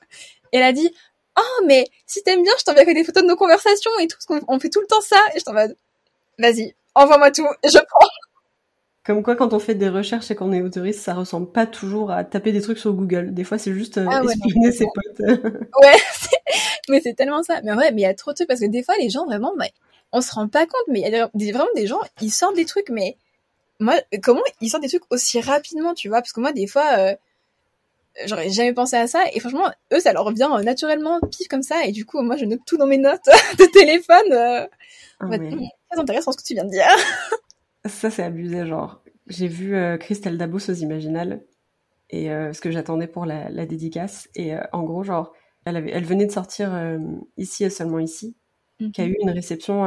Et 0.51 0.57
elle 0.57 0.63
a 0.63 0.73
dit, 0.73 0.93
oh, 1.37 1.63
mais 1.65 1.85
si 2.05 2.23
t'aimes 2.23 2.43
bien, 2.43 2.53
je 2.57 2.63
t'enverrai 2.63 2.93
des 2.93 3.03
photos 3.03 3.23
de 3.23 3.27
nos 3.27 3.35
conversations 3.35 3.91
et 3.99 4.07
tout, 4.07 4.17
parce 4.17 4.41
qu'on 4.41 4.59
fait 4.59 4.69
tout 4.69 4.81
le 4.81 4.87
temps 4.87 5.01
ça. 5.01 5.19
Et 5.35 5.39
je 5.39 5.43
t'en 5.43 5.53
vas-y, 5.53 6.73
envoie-moi 6.95 7.31
tout, 7.31 7.47
je 7.63 7.77
prends. 7.77 8.07
Comme 9.03 9.23
quoi, 9.23 9.35
quand 9.35 9.53
on 9.53 9.59
fait 9.59 9.73
des 9.73 9.89
recherches 9.89 10.29
et 10.29 10.35
qu'on 10.35 10.53
est 10.53 10.61
autoriste, 10.61 10.99
ça 11.01 11.15
ressemble 11.15 11.51
pas 11.51 11.65
toujours 11.65 12.11
à 12.11 12.23
taper 12.23 12.51
des 12.51 12.61
trucs 12.61 12.77
sur 12.77 12.93
Google. 12.93 13.33
Des 13.33 13.43
fois, 13.43 13.57
c'est 13.57 13.73
juste 13.73 13.97
euh, 13.97 14.05
ah 14.09 14.21
espionner 14.23 14.71
ses 14.71 14.85
potes. 14.85 15.27
ouais, 15.81 15.97
mais 16.89 17.01
c'est 17.01 17.15
tellement 17.15 17.41
ça. 17.41 17.61
Mais 17.63 17.71
en 17.71 17.75
vrai, 17.75 17.91
mais 17.91 18.01
il 18.01 18.03
y 18.03 18.07
a 18.07 18.13
trop 18.13 18.31
de 18.31 18.35
trucs 18.35 18.47
parce 18.47 18.59
que 18.59 18.67
des 18.67 18.83
fois, 18.83 18.93
les 18.99 19.09
gens 19.09 19.25
vraiment, 19.25 19.53
mais 19.57 19.71
on 20.11 20.21
se 20.21 20.33
rend 20.33 20.47
pas 20.47 20.65
compte, 20.65 20.83
mais 20.87 21.01
il 21.01 21.11
y 21.11 21.15
a 21.15 21.53
vraiment 21.53 21.69
des 21.75 21.87
gens, 21.87 21.99
ils 22.21 22.31
sortent 22.31 22.55
des 22.55 22.65
trucs, 22.65 22.89
mais 22.89 23.17
moi, 23.79 23.95
comment 24.21 24.41
ils 24.59 24.69
sortent 24.69 24.83
des 24.83 24.89
trucs 24.89 25.09
aussi 25.09 25.41
rapidement, 25.41 25.93
tu 25.93 26.09
vois? 26.09 26.19
Parce 26.19 26.33
que 26.33 26.39
moi, 26.39 26.51
des 26.53 26.67
fois, 26.67 26.85
euh, 26.97 27.15
j'aurais 28.25 28.49
jamais 28.49 28.73
pensé 28.73 28.95
à 28.97 29.07
ça, 29.07 29.23
et 29.33 29.39
franchement, 29.39 29.71
eux, 29.93 29.99
ça 29.99 30.13
leur 30.13 30.25
revient 30.25 30.49
euh, 30.51 30.63
naturellement, 30.63 31.19
pif 31.21 31.47
comme 31.47 31.63
ça, 31.63 31.85
et 31.85 31.91
du 31.91 32.05
coup, 32.05 32.21
moi, 32.21 32.35
je 32.37 32.45
note 32.45 32.59
tout 32.65 32.77
dans 32.77 32.87
mes 32.87 32.97
notes 32.97 33.25
de 33.57 33.65
téléphone. 33.65 34.31
Euh, 34.31 34.67
ah, 35.19 35.27
Très 35.89 35.99
intéressant 35.99 36.31
ce 36.31 36.37
que 36.37 36.43
tu 36.43 36.53
viens 36.53 36.65
de 36.65 36.69
dire. 36.69 36.85
Ça, 37.85 38.09
c'est 38.11 38.23
abusé, 38.23 38.65
genre. 38.65 39.03
J'ai 39.27 39.47
vu 39.47 39.75
euh, 39.75 39.97
Christelle 39.97 40.37
Dabos 40.37 40.69
aux 40.69 40.73
Imaginales, 40.73 41.43
et 42.09 42.31
euh, 42.31 42.53
ce 42.53 42.61
que 42.61 42.71
j'attendais 42.71 43.07
pour 43.07 43.25
la, 43.25 43.49
la, 43.49 43.65
dédicace. 43.65 44.29
Et 44.35 44.55
euh, 44.55 44.61
en 44.71 44.83
gros, 44.83 45.03
genre, 45.03 45.33
elle, 45.65 45.77
avait, 45.77 45.91
elle 45.91 46.05
venait 46.05 46.25
de 46.25 46.31
sortir 46.31 46.71
Ici 47.37 47.63
et 47.63 47.69
seulement 47.69 47.99
ici, 47.99 48.35
qui 48.93 49.01
a 49.01 49.05
eu 49.05 49.15
une 49.21 49.29
réception 49.29 49.85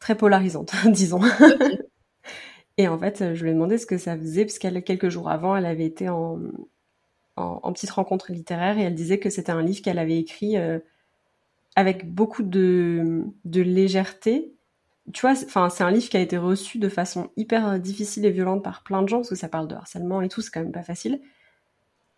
très 0.00 0.16
polarisante, 0.16 0.72
disons. 0.90 1.20
et 2.78 2.88
en 2.88 2.98
fait, 2.98 3.34
je 3.34 3.42
lui 3.42 3.50
ai 3.50 3.54
demandé 3.54 3.78
ce 3.78 3.86
que 3.86 3.98
ça 3.98 4.16
faisait, 4.16 4.44
parce 4.44 4.58
qu'elle, 4.58 4.82
quelques 4.82 5.08
jours 5.08 5.28
avant, 5.28 5.56
elle 5.56 5.66
avait 5.66 5.86
été 5.86 6.08
en, 6.08 6.40
en, 7.36 7.60
en, 7.62 7.72
petite 7.72 7.90
rencontre 7.90 8.32
littéraire, 8.32 8.78
et 8.78 8.82
elle 8.82 8.94
disait 8.94 9.18
que 9.18 9.30
c'était 9.30 9.52
un 9.52 9.62
livre 9.62 9.82
qu'elle 9.82 9.98
avait 9.98 10.18
écrit 10.18 10.56
avec 11.76 12.12
beaucoup 12.12 12.42
de, 12.42 13.24
de 13.44 13.62
légèreté, 13.62 14.54
tu 15.12 15.22
vois, 15.22 15.32
enfin, 15.32 15.68
c'est 15.68 15.82
un 15.82 15.90
livre 15.90 16.08
qui 16.08 16.16
a 16.16 16.20
été 16.20 16.36
reçu 16.38 16.78
de 16.78 16.88
façon 16.88 17.30
hyper 17.36 17.66
euh, 17.68 17.78
difficile 17.78 18.24
et 18.24 18.30
violente 18.30 18.62
par 18.62 18.82
plein 18.84 19.02
de 19.02 19.08
gens, 19.08 19.18
parce 19.18 19.30
que 19.30 19.34
ça 19.34 19.48
parle 19.48 19.66
de 19.68 19.74
harcèlement 19.74 20.22
et 20.22 20.28
tout, 20.28 20.40
c'est 20.40 20.50
quand 20.50 20.62
même 20.62 20.72
pas 20.72 20.82
facile. 20.82 21.20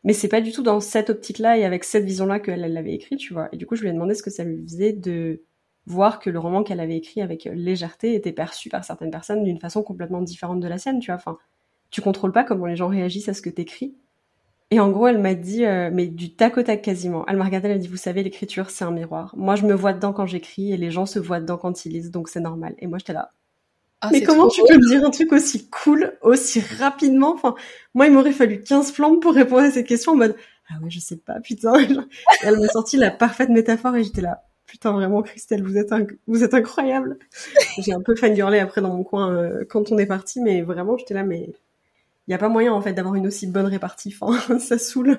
Mais 0.04 0.12
c'est 0.12 0.28
pas 0.28 0.42
du 0.42 0.52
tout 0.52 0.62
dans 0.62 0.80
cette 0.80 1.08
optique-là 1.08 1.56
et 1.58 1.64
avec 1.64 1.82
cette 1.84 2.04
vision-là 2.04 2.38
qu'elle 2.40 2.60
l'avait 2.60 2.92
écrit, 2.92 3.16
tu 3.16 3.32
vois. 3.32 3.48
Et 3.52 3.56
du 3.56 3.66
coup, 3.66 3.74
je 3.74 3.82
lui 3.82 3.88
ai 3.88 3.92
demandé 3.92 4.14
ce 4.14 4.22
que 4.22 4.30
ça 4.30 4.44
lui 4.44 4.62
faisait 4.62 4.92
de 4.92 5.42
voir 5.86 6.18
que 6.18 6.30
le 6.30 6.38
roman 6.38 6.62
qu'elle 6.62 6.80
avait 6.80 6.96
écrit 6.96 7.22
avec 7.22 7.44
légèreté 7.44 8.14
était 8.14 8.32
perçu 8.32 8.68
par 8.68 8.84
certaines 8.84 9.10
personnes 9.10 9.44
d'une 9.44 9.60
façon 9.60 9.82
complètement 9.82 10.20
différente 10.20 10.60
de 10.60 10.68
la 10.68 10.78
sienne, 10.78 11.00
tu 11.00 11.06
vois. 11.06 11.16
Enfin, 11.16 11.38
tu 11.90 12.02
contrôles 12.02 12.32
pas 12.32 12.44
comment 12.44 12.66
les 12.66 12.76
gens 12.76 12.88
réagissent 12.88 13.28
à 13.28 13.34
ce 13.34 13.42
que 13.42 13.50
t'écris. 13.50 13.96
Et 14.70 14.80
en 14.80 14.90
gros, 14.90 15.06
elle 15.06 15.18
m'a 15.18 15.34
dit, 15.34 15.64
euh, 15.64 15.90
mais 15.92 16.06
du 16.06 16.34
tac 16.34 16.56
au 16.56 16.62
tac 16.62 16.82
quasiment. 16.82 17.24
Elle 17.28 17.36
m'a 17.36 17.44
regardé, 17.44 17.68
elle 17.68 17.74
m'a 17.74 17.80
dit, 17.80 17.88
vous 17.88 17.96
savez, 17.96 18.22
l'écriture, 18.22 18.70
c'est 18.70 18.84
un 18.84 18.90
miroir. 18.90 19.34
Moi, 19.36 19.56
je 19.56 19.66
me 19.66 19.74
vois 19.74 19.92
dedans 19.92 20.12
quand 20.12 20.26
j'écris 20.26 20.72
et 20.72 20.76
les 20.76 20.90
gens 20.90 21.06
se 21.06 21.18
voient 21.18 21.40
dedans 21.40 21.58
quand 21.58 21.84
ils 21.84 21.92
lisent, 21.92 22.10
donc 22.10 22.28
c'est 22.28 22.40
normal. 22.40 22.74
Et 22.78 22.86
moi, 22.86 22.98
j'étais 22.98 23.12
là. 23.12 23.30
Ah, 24.00 24.08
mais 24.12 24.22
comment 24.22 24.48
tu 24.48 24.60
peux 24.68 24.76
me 24.76 24.88
dire 24.88 25.04
un 25.04 25.10
truc 25.10 25.32
aussi 25.32 25.70
cool, 25.70 26.12
aussi 26.20 26.60
rapidement? 26.60 27.32
Enfin, 27.32 27.54
moi, 27.94 28.06
il 28.06 28.12
m'aurait 28.12 28.32
fallu 28.32 28.60
15 28.60 28.92
flammes 28.92 29.20
pour 29.20 29.32
répondre 29.32 29.62
à 29.62 29.70
cette 29.70 29.86
question 29.86 30.12
en 30.12 30.16
mode, 30.16 30.36
ah 30.68 30.74
ouais, 30.82 30.90
je 30.90 30.98
sais 30.98 31.16
pas, 31.16 31.40
putain. 31.40 31.72
elle 32.42 32.58
m'a 32.58 32.68
sorti 32.68 32.96
la 32.96 33.10
parfaite 33.10 33.48
métaphore 33.48 33.96
et 33.96 34.04
j'étais 34.04 34.20
là, 34.20 34.42
putain, 34.66 34.92
vraiment, 34.92 35.22
Christelle, 35.22 35.62
vous 35.62 35.78
êtes, 35.78 35.90
vous 36.26 36.44
êtes 36.44 36.52
incroyable. 36.52 37.18
J'ai 37.78 37.92
un 37.92 38.02
peu 38.02 38.14
fangirlé 38.14 38.58
après 38.58 38.80
dans 38.80 38.94
mon 38.94 39.04
coin 39.04 39.32
euh, 39.32 39.64
quand 39.68 39.90
on 39.90 39.98
est 39.98 40.06
parti, 40.06 40.40
mais 40.40 40.62
vraiment, 40.62 40.98
j'étais 40.98 41.14
là, 41.14 41.22
mais 41.22 41.54
il 42.26 42.30
y 42.30 42.34
a 42.34 42.38
pas 42.38 42.48
moyen 42.48 42.72
en 42.72 42.80
fait 42.80 42.92
d'avoir 42.92 43.14
une 43.14 43.26
aussi 43.26 43.46
bonne 43.46 43.66
répartie. 43.66 44.14
Enfin, 44.18 44.58
ça 44.58 44.78
saoule. 44.78 45.18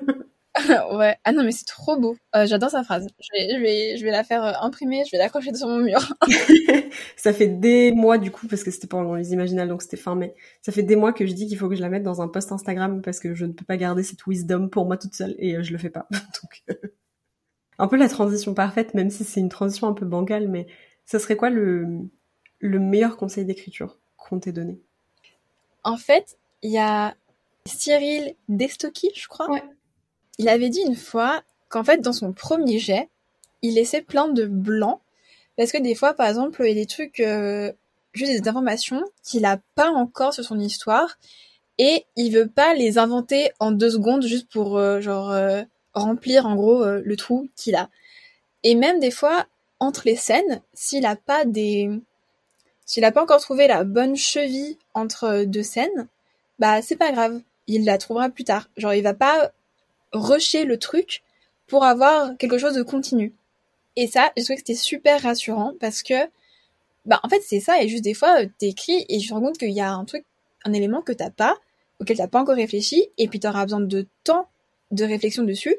ouais. 0.92 1.16
Ah 1.24 1.32
non, 1.32 1.44
mais 1.44 1.52
c'est 1.52 1.66
trop 1.66 1.98
beau. 1.98 2.16
Euh, 2.34 2.46
j'adore 2.46 2.70
sa 2.70 2.82
phrase. 2.82 3.06
Je 3.20 3.28
vais, 3.32 3.54
je 3.54 3.60
vais, 3.60 3.96
je 3.96 4.04
vais 4.04 4.10
la 4.10 4.24
faire 4.24 4.42
euh, 4.42 4.52
imprimer. 4.60 5.02
Je 5.04 5.12
vais 5.12 5.18
l'accrocher 5.18 5.54
sur 5.54 5.68
mon 5.68 5.78
mur. 5.78 6.14
ça 7.16 7.32
fait 7.32 7.48
des 7.48 7.92
mois 7.92 8.18
du 8.18 8.30
coup 8.30 8.46
parce 8.46 8.64
que 8.64 8.70
c'était 8.70 8.86
pendant 8.86 9.14
les 9.14 9.32
imaginales 9.32 9.68
donc 9.68 9.82
c'était 9.82 9.96
fin 9.96 10.14
mai. 10.14 10.34
Ça 10.62 10.72
fait 10.72 10.82
des 10.82 10.96
mois 10.96 11.12
que 11.12 11.26
je 11.26 11.32
dis 11.32 11.46
qu'il 11.46 11.58
faut 11.58 11.68
que 11.68 11.76
je 11.76 11.82
la 11.82 11.90
mette 11.90 12.02
dans 12.02 12.22
un 12.22 12.28
post 12.28 12.52
Instagram 12.52 13.02
parce 13.02 13.20
que 13.20 13.34
je 13.34 13.44
ne 13.44 13.52
peux 13.52 13.64
pas 13.64 13.76
garder 13.76 14.02
cette 14.02 14.26
wisdom 14.26 14.68
pour 14.68 14.86
moi 14.86 14.96
toute 14.96 15.14
seule 15.14 15.34
et 15.38 15.56
euh, 15.56 15.62
je 15.62 15.72
le 15.72 15.78
fais 15.78 15.90
pas. 15.90 16.08
donc 16.10 16.78
un 17.78 17.88
peu 17.88 17.96
la 17.96 18.08
transition 18.08 18.54
parfaite, 18.54 18.94
même 18.94 19.10
si 19.10 19.22
c'est 19.24 19.40
une 19.40 19.50
transition 19.50 19.86
un 19.86 19.92
peu 19.92 20.06
bancale, 20.06 20.48
mais 20.48 20.66
ça 21.04 21.18
serait 21.18 21.36
quoi 21.36 21.50
le 21.50 22.08
le 22.58 22.78
meilleur 22.78 23.18
conseil 23.18 23.44
d'écriture 23.44 23.98
qu'on 24.16 24.40
t'ait 24.40 24.52
donné? 24.52 24.80
En 25.84 25.98
fait, 25.98 26.38
il 26.66 26.72
y 26.72 26.78
a 26.78 27.14
Cyril 27.64 28.34
Destocky, 28.48 29.12
je 29.14 29.28
crois. 29.28 29.48
Ouais. 29.48 29.62
Il 30.38 30.48
avait 30.48 30.68
dit 30.68 30.80
une 30.80 30.96
fois 30.96 31.42
qu'en 31.68 31.84
fait, 31.84 31.98
dans 31.98 32.12
son 32.12 32.32
premier 32.32 32.80
jet, 32.80 33.08
il 33.62 33.74
laissait 33.74 34.02
plein 34.02 34.26
de 34.26 34.46
blancs. 34.46 35.00
Parce 35.56 35.70
que 35.70 35.78
des 35.78 35.94
fois, 35.94 36.14
par 36.14 36.26
exemple, 36.26 36.60
il 36.64 36.68
y 36.68 36.72
a 36.72 36.74
des 36.74 36.86
trucs, 36.86 37.20
euh, 37.20 37.72
juste 38.14 38.32
des 38.32 38.48
informations 38.48 39.04
qu'il 39.22 39.44
a 39.44 39.60
pas 39.76 39.90
encore 39.90 40.34
sur 40.34 40.42
son 40.42 40.58
histoire. 40.58 41.18
Et 41.78 42.04
il 42.16 42.32
veut 42.32 42.48
pas 42.48 42.74
les 42.74 42.98
inventer 42.98 43.52
en 43.60 43.70
deux 43.70 43.90
secondes 43.90 44.24
juste 44.24 44.50
pour, 44.50 44.76
euh, 44.76 45.00
genre, 45.00 45.30
euh, 45.30 45.62
remplir 45.94 46.46
en 46.46 46.56
gros 46.56 46.84
le 46.84 47.16
trou 47.16 47.48
qu'il 47.54 47.76
a. 47.76 47.90
Et 48.64 48.74
même 48.74 48.98
des 48.98 49.12
fois, 49.12 49.46
entre 49.78 50.02
les 50.04 50.16
scènes, 50.16 50.60
s'il 50.74 51.06
a 51.06 51.14
pas 51.14 51.44
des, 51.44 51.90
s'il 52.84 53.04
a 53.04 53.12
pas 53.12 53.22
encore 53.22 53.40
trouvé 53.40 53.68
la 53.68 53.84
bonne 53.84 54.16
cheville 54.16 54.78
entre 54.94 55.44
deux 55.44 55.62
scènes, 55.62 56.08
bah 56.58 56.82
c'est 56.82 56.96
pas 56.96 57.12
grave, 57.12 57.40
il 57.66 57.84
la 57.84 57.98
trouvera 57.98 58.28
plus 58.28 58.44
tard. 58.44 58.68
Genre 58.76 58.94
il 58.94 59.02
va 59.02 59.14
pas 59.14 59.52
rusher 60.12 60.64
le 60.64 60.78
truc 60.78 61.22
pour 61.66 61.84
avoir 61.84 62.36
quelque 62.38 62.58
chose 62.58 62.74
de 62.74 62.82
continu. 62.82 63.32
Et 63.96 64.06
ça, 64.06 64.32
je 64.36 64.42
trouvais 64.42 64.56
que 64.56 64.60
c'était 64.60 64.74
super 64.74 65.22
rassurant 65.22 65.72
parce 65.80 66.02
que 66.02 66.14
bah 67.06 67.20
en 67.22 67.28
fait 67.28 67.40
c'est 67.44 67.60
ça 67.60 67.82
et 67.82 67.88
juste 67.88 68.04
des 68.04 68.14
fois 68.14 68.44
t'écris 68.58 69.06
et 69.08 69.20
je 69.20 69.32
me 69.32 69.38
rends 69.38 69.46
compte 69.46 69.58
qu'il 69.58 69.70
y 69.70 69.80
a 69.80 69.92
un 69.92 70.04
truc, 70.04 70.24
un 70.64 70.72
élément 70.72 71.02
que 71.02 71.12
t'as 71.12 71.30
pas, 71.30 71.56
auquel 72.00 72.16
t'as 72.16 72.28
pas 72.28 72.40
encore 72.40 72.56
réfléchi 72.56 73.08
et 73.18 73.28
puis 73.28 73.40
t'auras 73.40 73.64
besoin 73.64 73.80
de 73.80 74.06
temps 74.24 74.48
de 74.90 75.04
réflexion 75.04 75.44
dessus 75.44 75.76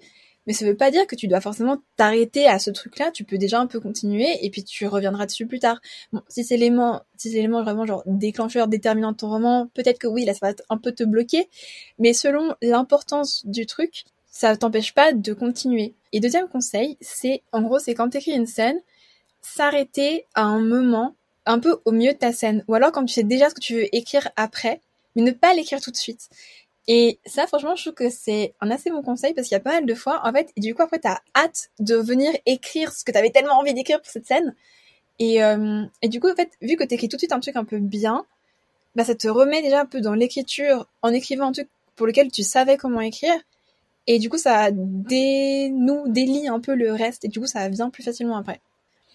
mais 0.48 0.54
ça 0.54 0.66
veut 0.66 0.78
pas 0.78 0.90
dire 0.90 1.06
que 1.06 1.16
tu 1.16 1.28
dois 1.28 1.42
forcément 1.42 1.78
t'arrêter 1.98 2.48
à 2.48 2.58
ce 2.58 2.72
truc-là. 2.72 3.12
Tu 3.12 3.26
peux 3.26 3.38
déjà 3.38 3.60
un 3.60 3.68
peu 3.68 3.80
continuer 3.80 4.28
et 4.42 4.50
puis 4.50 4.64
tu 4.64 4.88
reviendras 4.88 5.26
dessus 5.26 5.46
plus 5.46 5.60
tard. 5.60 5.80
Bon, 6.14 6.22
si 6.30 6.44
c'est 6.44 6.58
l'élément, 6.58 7.04
si 7.18 7.30
c'est 7.30 7.36
l'élément 7.36 7.62
vraiment 7.62 7.86
genre 7.86 8.02
déclencheur, 8.06 8.68
déterminant 8.68 9.12
de 9.12 9.18
ton 9.18 9.30
roman, 9.30 9.68
peut-être 9.74 10.00
que 10.00 10.08
oui, 10.08 10.26
là, 10.26 10.34
ça 10.34 10.48
va 10.48 10.54
un 10.70 10.78
peu 10.78 10.94
te 10.94 11.04
bloquer. 11.04 11.50
Mais 12.00 12.14
selon 12.14 12.56
l'importance 12.62 13.46
du 13.46 13.66
truc, 13.66 14.06
ça 14.32 14.56
t'empêche 14.56 14.94
pas 14.94 15.12
de 15.12 15.34
continuer. 15.34 15.96
Et 16.14 16.20
deuxième 16.22 16.48
conseil, 16.48 16.98
c'est, 17.02 17.44
en 17.52 17.62
gros, 17.62 17.80
c'est 17.80 17.94
quand 17.94 18.10
t'écris 18.10 18.32
une 18.32 18.48
scène, 18.48 18.80
s'arrêter 19.42 20.26
à 20.34 20.44
un 20.44 20.62
moment 20.62 21.16
un 21.46 21.60
peu 21.60 21.80
au 21.86 21.92
milieu 21.92 22.14
de 22.14 22.18
ta 22.18 22.32
scène. 22.32 22.64
Ou 22.68 22.76
alors 22.76 22.92
quand 22.92 23.04
tu 23.06 23.14
sais 23.14 23.24
déjà 23.24 23.50
ce 23.50 23.56
que 23.56 23.62
tu 23.62 23.76
veux 23.76 23.96
écrire 23.96 24.30
après, 24.36 24.82
mais 25.16 25.24
ne 25.24 25.32
pas 25.32 25.54
l'écrire 25.54 25.82
tout 25.82 25.92
de 25.92 25.98
suite. 25.98 26.30
Et 26.88 27.20
ça, 27.26 27.48
franchement, 27.48 27.76
je 27.76 27.84
trouve 27.84 27.94
que 27.94 28.10
c'est 28.10 28.54
un 28.62 28.72
assez 28.72 28.90
bon 28.90 29.02
conseil 29.02 29.34
parce 29.34 29.48
qu'il 29.48 29.56
y 29.56 29.60
a 29.60 29.64
pas 29.64 29.74
mal 29.74 29.86
de 29.86 29.94
fois, 29.94 30.22
en 30.24 30.32
fait, 30.32 30.52
et 30.56 30.62
du 30.62 30.74
coup, 30.74 30.82
après, 30.82 31.00
t'as 31.00 31.20
hâte 31.36 31.70
de 31.80 31.96
venir 31.96 32.32
écrire 32.46 32.94
ce 32.94 33.04
que 33.04 33.12
t'avais 33.12 33.30
tellement 33.30 33.60
envie 33.60 33.74
d'écrire 33.74 34.02
pour 34.02 34.10
cette 34.10 34.26
scène. 34.26 34.56
Et, 35.20 35.44
euh, 35.44 35.84
et 36.02 36.08
du 36.08 36.20
coup, 36.22 36.30
en 36.30 36.36
fait, 36.36 36.52
vu 36.62 36.78
que 36.78 36.86
t'écris 36.86 37.10
tout 37.10 37.18
de 37.18 37.22
suite 37.22 37.34
un 37.34 37.42
truc 37.42 37.58
un 37.58 37.66
peu 37.66 37.80
bien, 37.80 38.26
bah, 38.96 39.04
ça 39.04 39.16
te 39.16 39.28
remet 39.28 39.62
déjà 39.62 39.82
un 39.82 39.86
peu 39.86 40.00
dans 40.00 40.14
l'écriture 40.14 40.88
en 41.02 41.10
écrivant 41.10 41.48
un 41.48 41.52
truc 41.52 41.68
pour 41.96 42.08
lequel 42.08 42.32
tu 42.32 42.44
savais 42.44 42.78
comment 42.78 43.02
écrire. 43.02 43.36
Et 44.08 44.20
du 44.20 44.30
coup, 44.30 44.38
ça 44.38 44.70
dénoue, 44.72 46.08
délie 46.08 46.48
un 46.48 46.62
peu 46.62 46.74
le 46.74 46.94
reste 46.94 47.26
et 47.26 47.28
du 47.28 47.42
coup, 47.42 47.48
ça 47.48 47.68
vient 47.68 47.90
plus 47.90 48.04
facilement 48.04 48.38
après. 48.38 48.62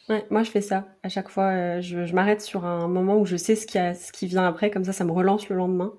Ouais, 0.08 0.26
moi 0.30 0.42
je 0.42 0.50
fais 0.50 0.60
ça. 0.60 0.88
À 1.02 1.08
chaque 1.08 1.30
fois, 1.30 1.50
euh, 1.52 1.80
je, 1.80 2.04
je 2.04 2.14
m'arrête 2.14 2.42
sur 2.42 2.66
un 2.66 2.88
moment 2.88 3.16
où 3.16 3.24
je 3.24 3.36
sais 3.36 3.56
ce 3.56 3.66
qui, 3.66 3.78
a, 3.78 3.94
ce 3.94 4.12
qui 4.12 4.26
vient 4.26 4.46
après, 4.46 4.70
comme 4.70 4.84
ça, 4.84 4.92
ça 4.92 5.04
me 5.04 5.12
relance 5.12 5.48
le 5.48 5.56
lendemain 5.56 5.94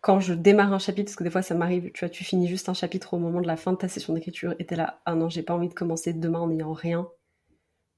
quand 0.00 0.20
je 0.20 0.34
démarre 0.34 0.72
un 0.72 0.78
chapitre, 0.78 1.06
parce 1.06 1.16
que 1.16 1.24
des 1.24 1.30
fois 1.30 1.42
ça 1.42 1.54
m'arrive, 1.54 1.90
tu 1.92 2.00
vois, 2.00 2.08
tu 2.08 2.24
finis 2.24 2.48
juste 2.48 2.68
un 2.68 2.74
chapitre 2.74 3.14
au 3.14 3.18
moment 3.18 3.40
de 3.40 3.46
la 3.46 3.56
fin 3.56 3.72
de 3.72 3.78
ta 3.78 3.88
session 3.88 4.14
d'écriture 4.14 4.54
et 4.58 4.66
t'es 4.66 4.76
là, 4.76 5.00
ah 5.06 5.14
non, 5.14 5.28
j'ai 5.28 5.42
pas 5.42 5.54
envie 5.54 5.68
de 5.68 5.74
commencer 5.74 6.12
demain 6.12 6.40
en 6.40 6.48
n'ayant 6.48 6.72
rien. 6.72 7.08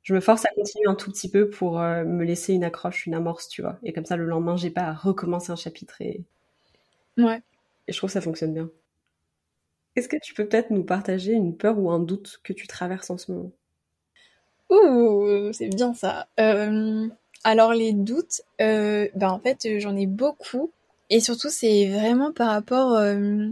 Je 0.02 0.14
me 0.14 0.20
force 0.20 0.46
à 0.46 0.48
continuer 0.54 0.86
un 0.88 0.94
tout 0.94 1.10
petit 1.10 1.30
peu 1.30 1.50
pour 1.50 1.80
euh, 1.80 2.04
me 2.04 2.24
laisser 2.24 2.54
une 2.54 2.64
accroche, 2.64 3.06
une 3.06 3.14
amorce, 3.14 3.48
tu 3.48 3.60
vois. 3.60 3.78
Et 3.82 3.92
comme 3.92 4.06
ça, 4.06 4.16
le 4.16 4.24
lendemain, 4.24 4.56
j'ai 4.56 4.70
pas 4.70 4.84
à 4.84 4.94
recommencer 4.94 5.52
un 5.52 5.56
chapitre 5.56 6.00
et. 6.00 6.22
Ouais. 7.18 7.42
Et 7.86 7.92
je 7.92 7.98
trouve 7.98 8.08
que 8.08 8.14
ça 8.14 8.20
fonctionne 8.22 8.54
bien. 8.54 8.70
Est-ce 9.96 10.08
que 10.08 10.16
tu 10.16 10.32
peux 10.32 10.46
peut-être 10.46 10.70
nous 10.70 10.84
partager 10.84 11.32
une 11.32 11.56
peur 11.56 11.78
ou 11.78 11.90
un 11.90 11.98
doute 11.98 12.40
que 12.42 12.52
tu 12.54 12.66
traverses 12.66 13.10
en 13.10 13.18
ce 13.18 13.32
moment? 13.32 13.52
Ouh, 14.70 15.52
c'est 15.52 15.68
bien 15.68 15.92
ça. 15.94 16.28
Euh, 16.38 17.08
alors 17.44 17.72
les 17.72 17.92
doutes, 17.92 18.42
euh, 18.60 19.08
ben 19.14 19.30
en 19.30 19.40
fait 19.40 19.78
j'en 19.78 19.96
ai 19.96 20.06
beaucoup 20.06 20.70
et 21.10 21.20
surtout, 21.20 21.48
c'est 21.50 21.86
vraiment 21.88 22.32
par 22.32 22.48
rapport 22.50 22.94
euh, 22.94 23.48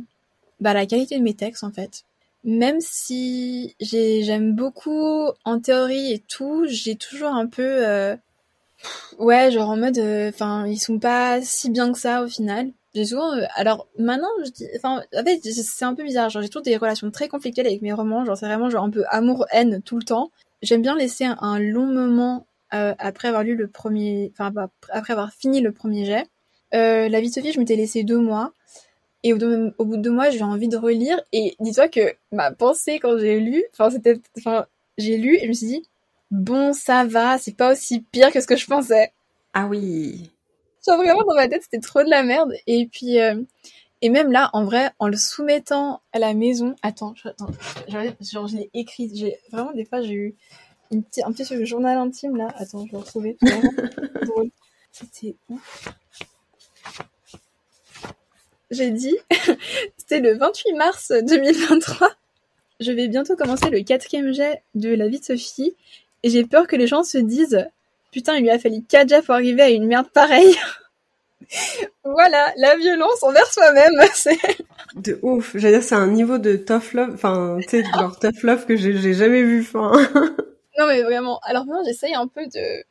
bah, 0.60 0.74
la 0.74 0.86
qualité 0.86 1.18
de 1.18 1.22
mes 1.22 1.34
textes 1.34 1.64
en 1.64 1.70
fait. 1.70 2.04
Même 2.44 2.80
si 2.80 3.74
j'aime 3.80 4.54
beaucoup 4.54 5.30
en 5.44 5.60
théorie 5.60 6.12
et 6.12 6.20
tout, 6.20 6.64
j'ai 6.68 6.96
toujours 6.96 7.30
un 7.30 7.46
peu 7.46 7.84
euh, 7.84 8.16
ouais 9.18 9.50
genre 9.50 9.70
en 9.70 9.76
mode 9.76 9.98
euh, 9.98 10.28
enfin 10.28 10.66
ils 10.66 10.78
sont 10.78 10.98
pas 11.00 11.42
si 11.42 11.70
bien 11.70 11.92
que 11.92 11.98
ça 11.98 12.22
au 12.22 12.28
final. 12.28 12.70
J'ai 12.94 13.06
souvent 13.06 13.34
euh, 13.34 13.44
alors 13.56 13.88
maintenant 13.98 14.28
je 14.44 14.50
dis 14.50 14.66
enfin 14.76 15.02
en 15.14 15.24
fait 15.24 15.40
c'est 15.42 15.84
un 15.84 15.94
peu 15.94 16.04
bizarre 16.04 16.30
genre 16.30 16.42
j'ai 16.42 16.48
toujours 16.48 16.62
des 16.62 16.76
relations 16.76 17.10
très 17.10 17.28
conflictuelles 17.28 17.66
avec 17.66 17.82
mes 17.82 17.92
romans 17.92 18.24
genre 18.24 18.36
c'est 18.36 18.46
vraiment 18.46 18.70
genre 18.70 18.84
un 18.84 18.90
peu 18.90 19.04
amour 19.10 19.46
haine 19.50 19.82
tout 19.82 19.98
le 19.98 20.04
temps. 20.04 20.30
J'aime 20.62 20.82
bien 20.82 20.96
laisser 20.96 21.24
un, 21.24 21.58
long 21.58 21.86
moment 21.86 22.46
après 22.70 23.28
avoir 23.28 23.42
lu 23.42 23.56
le 23.56 23.68
premier 23.68 24.32
enfin 24.32 24.52
après 24.90 25.12
avoir 25.12 25.32
fini 25.32 25.60
le 25.60 25.72
premier 25.72 26.04
jet. 26.04 26.26
La 26.72 27.20
vie 27.20 27.28
de 27.28 27.34
Sophie 27.34 27.52
je 27.52 27.58
m'étais 27.58 27.76
laissé 27.76 28.04
deux 28.04 28.18
mois 28.18 28.52
et 29.26 29.32
au, 29.32 29.38
bout 29.38 29.96
de 29.96 30.02
deux 30.02 30.12
mois, 30.12 30.30
j'ai 30.30 30.44
envie 30.44 30.68
de 30.68 30.76
relire. 30.76 31.20
Et 31.32 31.56
dis-toi 31.58 31.88
que 31.88 32.14
ma 32.30 32.52
pensée 32.52 33.00
quand 33.00 33.18
j'ai 33.18 33.40
lu, 33.40 33.64
enfin 33.72 33.90
c'était, 33.90 34.20
enfin 34.38 34.66
j'ai 34.98 35.16
lu 35.16 35.36
et 35.36 35.42
je 35.42 35.48
me 35.48 35.52
suis 35.52 35.66
dit 35.66 35.82
bon 36.30 36.72
ça 36.72 37.04
va, 37.04 37.36
c'est 37.36 37.56
pas 37.56 37.72
aussi 37.72 38.02
pire 38.12 38.30
que 38.30 38.40
ce 38.40 38.46
que 38.46 38.54
je 38.54 38.66
pensais. 38.66 39.12
Ah 39.52 39.66
oui. 39.66 40.30
Genre 40.86 40.96
vraiment 40.96 41.24
dans 41.24 41.34
ma 41.34 41.48
tête 41.48 41.62
c'était 41.64 41.80
trop 41.80 42.04
de 42.04 42.08
la 42.08 42.22
merde. 42.22 42.52
Et 42.68 42.86
puis 42.86 43.18
euh, 43.20 43.42
et 44.00 44.10
même 44.10 44.30
là 44.30 44.48
en 44.52 44.64
vrai 44.64 44.92
en 45.00 45.08
le 45.08 45.16
soumettant 45.16 46.02
à 46.12 46.20
la 46.20 46.32
maison, 46.32 46.76
attends, 46.82 47.14
attends, 47.24 47.50
genre 48.20 48.46
je 48.46 48.56
l'ai 48.58 48.70
écrit. 48.74 49.10
J'ai 49.12 49.38
vraiment 49.50 49.72
des 49.72 49.84
fois 49.84 50.02
j'ai 50.02 50.12
eu 50.12 50.36
une 50.92 51.02
un 51.24 51.32
petit 51.32 51.66
journal 51.66 51.98
intime 51.98 52.36
là. 52.36 52.54
Attends 52.56 52.86
je 52.86 52.92
vais 52.92 52.98
retrouver. 52.98 53.36
C'était 54.92 55.34
ouf 55.48 55.88
j'ai 58.70 58.90
dit, 58.90 59.16
c'était 59.96 60.20
le 60.20 60.36
28 60.36 60.72
mars 60.74 61.12
2023. 61.22 62.10
Je 62.80 62.92
vais 62.92 63.08
bientôt 63.08 63.36
commencer 63.36 63.70
le 63.70 63.82
quatrième 63.82 64.32
jet 64.32 64.62
de 64.74 64.94
la 64.94 65.08
vie 65.08 65.20
de 65.20 65.24
Sophie, 65.24 65.74
et 66.22 66.30
j'ai 66.30 66.44
peur 66.44 66.66
que 66.66 66.76
les 66.76 66.86
gens 66.86 67.04
se 67.04 67.18
disent, 67.18 67.66
putain, 68.12 68.36
il 68.36 68.42
lui 68.42 68.50
a 68.50 68.58
fallu 68.58 68.82
4 68.82 69.08
jets 69.08 69.22
pour 69.22 69.34
arriver 69.34 69.62
à 69.62 69.70
une 69.70 69.86
merde 69.86 70.08
pareille. 70.12 70.56
voilà, 72.04 72.52
la 72.56 72.76
violence 72.76 73.22
envers 73.22 73.46
soi-même, 73.52 73.94
c'est... 74.14 74.38
De 74.96 75.18
ouf, 75.22 75.52
j'allais 75.54 75.78
dire, 75.78 75.82
c'est 75.82 75.94
un 75.94 76.06
niveau 76.08 76.38
de 76.38 76.56
tough 76.56 76.92
love, 76.94 77.12
enfin, 77.14 77.58
tu 77.62 77.68
sais, 77.68 77.84
genre 77.84 78.18
tough 78.18 78.42
love 78.42 78.66
que 78.66 78.76
j'ai 78.76 79.14
jamais 79.14 79.42
vu, 79.42 79.62
fin. 79.62 79.92
non 80.78 80.86
mais 80.86 81.02
vraiment, 81.02 81.38
alors 81.44 81.66
moi 81.66 81.78
j'essaye 81.84 82.14
un 82.14 82.26
peu 82.26 82.46
de 82.46 82.84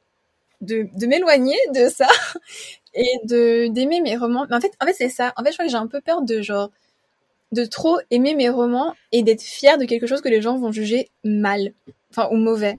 de, 0.65 1.05
m'éloigner 1.05 1.57
de 1.73 1.89
ça 1.89 2.07
et 2.93 3.19
de 3.25 3.67
d'aimer 3.67 4.01
mes 4.01 4.17
romans. 4.17 4.45
Mais 4.49 4.55
en 4.55 4.61
fait, 4.61 4.73
en 4.81 4.85
fait 4.85 4.93
c'est 4.93 5.09
ça. 5.09 5.33
En 5.37 5.43
fait, 5.43 5.51
je 5.51 5.55
crois 5.55 5.65
que 5.65 5.71
j'ai 5.71 5.77
un 5.77 5.87
peu 5.87 6.01
peur 6.01 6.21
de 6.21 6.41
genre 6.41 6.71
de 7.51 7.65
trop 7.65 7.99
aimer 8.11 8.35
mes 8.35 8.49
romans 8.49 8.93
et 9.11 9.23
d'être 9.23 9.41
fière 9.41 9.77
de 9.77 9.85
quelque 9.85 10.07
chose 10.07 10.21
que 10.21 10.29
les 10.29 10.41
gens 10.41 10.57
vont 10.57 10.71
juger 10.71 11.09
mal, 11.23 11.73
enfin 12.11 12.27
ou 12.31 12.35
mauvais. 12.37 12.77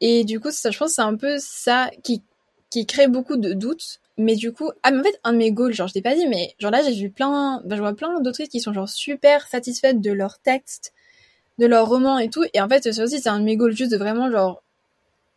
Et 0.00 0.24
du 0.24 0.40
coup, 0.40 0.50
ça, 0.50 0.70
je 0.70 0.78
pense, 0.78 0.92
c'est 0.92 1.02
un 1.02 1.16
peu 1.16 1.36
ça 1.38 1.90
qui 2.02 2.22
qui 2.70 2.86
crée 2.86 3.08
beaucoup 3.08 3.36
de 3.36 3.52
doutes. 3.52 4.00
Mais 4.18 4.34
du 4.34 4.52
coup, 4.52 4.70
ah, 4.82 4.90
mais 4.90 5.00
en 5.00 5.02
fait, 5.04 5.20
un 5.24 5.32
de 5.32 5.38
mes 5.38 5.52
goals, 5.52 5.72
genre, 5.72 5.86
je 5.88 5.94
t'ai 5.94 6.02
pas 6.02 6.14
dit, 6.16 6.26
mais 6.26 6.54
genre 6.58 6.72
là, 6.72 6.82
j'ai 6.82 6.92
vu 6.92 7.10
plein, 7.10 7.62
ben, 7.64 7.76
je 7.76 7.80
vois 7.80 7.94
plein 7.94 8.20
d'autrices 8.20 8.48
qui 8.48 8.60
sont 8.60 8.72
genre 8.72 8.88
super 8.88 9.46
satisfaites 9.46 10.00
de 10.00 10.10
leur 10.12 10.40
texte, 10.40 10.92
de 11.58 11.66
leur 11.66 11.88
roman 11.88 12.18
et 12.18 12.28
tout. 12.30 12.44
Et 12.54 12.60
en 12.60 12.68
fait, 12.68 12.92
ça 12.92 13.04
aussi, 13.04 13.20
c'est 13.20 13.28
un 13.28 13.40
de 13.40 13.44
mes 13.44 13.56
goals, 13.56 13.76
juste 13.76 13.92
de 13.92 13.96
vraiment 13.96 14.30
genre 14.30 14.62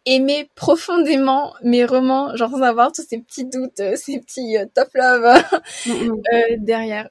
aimer 0.06 0.50
profondément 0.56 1.54
mes 1.64 1.86
romans, 1.86 2.36
genre 2.36 2.52
sans 2.52 2.62
avoir 2.62 2.92
tous 2.92 3.06
ces 3.08 3.20
petits 3.20 3.46
doutes, 3.46 3.80
euh, 3.80 3.96
ces 3.96 4.20
petits 4.20 4.58
euh, 4.58 4.66
top 4.74 4.90
love 4.94 5.42
mm, 5.86 5.92
mm. 5.92 6.12
euh, 6.12 6.58
derrière. 6.60 7.10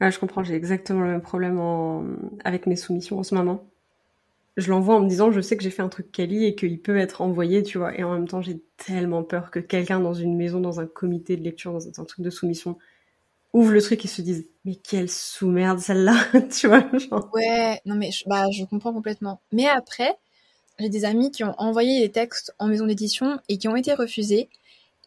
Ah, 0.00 0.10
je 0.10 0.18
comprends, 0.18 0.42
j'ai 0.42 0.54
exactement 0.54 1.00
le 1.00 1.12
même 1.12 1.22
problème 1.22 1.58
en... 1.58 2.04
avec 2.44 2.66
mes 2.66 2.76
soumissions 2.76 3.18
en 3.18 3.22
ce 3.22 3.34
moment. 3.34 3.64
Je 4.56 4.70
l'envoie 4.70 4.96
en 4.96 5.00
me 5.00 5.08
disant, 5.08 5.32
je 5.32 5.40
sais 5.40 5.56
que 5.56 5.62
j'ai 5.62 5.70
fait 5.70 5.82
un 5.82 5.88
truc 5.88 6.12
quali 6.12 6.44
et 6.44 6.54
qu'il 6.54 6.80
peut 6.80 6.96
être 6.96 7.22
envoyé, 7.22 7.62
tu 7.62 7.78
vois. 7.78 7.98
Et 7.98 8.04
en 8.04 8.12
même 8.12 8.28
temps, 8.28 8.40
j'ai 8.40 8.60
tellement 8.76 9.24
peur 9.24 9.50
que 9.50 9.58
quelqu'un 9.58 9.98
dans 9.98 10.14
une 10.14 10.36
maison, 10.36 10.60
dans 10.60 10.78
un 10.78 10.86
comité 10.86 11.36
de 11.36 11.42
lecture, 11.42 11.72
dans 11.72 11.88
un 11.88 12.04
truc 12.04 12.20
de 12.24 12.30
soumission, 12.30 12.78
ouvre 13.52 13.72
le 13.72 13.80
truc 13.80 14.04
et 14.04 14.08
se 14.08 14.20
dise, 14.20 14.46
mais 14.64 14.74
quelle 14.74 15.08
sous-merde 15.08 15.78
celle-là, 15.78 16.16
tu 16.52 16.68
vois. 16.68 16.84
Genre. 16.98 17.30
Ouais, 17.32 17.80
non 17.86 17.94
mais 17.94 18.10
bah, 18.26 18.50
je 18.50 18.64
comprends 18.64 18.92
complètement. 18.92 19.40
Mais 19.52 19.66
après, 19.66 20.14
j'ai 20.78 20.88
des 20.88 21.04
amis 21.04 21.30
qui 21.30 21.44
ont 21.44 21.54
envoyé 21.58 22.00
des 22.00 22.10
textes 22.10 22.54
en 22.58 22.66
maison 22.66 22.86
d'édition 22.86 23.38
et 23.48 23.58
qui 23.58 23.68
ont 23.68 23.76
été 23.76 23.94
refusés. 23.94 24.48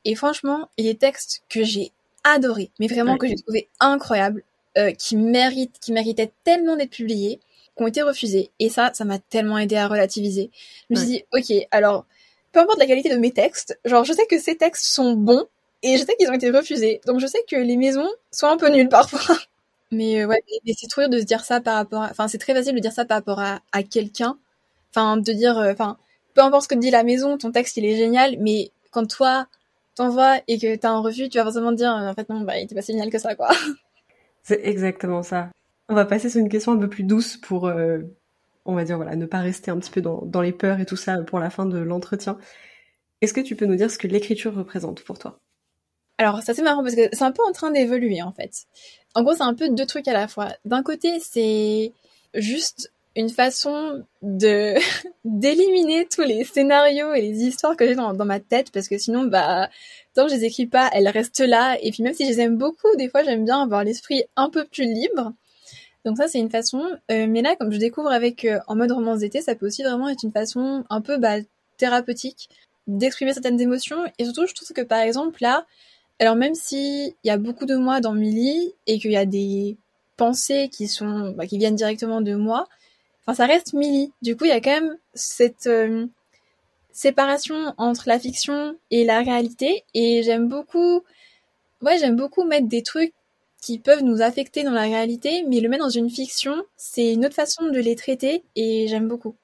Et 0.05 0.15
franchement, 0.15 0.69
il 0.77 0.85
y 0.85 0.89
a 0.89 0.93
des 0.93 0.97
textes 0.97 1.43
que 1.49 1.63
j'ai 1.63 1.91
adorés, 2.23 2.71
mais 2.79 2.87
vraiment 2.87 3.17
que 3.17 3.27
j'ai 3.27 3.35
trouvé 3.35 3.67
incroyables, 3.79 4.43
euh, 4.77 4.91
qui 4.91 5.17
méritent, 5.17 5.79
qui 5.79 5.91
méritaient 5.91 6.31
tellement 6.43 6.75
d'être 6.75 6.91
publiés, 6.91 7.39
qui 7.75 7.83
ont 7.83 7.87
été 7.87 8.01
refusés. 8.01 8.51
Et 8.59 8.69
ça, 8.69 8.91
ça 8.93 9.05
m'a 9.05 9.19
tellement 9.19 9.57
aidé 9.57 9.75
à 9.75 9.87
relativiser. 9.87 10.51
Je 10.89 10.95
me 10.95 10.99
suis 10.99 11.07
dit, 11.07 11.23
ok, 11.33 11.67
alors, 11.71 12.05
peu 12.51 12.59
importe 12.59 12.79
la 12.79 12.85
qualité 12.85 13.09
de 13.09 13.17
mes 13.17 13.31
textes, 13.31 13.79
genre, 13.85 14.03
je 14.03 14.13
sais 14.13 14.25
que 14.29 14.39
ces 14.39 14.55
textes 14.55 14.85
sont 14.85 15.13
bons, 15.13 15.47
et 15.83 15.97
je 15.97 16.05
sais 16.05 16.15
qu'ils 16.17 16.29
ont 16.29 16.33
été 16.33 16.49
refusés. 16.49 17.01
Donc 17.05 17.19
je 17.19 17.27
sais 17.27 17.43
que 17.49 17.55
les 17.55 17.77
maisons 17.77 18.09
sont 18.31 18.47
un 18.47 18.57
peu 18.57 18.69
nulles 18.69 18.89
parfois. 18.89 19.37
Mais 19.91 20.21
euh, 20.21 20.27
ouais, 20.27 20.43
c'est 20.75 20.87
trop 20.89 21.01
dur 21.01 21.09
de 21.09 21.19
se 21.19 21.25
dire 21.25 21.45
ça 21.45 21.61
par 21.61 21.75
rapport 21.75 22.03
à... 22.03 22.09
Enfin, 22.11 22.27
c'est 22.27 22.37
très 22.37 22.53
facile 22.53 22.75
de 22.75 22.79
dire 22.79 22.91
ça 22.91 23.05
par 23.05 23.17
rapport 23.17 23.39
à, 23.39 23.61
à 23.71 23.83
quelqu'un 23.83 24.37
Enfin, 24.91 25.17
de 25.17 25.31
dire, 25.31 25.57
euh, 25.57 25.71
enfin, 25.71 25.97
peu 26.33 26.41
importe 26.41 26.63
ce 26.63 26.67
que 26.69 26.75
dit 26.75 26.91
la 26.91 27.03
maison, 27.03 27.37
ton 27.37 27.51
texte 27.51 27.77
il 27.77 27.85
est 27.85 27.97
génial, 27.97 28.37
mais 28.39 28.71
quand 28.91 29.07
toi 29.07 29.47
t'envoies 29.95 30.41
et 30.47 30.59
que 30.59 30.75
t'as 30.75 30.91
un 30.91 30.99
refus, 30.99 31.29
tu 31.29 31.37
vas 31.37 31.43
forcément 31.43 31.71
dire, 31.71 31.91
en 31.91 32.13
fait 32.13 32.29
non, 32.29 32.41
bah 32.41 32.57
il 32.57 32.63
était 32.63 32.75
pas 32.75 32.81
si 32.81 32.93
génial 32.93 33.09
que 33.09 33.19
ça, 33.19 33.35
quoi. 33.35 33.49
C'est 34.43 34.61
exactement 34.65 35.23
ça. 35.23 35.49
On 35.89 35.95
va 35.95 36.05
passer 36.05 36.29
sur 36.29 36.39
une 36.39 36.49
question 36.49 36.71
un 36.71 36.77
peu 36.77 36.89
plus 36.89 37.03
douce 37.03 37.37
pour, 37.37 37.67
euh, 37.67 37.99
on 38.65 38.75
va 38.75 38.83
dire 38.83 38.97
voilà, 38.97 39.15
ne 39.15 39.25
pas 39.25 39.39
rester 39.39 39.71
un 39.71 39.77
petit 39.77 39.91
peu 39.91 40.01
dans, 40.01 40.21
dans 40.25 40.41
les 40.41 40.51
peurs 40.53 40.79
et 40.79 40.85
tout 40.85 40.95
ça 40.95 41.21
pour 41.23 41.39
la 41.39 41.49
fin 41.49 41.65
de 41.65 41.79
l'entretien. 41.79 42.37
Est-ce 43.21 43.33
que 43.33 43.41
tu 43.41 43.55
peux 43.55 43.65
nous 43.65 43.75
dire 43.75 43.89
ce 43.89 43.97
que 43.97 44.07
l'écriture 44.07 44.53
représente 44.53 45.01
pour 45.03 45.17
toi? 45.17 45.39
Alors, 46.17 46.41
ça 46.41 46.53
c'est 46.53 46.61
marrant 46.61 46.83
parce 46.83 46.95
que 46.95 47.09
c'est 47.11 47.23
un 47.23 47.31
peu 47.31 47.43
en 47.47 47.51
train 47.51 47.71
d'évoluer 47.71 48.21
en 48.21 48.31
fait. 48.31 48.65
En 49.15 49.23
gros, 49.23 49.35
c'est 49.35 49.43
un 49.43 49.53
peu 49.53 49.69
deux 49.69 49.85
trucs 49.85 50.07
à 50.07 50.13
la 50.13 50.27
fois. 50.27 50.49
D'un 50.65 50.83
côté, 50.83 51.19
c'est 51.19 51.93
juste 52.33 52.91
une 53.17 53.29
façon 53.29 54.05
de 54.21 54.75
d'éliminer 55.25 56.07
tous 56.07 56.21
les 56.21 56.43
scénarios 56.43 57.13
et 57.13 57.21
les 57.21 57.43
histoires 57.43 57.75
que 57.75 57.85
j'ai 57.85 57.95
dans, 57.95 58.13
dans 58.13 58.25
ma 58.25 58.39
tête 58.39 58.71
parce 58.71 58.87
que 58.87 58.97
sinon 58.97 59.23
bah 59.23 59.69
tant 60.13 60.25
que 60.25 60.31
je 60.31 60.35
les 60.35 60.45
écris 60.45 60.67
pas 60.67 60.89
elles 60.93 61.09
restent 61.09 61.39
là. 61.39 61.77
Et 61.81 61.91
puis 61.91 62.03
même 62.03 62.13
si 62.13 62.25
je 62.25 62.29
les 62.29 62.41
aime 62.41 62.57
beaucoup 62.57 62.95
des 62.95 63.09
fois 63.09 63.23
j'aime 63.23 63.43
bien 63.43 63.61
avoir 63.61 63.83
l'esprit 63.83 64.23
un 64.35 64.49
peu 64.49 64.65
plus 64.65 64.85
libre. 64.85 65.33
Donc 66.05 66.17
ça 66.17 66.27
c'est 66.27 66.37
une 66.37 66.51
façon. 66.51 66.83
Euh, 67.11 67.25
mais 67.27 67.41
là 67.41 67.55
comme 67.55 67.71
je 67.71 67.79
découvre 67.79 68.11
avec 68.11 68.45
euh, 68.45 68.59
en 68.67 68.75
mode 68.75 68.91
romance 68.91 69.19
d'été 69.19 69.41
ça 69.41 69.55
peut 69.55 69.65
aussi 69.65 69.81
vraiment 69.81 70.07
être 70.09 70.23
une 70.23 70.31
façon 70.31 70.85
un 70.89 71.01
peu 71.01 71.17
bah, 71.17 71.37
thérapeutique 71.77 72.49
d'exprimer 72.85 73.33
certaines 73.33 73.59
émotions. 73.59 73.97
Et 74.19 74.25
surtout 74.25 74.45
je 74.45 74.53
trouve 74.53 74.71
que 74.73 74.81
par 74.81 74.99
exemple 74.99 75.39
là 75.41 75.65
alors 76.19 76.35
même 76.35 76.53
si 76.53 77.15
il 77.23 77.27
y 77.27 77.31
a 77.31 77.37
beaucoup 77.37 77.65
de 77.65 77.75
moi 77.75 77.99
dans 77.99 78.13
Millie 78.13 78.73
et 78.85 78.99
qu'il 78.99 79.11
y 79.11 79.17
a 79.17 79.25
des 79.25 79.75
pensées 80.17 80.69
qui 80.71 80.87
sont 80.87 81.31
bah, 81.35 81.47
qui 81.47 81.57
viennent 81.57 81.75
directement 81.75 82.21
de 82.21 82.35
moi 82.35 82.67
Enfin, 83.27 83.35
ça 83.35 83.45
reste 83.45 83.73
Millie. 83.73 84.13
Du 84.21 84.37
coup, 84.37 84.45
il 84.45 84.49
y 84.49 84.51
a 84.51 84.61
quand 84.61 84.71
même 84.71 84.97
cette 85.13 85.67
euh, 85.67 86.07
séparation 86.91 87.73
entre 87.77 88.05
la 88.07 88.19
fiction 88.19 88.77
et 88.89 89.03
la 89.03 89.19
réalité. 89.19 89.83
Et 89.93 90.23
j'aime 90.23 90.47
beaucoup, 90.47 91.03
ouais, 91.81 91.97
j'aime 91.99 92.15
beaucoup 92.15 92.45
mettre 92.45 92.67
des 92.67 92.83
trucs 92.83 93.13
qui 93.61 93.79
peuvent 93.79 94.03
nous 94.03 94.21
affecter 94.21 94.63
dans 94.63 94.71
la 94.71 94.83
réalité, 94.83 95.43
mais 95.49 95.59
le 95.59 95.67
mettre 95.67 95.83
dans 95.83 95.89
une 95.89 96.09
fiction, 96.09 96.63
c'est 96.77 97.13
une 97.13 97.25
autre 97.25 97.35
façon 97.35 97.65
de 97.65 97.79
les 97.79 97.95
traiter 97.95 98.43
et 98.55 98.87
j'aime 98.87 99.09
beaucoup. 99.09 99.35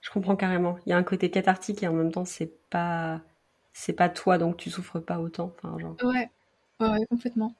Je 0.00 0.10
comprends 0.10 0.34
carrément. 0.34 0.78
Il 0.86 0.90
y 0.90 0.92
a 0.92 0.96
un 0.96 1.04
côté 1.04 1.30
cathartique 1.30 1.82
et 1.82 1.88
en 1.88 1.92
même 1.92 2.10
temps, 2.10 2.24
c'est 2.24 2.50
pas, 2.70 3.20
c'est 3.72 3.92
pas 3.92 4.08
toi, 4.08 4.38
donc 4.38 4.56
tu 4.56 4.70
souffres 4.70 4.98
pas 4.98 5.20
autant. 5.20 5.52
Enfin, 5.56 5.78
genre... 5.78 5.96
Ouais, 6.02 6.30
ouais, 6.80 7.06
complètement. 7.06 7.54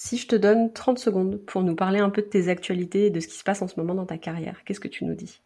Si 0.00 0.16
je 0.16 0.28
te 0.28 0.36
donne 0.36 0.72
30 0.72 0.96
secondes 1.00 1.38
pour 1.38 1.64
nous 1.64 1.74
parler 1.74 1.98
un 1.98 2.08
peu 2.08 2.22
de 2.22 2.28
tes 2.28 2.50
actualités 2.50 3.06
et 3.06 3.10
de 3.10 3.18
ce 3.18 3.26
qui 3.26 3.34
se 3.34 3.42
passe 3.42 3.62
en 3.62 3.66
ce 3.66 3.74
moment 3.78 3.96
dans 3.96 4.06
ta 4.06 4.16
carrière, 4.16 4.62
qu'est-ce 4.64 4.78
que 4.78 4.86
tu 4.86 5.04
nous 5.04 5.16
dis? 5.16 5.40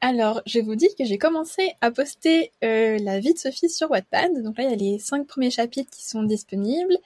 Alors, 0.00 0.40
je 0.46 0.58
vous 0.58 0.74
dis 0.74 0.88
que 0.98 1.04
j'ai 1.04 1.18
commencé 1.18 1.74
à 1.82 1.90
poster 1.90 2.50
euh, 2.64 2.96
la 3.02 3.20
vie 3.20 3.34
de 3.34 3.38
Sophie 3.38 3.68
sur 3.68 3.90
Wattpad. 3.90 4.42
Donc 4.42 4.56
là, 4.56 4.64
il 4.64 4.70
y 4.70 4.72
a 4.72 4.76
les 4.76 4.98
cinq 4.98 5.26
premiers 5.26 5.50
chapitres 5.50 5.90
qui 5.90 6.02
sont 6.08 6.22
disponibles. 6.22 6.96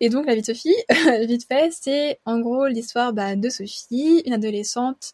Et 0.00 0.08
donc, 0.08 0.26
la 0.26 0.34
vie 0.34 0.40
de 0.40 0.46
Sophie, 0.46 0.74
vite 1.28 1.46
fait, 1.46 1.72
c'est 1.72 2.18
en 2.24 2.40
gros 2.40 2.66
l'histoire 2.66 3.12
bah, 3.12 3.36
de 3.36 3.48
Sophie, 3.48 4.24
une 4.26 4.32
adolescente 4.32 5.12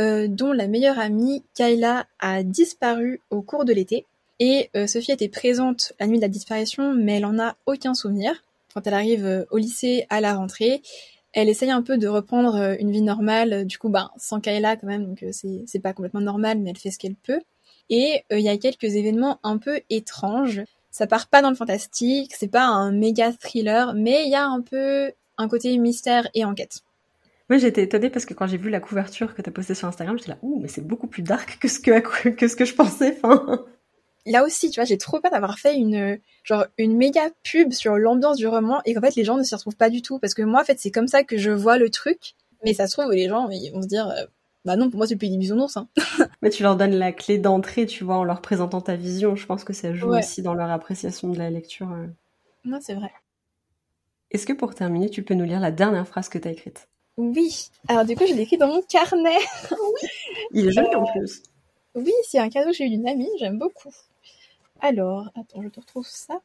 euh, 0.00 0.26
dont 0.26 0.50
la 0.52 0.66
meilleure 0.66 0.98
amie, 0.98 1.44
Kayla, 1.54 2.08
a 2.18 2.42
disparu 2.42 3.20
au 3.30 3.40
cours 3.40 3.66
de 3.66 3.72
l'été. 3.72 4.04
Et 4.40 4.68
euh, 4.74 4.88
Sophie 4.88 5.12
était 5.12 5.28
présente 5.28 5.92
la 6.00 6.08
nuit 6.08 6.16
de 6.16 6.22
la 6.22 6.28
disparition, 6.28 6.92
mais 6.92 7.18
elle 7.18 7.26
en 7.26 7.38
a 7.38 7.54
aucun 7.66 7.94
souvenir 7.94 8.42
quand 8.76 8.86
elle 8.86 8.94
arrive 8.94 9.24
euh, 9.24 9.46
au 9.50 9.56
lycée 9.56 10.04
à 10.10 10.20
la 10.20 10.34
rentrée, 10.34 10.82
elle 11.32 11.48
essaye 11.48 11.70
un 11.70 11.80
peu 11.80 11.96
de 11.96 12.08
reprendre 12.08 12.56
euh, 12.56 12.76
une 12.78 12.90
vie 12.90 13.00
normale, 13.00 13.64
du 13.64 13.78
coup, 13.78 13.88
ben, 13.88 14.10
sans 14.18 14.38
Kayla 14.38 14.76
quand 14.76 14.86
même, 14.86 15.06
donc 15.06 15.22
euh, 15.22 15.30
c'est 15.32 15.78
pas 15.78 15.94
complètement 15.94 16.20
normal, 16.20 16.58
mais 16.58 16.70
elle 16.70 16.76
fait 16.76 16.90
ce 16.90 16.98
qu'elle 16.98 17.14
peut. 17.14 17.40
Et 17.88 18.24
il 18.30 18.40
y 18.40 18.48
a 18.48 18.58
quelques 18.58 18.96
événements 18.96 19.38
un 19.44 19.58
peu 19.58 19.80
étranges. 19.88 20.60
Ça 20.90 21.06
part 21.06 21.28
pas 21.28 21.40
dans 21.40 21.50
le 21.50 21.56
fantastique, 21.56 22.34
c'est 22.36 22.50
pas 22.50 22.64
un 22.64 22.92
méga 22.92 23.32
thriller, 23.32 23.94
mais 23.94 24.24
il 24.24 24.30
y 24.30 24.34
a 24.34 24.46
un 24.46 24.60
peu 24.60 25.12
un 25.38 25.48
côté 25.48 25.78
mystère 25.78 26.28
et 26.34 26.44
enquête. 26.44 26.80
Moi, 27.48 27.58
j'étais 27.58 27.84
étonnée 27.84 28.10
parce 28.10 28.26
que 28.26 28.34
quand 28.34 28.48
j'ai 28.48 28.56
vu 28.56 28.68
la 28.70 28.80
couverture 28.80 29.34
que 29.34 29.40
tu 29.40 29.48
as 29.48 29.52
postée 29.52 29.74
sur 29.74 29.88
Instagram, 29.88 30.18
j'étais 30.18 30.32
là, 30.32 30.38
ouh, 30.42 30.58
mais 30.60 30.68
c'est 30.68 30.84
beaucoup 30.84 31.06
plus 31.06 31.22
dark 31.22 31.58
que 31.60 31.68
ce 31.68 31.78
que, 31.78 32.30
que, 32.30 32.48
ce 32.48 32.56
que 32.56 32.64
je 32.64 32.74
pensais. 32.74 33.18
Là 34.26 34.44
aussi, 34.44 34.70
tu 34.70 34.80
vois, 34.80 34.84
j'ai 34.84 34.98
trop 34.98 35.20
peur 35.20 35.30
d'avoir 35.30 35.58
fait 35.58 35.76
une, 35.76 36.18
genre, 36.42 36.66
une 36.78 36.96
méga 36.96 37.30
pub 37.44 37.72
sur 37.72 37.96
l'ambiance 37.96 38.36
du 38.36 38.46
roman 38.46 38.80
et 38.84 38.92
qu'en 38.92 39.00
fait, 39.00 39.14
les 39.14 39.24
gens 39.24 39.36
ne 39.36 39.42
s'y 39.42 39.54
retrouvent 39.54 39.76
pas 39.76 39.88
du 39.88 40.02
tout. 40.02 40.18
Parce 40.18 40.34
que 40.34 40.42
moi, 40.42 40.60
en 40.60 40.64
fait, 40.64 40.78
c'est 40.80 40.90
comme 40.90 41.08
ça 41.08 41.22
que 41.22 41.38
je 41.38 41.50
vois 41.50 41.78
le 41.78 41.90
truc. 41.90 42.34
Mais 42.64 42.74
ça 42.74 42.86
se 42.86 42.96
trouve, 42.96 43.12
les 43.12 43.28
gens, 43.28 43.48
ils 43.50 43.70
vont 43.70 43.82
se 43.82 43.86
dire, 43.86 44.08
euh, 44.08 44.24
bah 44.64 44.74
non, 44.76 44.90
pour 44.90 44.98
moi, 44.98 45.06
c'est 45.06 45.14
le 45.14 45.18
pays 45.18 45.30
des 45.30 45.36
bisounours. 45.36 45.76
Hein. 45.76 45.88
Mais 46.42 46.50
tu 46.50 46.64
leur 46.64 46.76
donnes 46.76 46.96
la 46.96 47.12
clé 47.12 47.38
d'entrée, 47.38 47.86
tu 47.86 48.02
vois, 48.02 48.16
en 48.16 48.24
leur 48.24 48.42
présentant 48.42 48.80
ta 48.80 48.96
vision. 48.96 49.36
Je 49.36 49.46
pense 49.46 49.62
que 49.62 49.72
ça 49.72 49.94
joue 49.94 50.12
aussi 50.12 50.42
dans 50.42 50.54
leur 50.54 50.70
appréciation 50.70 51.28
de 51.28 51.38
la 51.38 51.50
lecture. 51.50 51.90
Euh. 51.92 52.06
Non, 52.64 52.78
c'est 52.82 52.94
vrai. 52.94 53.12
Est-ce 54.32 54.44
que 54.44 54.52
pour 54.52 54.74
terminer, 54.74 55.08
tu 55.08 55.22
peux 55.22 55.34
nous 55.34 55.44
lire 55.44 55.60
la 55.60 55.70
dernière 55.70 56.08
phrase 56.08 56.28
que 56.28 56.38
tu 56.38 56.48
as 56.48 56.50
écrite? 56.50 56.88
Oui. 57.16 57.68
Alors 57.86 58.04
du 58.04 58.16
coup, 58.16 58.26
je 58.26 58.34
l'ai 58.34 58.42
écrit 58.42 58.58
dans 58.58 58.66
mon 58.66 58.82
carnet. 58.82 59.38
oui. 59.70 60.08
Il 60.50 60.66
est 60.66 60.72
joli 60.72 60.94
en 60.94 61.06
plus. 61.12 61.42
Oui, 61.94 62.12
c'est 62.28 62.38
un 62.38 62.50
cadeau 62.50 62.70
que 62.70 62.76
j'ai 62.76 62.84
eu 62.84 62.90
d'une 62.90 63.08
amie, 63.08 63.30
j'aime 63.38 63.58
beaucoup. 63.58 63.92
Alors, 64.80 65.30
attends, 65.34 65.62
je 65.62 65.68
te 65.68 65.80
retrouve 65.80 66.06
ça. 66.06 66.40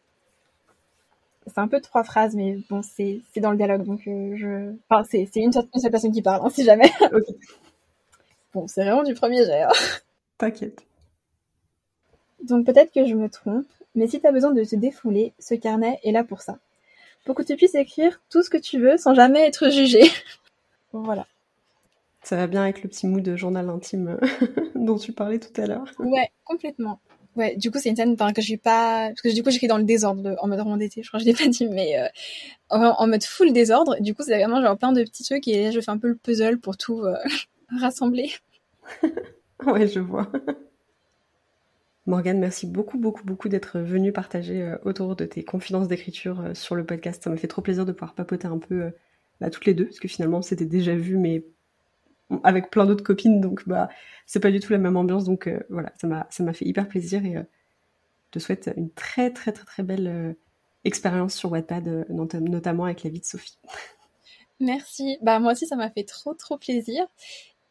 C'est 1.47 1.59
un 1.59 1.67
peu 1.67 1.81
trois 1.81 2.03
phrases, 2.03 2.35
mais 2.35 2.59
bon, 2.69 2.81
c'est 2.83 3.21
dans 3.37 3.51
le 3.51 3.57
dialogue, 3.57 3.83
donc 3.83 4.07
euh, 4.07 4.35
je... 4.35 4.73
Enfin, 4.89 5.03
c'est 5.09 5.27
une, 5.35 5.51
seule 5.51 5.67
personne 5.89 6.11
qui 6.11 6.21
parle, 6.21 6.45
hein, 6.45 6.49
si 6.49 6.63
jamais. 6.63 6.91
Bon, 8.53 8.67
c'est 8.67 8.83
vraiment 8.83 9.03
du 9.03 9.13
premier 9.13 9.45
jet. 9.45 9.61
Hein. 9.61 9.71
T'inquiète. 10.37 10.83
Donc 12.43 12.65
peut-être 12.65 12.91
que 12.91 13.05
je 13.05 13.15
me 13.15 13.29
trompe, 13.29 13.67
mais 13.95 14.07
si 14.07 14.19
t'as 14.19 14.31
besoin 14.31 14.51
de 14.51 14.63
te 14.63 14.75
défouler, 14.75 15.33
ce 15.39 15.55
carnet 15.55 15.99
est 16.03 16.11
là 16.11 16.23
pour 16.23 16.41
ça. 16.41 16.57
Pour 17.23 17.35
que 17.35 17.43
tu 17.43 17.55
puisses 17.55 17.75
écrire 17.75 18.19
tout 18.29 18.41
ce 18.43 18.49
que 18.49 18.57
tu 18.57 18.79
veux 18.79 18.97
sans 18.97 19.13
jamais 19.13 19.47
être 19.47 19.69
jugé. 19.69 20.01
voilà. 20.91 21.27
Ça 22.23 22.35
va 22.35 22.47
bien 22.47 22.63
avec 22.63 22.83
le 22.83 22.89
petit 22.89 23.07
mood 23.07 23.23
de 23.23 23.35
journal 23.35 23.69
intime 23.69 24.19
dont 24.75 24.97
tu 24.97 25.13
parlais 25.13 25.39
tout 25.39 25.61
à 25.61 25.65
l'heure. 25.65 25.85
Ouais, 25.99 26.29
complètement. 26.43 26.99
Ouais, 27.37 27.55
du 27.55 27.71
coup, 27.71 27.79
c'est 27.79 27.89
une 27.89 27.95
scène 27.95 28.17
que 28.17 28.41
je 28.41 28.45
suis 28.45 28.57
pas, 28.57 29.07
parce 29.07 29.21
que 29.21 29.33
du 29.33 29.41
coup, 29.41 29.51
j'écris 29.51 29.67
dans 29.67 29.77
le 29.77 29.85
désordre, 29.85 30.35
en 30.39 30.47
mode 30.47 30.79
d'été, 30.79 31.01
je 31.01 31.07
crois 31.07 31.19
que 31.19 31.25
je 31.25 31.29
l'ai 31.29 31.35
pas 31.35 31.47
dit, 31.47 31.65
mais 31.67 31.97
euh, 31.97 32.07
en, 32.69 33.07
mode 33.07 33.23
full 33.23 33.53
désordre. 33.53 33.95
Du 34.01 34.13
coup, 34.13 34.23
c'est 34.23 34.37
vraiment 34.37 34.61
genre 34.61 34.77
plein 34.77 34.91
de 34.91 35.01
petits 35.03 35.23
trucs 35.23 35.47
et 35.47 35.71
je 35.71 35.79
fais 35.79 35.91
un 35.91 35.97
peu 35.97 36.09
le 36.09 36.15
puzzle 36.15 36.59
pour 36.59 36.75
tout 36.75 37.01
euh, 37.01 37.15
rassembler. 37.79 38.31
ouais, 39.65 39.87
je 39.87 40.01
vois. 40.01 40.29
Morgane, 42.05 42.39
merci 42.39 42.67
beaucoup, 42.67 42.97
beaucoup, 42.97 43.23
beaucoup 43.23 43.47
d'être 43.47 43.79
venue 43.79 44.11
partager 44.11 44.63
euh, 44.63 44.77
autour 44.83 45.15
de 45.15 45.25
tes 45.25 45.45
confidences 45.45 45.87
d'écriture 45.87 46.51
sur 46.53 46.75
le 46.75 46.85
podcast. 46.85 47.23
Ça 47.23 47.29
m'a 47.29 47.37
fait 47.37 47.47
trop 47.47 47.61
plaisir 47.61 47.85
de 47.85 47.93
pouvoir 47.93 48.13
papoter 48.13 48.47
un 48.47 48.57
peu 48.57 48.91
bah, 49.39 49.49
toutes 49.49 49.65
les 49.65 49.73
deux, 49.73 49.85
parce 49.85 49.99
que 49.99 50.09
finalement, 50.09 50.41
c'était 50.41 50.65
déjà 50.65 50.95
vu, 50.95 51.17
mais 51.17 51.45
avec 52.43 52.69
plein 52.69 52.85
d'autres 52.85 53.03
copines, 53.03 53.41
donc 53.41 53.67
bah 53.67 53.89
c'est 54.25 54.39
pas 54.39 54.51
du 54.51 54.59
tout 54.59 54.71
la 54.71 54.79
même 54.79 54.97
ambiance, 54.97 55.25
donc 55.25 55.47
euh, 55.47 55.59
voilà, 55.69 55.91
ça 55.99 56.07
m'a 56.07 56.27
ça 56.29 56.43
m'a 56.43 56.53
fait 56.53 56.65
hyper 56.65 56.87
plaisir 56.87 57.25
et 57.25 57.37
euh, 57.37 57.43
je 58.27 58.31
te 58.31 58.39
souhaite 58.39 58.71
une 58.75 58.91
très 58.91 59.31
très 59.31 59.51
très 59.51 59.65
très 59.65 59.83
belle 59.83 60.07
euh, 60.07 60.33
expérience 60.83 61.35
sur 61.35 61.51
Wattpad, 61.51 62.05
notamment 62.09 62.85
avec 62.85 63.03
la 63.03 63.09
vie 63.09 63.19
de 63.19 63.25
Sophie. 63.25 63.57
Merci, 64.59 65.17
bah 65.21 65.39
moi 65.39 65.53
aussi 65.53 65.67
ça 65.67 65.75
m'a 65.75 65.89
fait 65.89 66.03
trop 66.03 66.33
trop 66.33 66.57
plaisir 66.57 67.05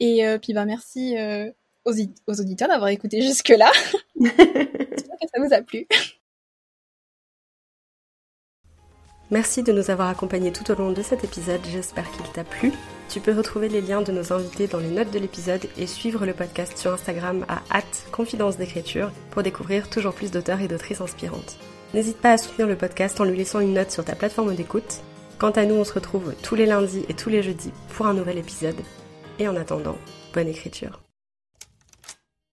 et 0.00 0.24
puis 0.42 0.54
bah 0.54 0.64
merci 0.64 1.14
aux, 1.84 1.92
aux 2.26 2.40
auditeurs 2.40 2.68
d'avoir 2.68 2.88
écouté 2.88 3.20
jusque 3.22 3.50
là. 3.50 3.70
J'espère 4.20 5.16
que 5.20 5.28
ça 5.32 5.40
vous 5.40 5.54
a 5.54 5.62
plu. 5.62 5.86
Merci 9.30 9.62
de 9.62 9.70
nous 9.70 9.90
avoir 9.90 10.08
accompagnés 10.08 10.52
tout 10.52 10.68
au 10.72 10.74
long 10.74 10.90
de 10.90 11.02
cet 11.02 11.22
épisode, 11.22 11.60
j'espère 11.70 12.10
qu'il 12.10 12.26
t'a 12.32 12.42
plu. 12.42 12.72
Tu 13.10 13.18
peux 13.18 13.36
retrouver 13.36 13.68
les 13.68 13.80
liens 13.80 14.02
de 14.02 14.12
nos 14.12 14.32
invités 14.32 14.68
dans 14.68 14.78
les 14.78 14.88
notes 14.88 15.10
de 15.10 15.18
l'épisode 15.18 15.66
et 15.76 15.88
suivre 15.88 16.24
le 16.24 16.32
podcast 16.32 16.78
sur 16.78 16.92
Instagram 16.92 17.44
à 17.48 17.82
confidence 18.12 18.56
d'écriture 18.56 19.10
pour 19.32 19.42
découvrir 19.42 19.90
toujours 19.90 20.14
plus 20.14 20.30
d'auteurs 20.30 20.60
et 20.60 20.68
d'autrices 20.68 21.00
inspirantes. 21.00 21.56
N'hésite 21.92 22.18
pas 22.18 22.32
à 22.32 22.38
soutenir 22.38 22.68
le 22.68 22.76
podcast 22.76 23.20
en 23.20 23.24
lui 23.24 23.36
laissant 23.36 23.58
une 23.58 23.74
note 23.74 23.90
sur 23.90 24.04
ta 24.04 24.14
plateforme 24.14 24.54
d'écoute. 24.54 25.00
Quant 25.38 25.50
à 25.50 25.64
nous, 25.64 25.74
on 25.74 25.84
se 25.84 25.94
retrouve 25.94 26.34
tous 26.40 26.54
les 26.54 26.66
lundis 26.66 27.04
et 27.08 27.14
tous 27.14 27.30
les 27.30 27.42
jeudis 27.42 27.72
pour 27.96 28.06
un 28.06 28.14
nouvel 28.14 28.38
épisode. 28.38 28.80
Et 29.40 29.48
en 29.48 29.56
attendant, 29.56 29.96
bonne 30.32 30.48
écriture. 30.48 31.00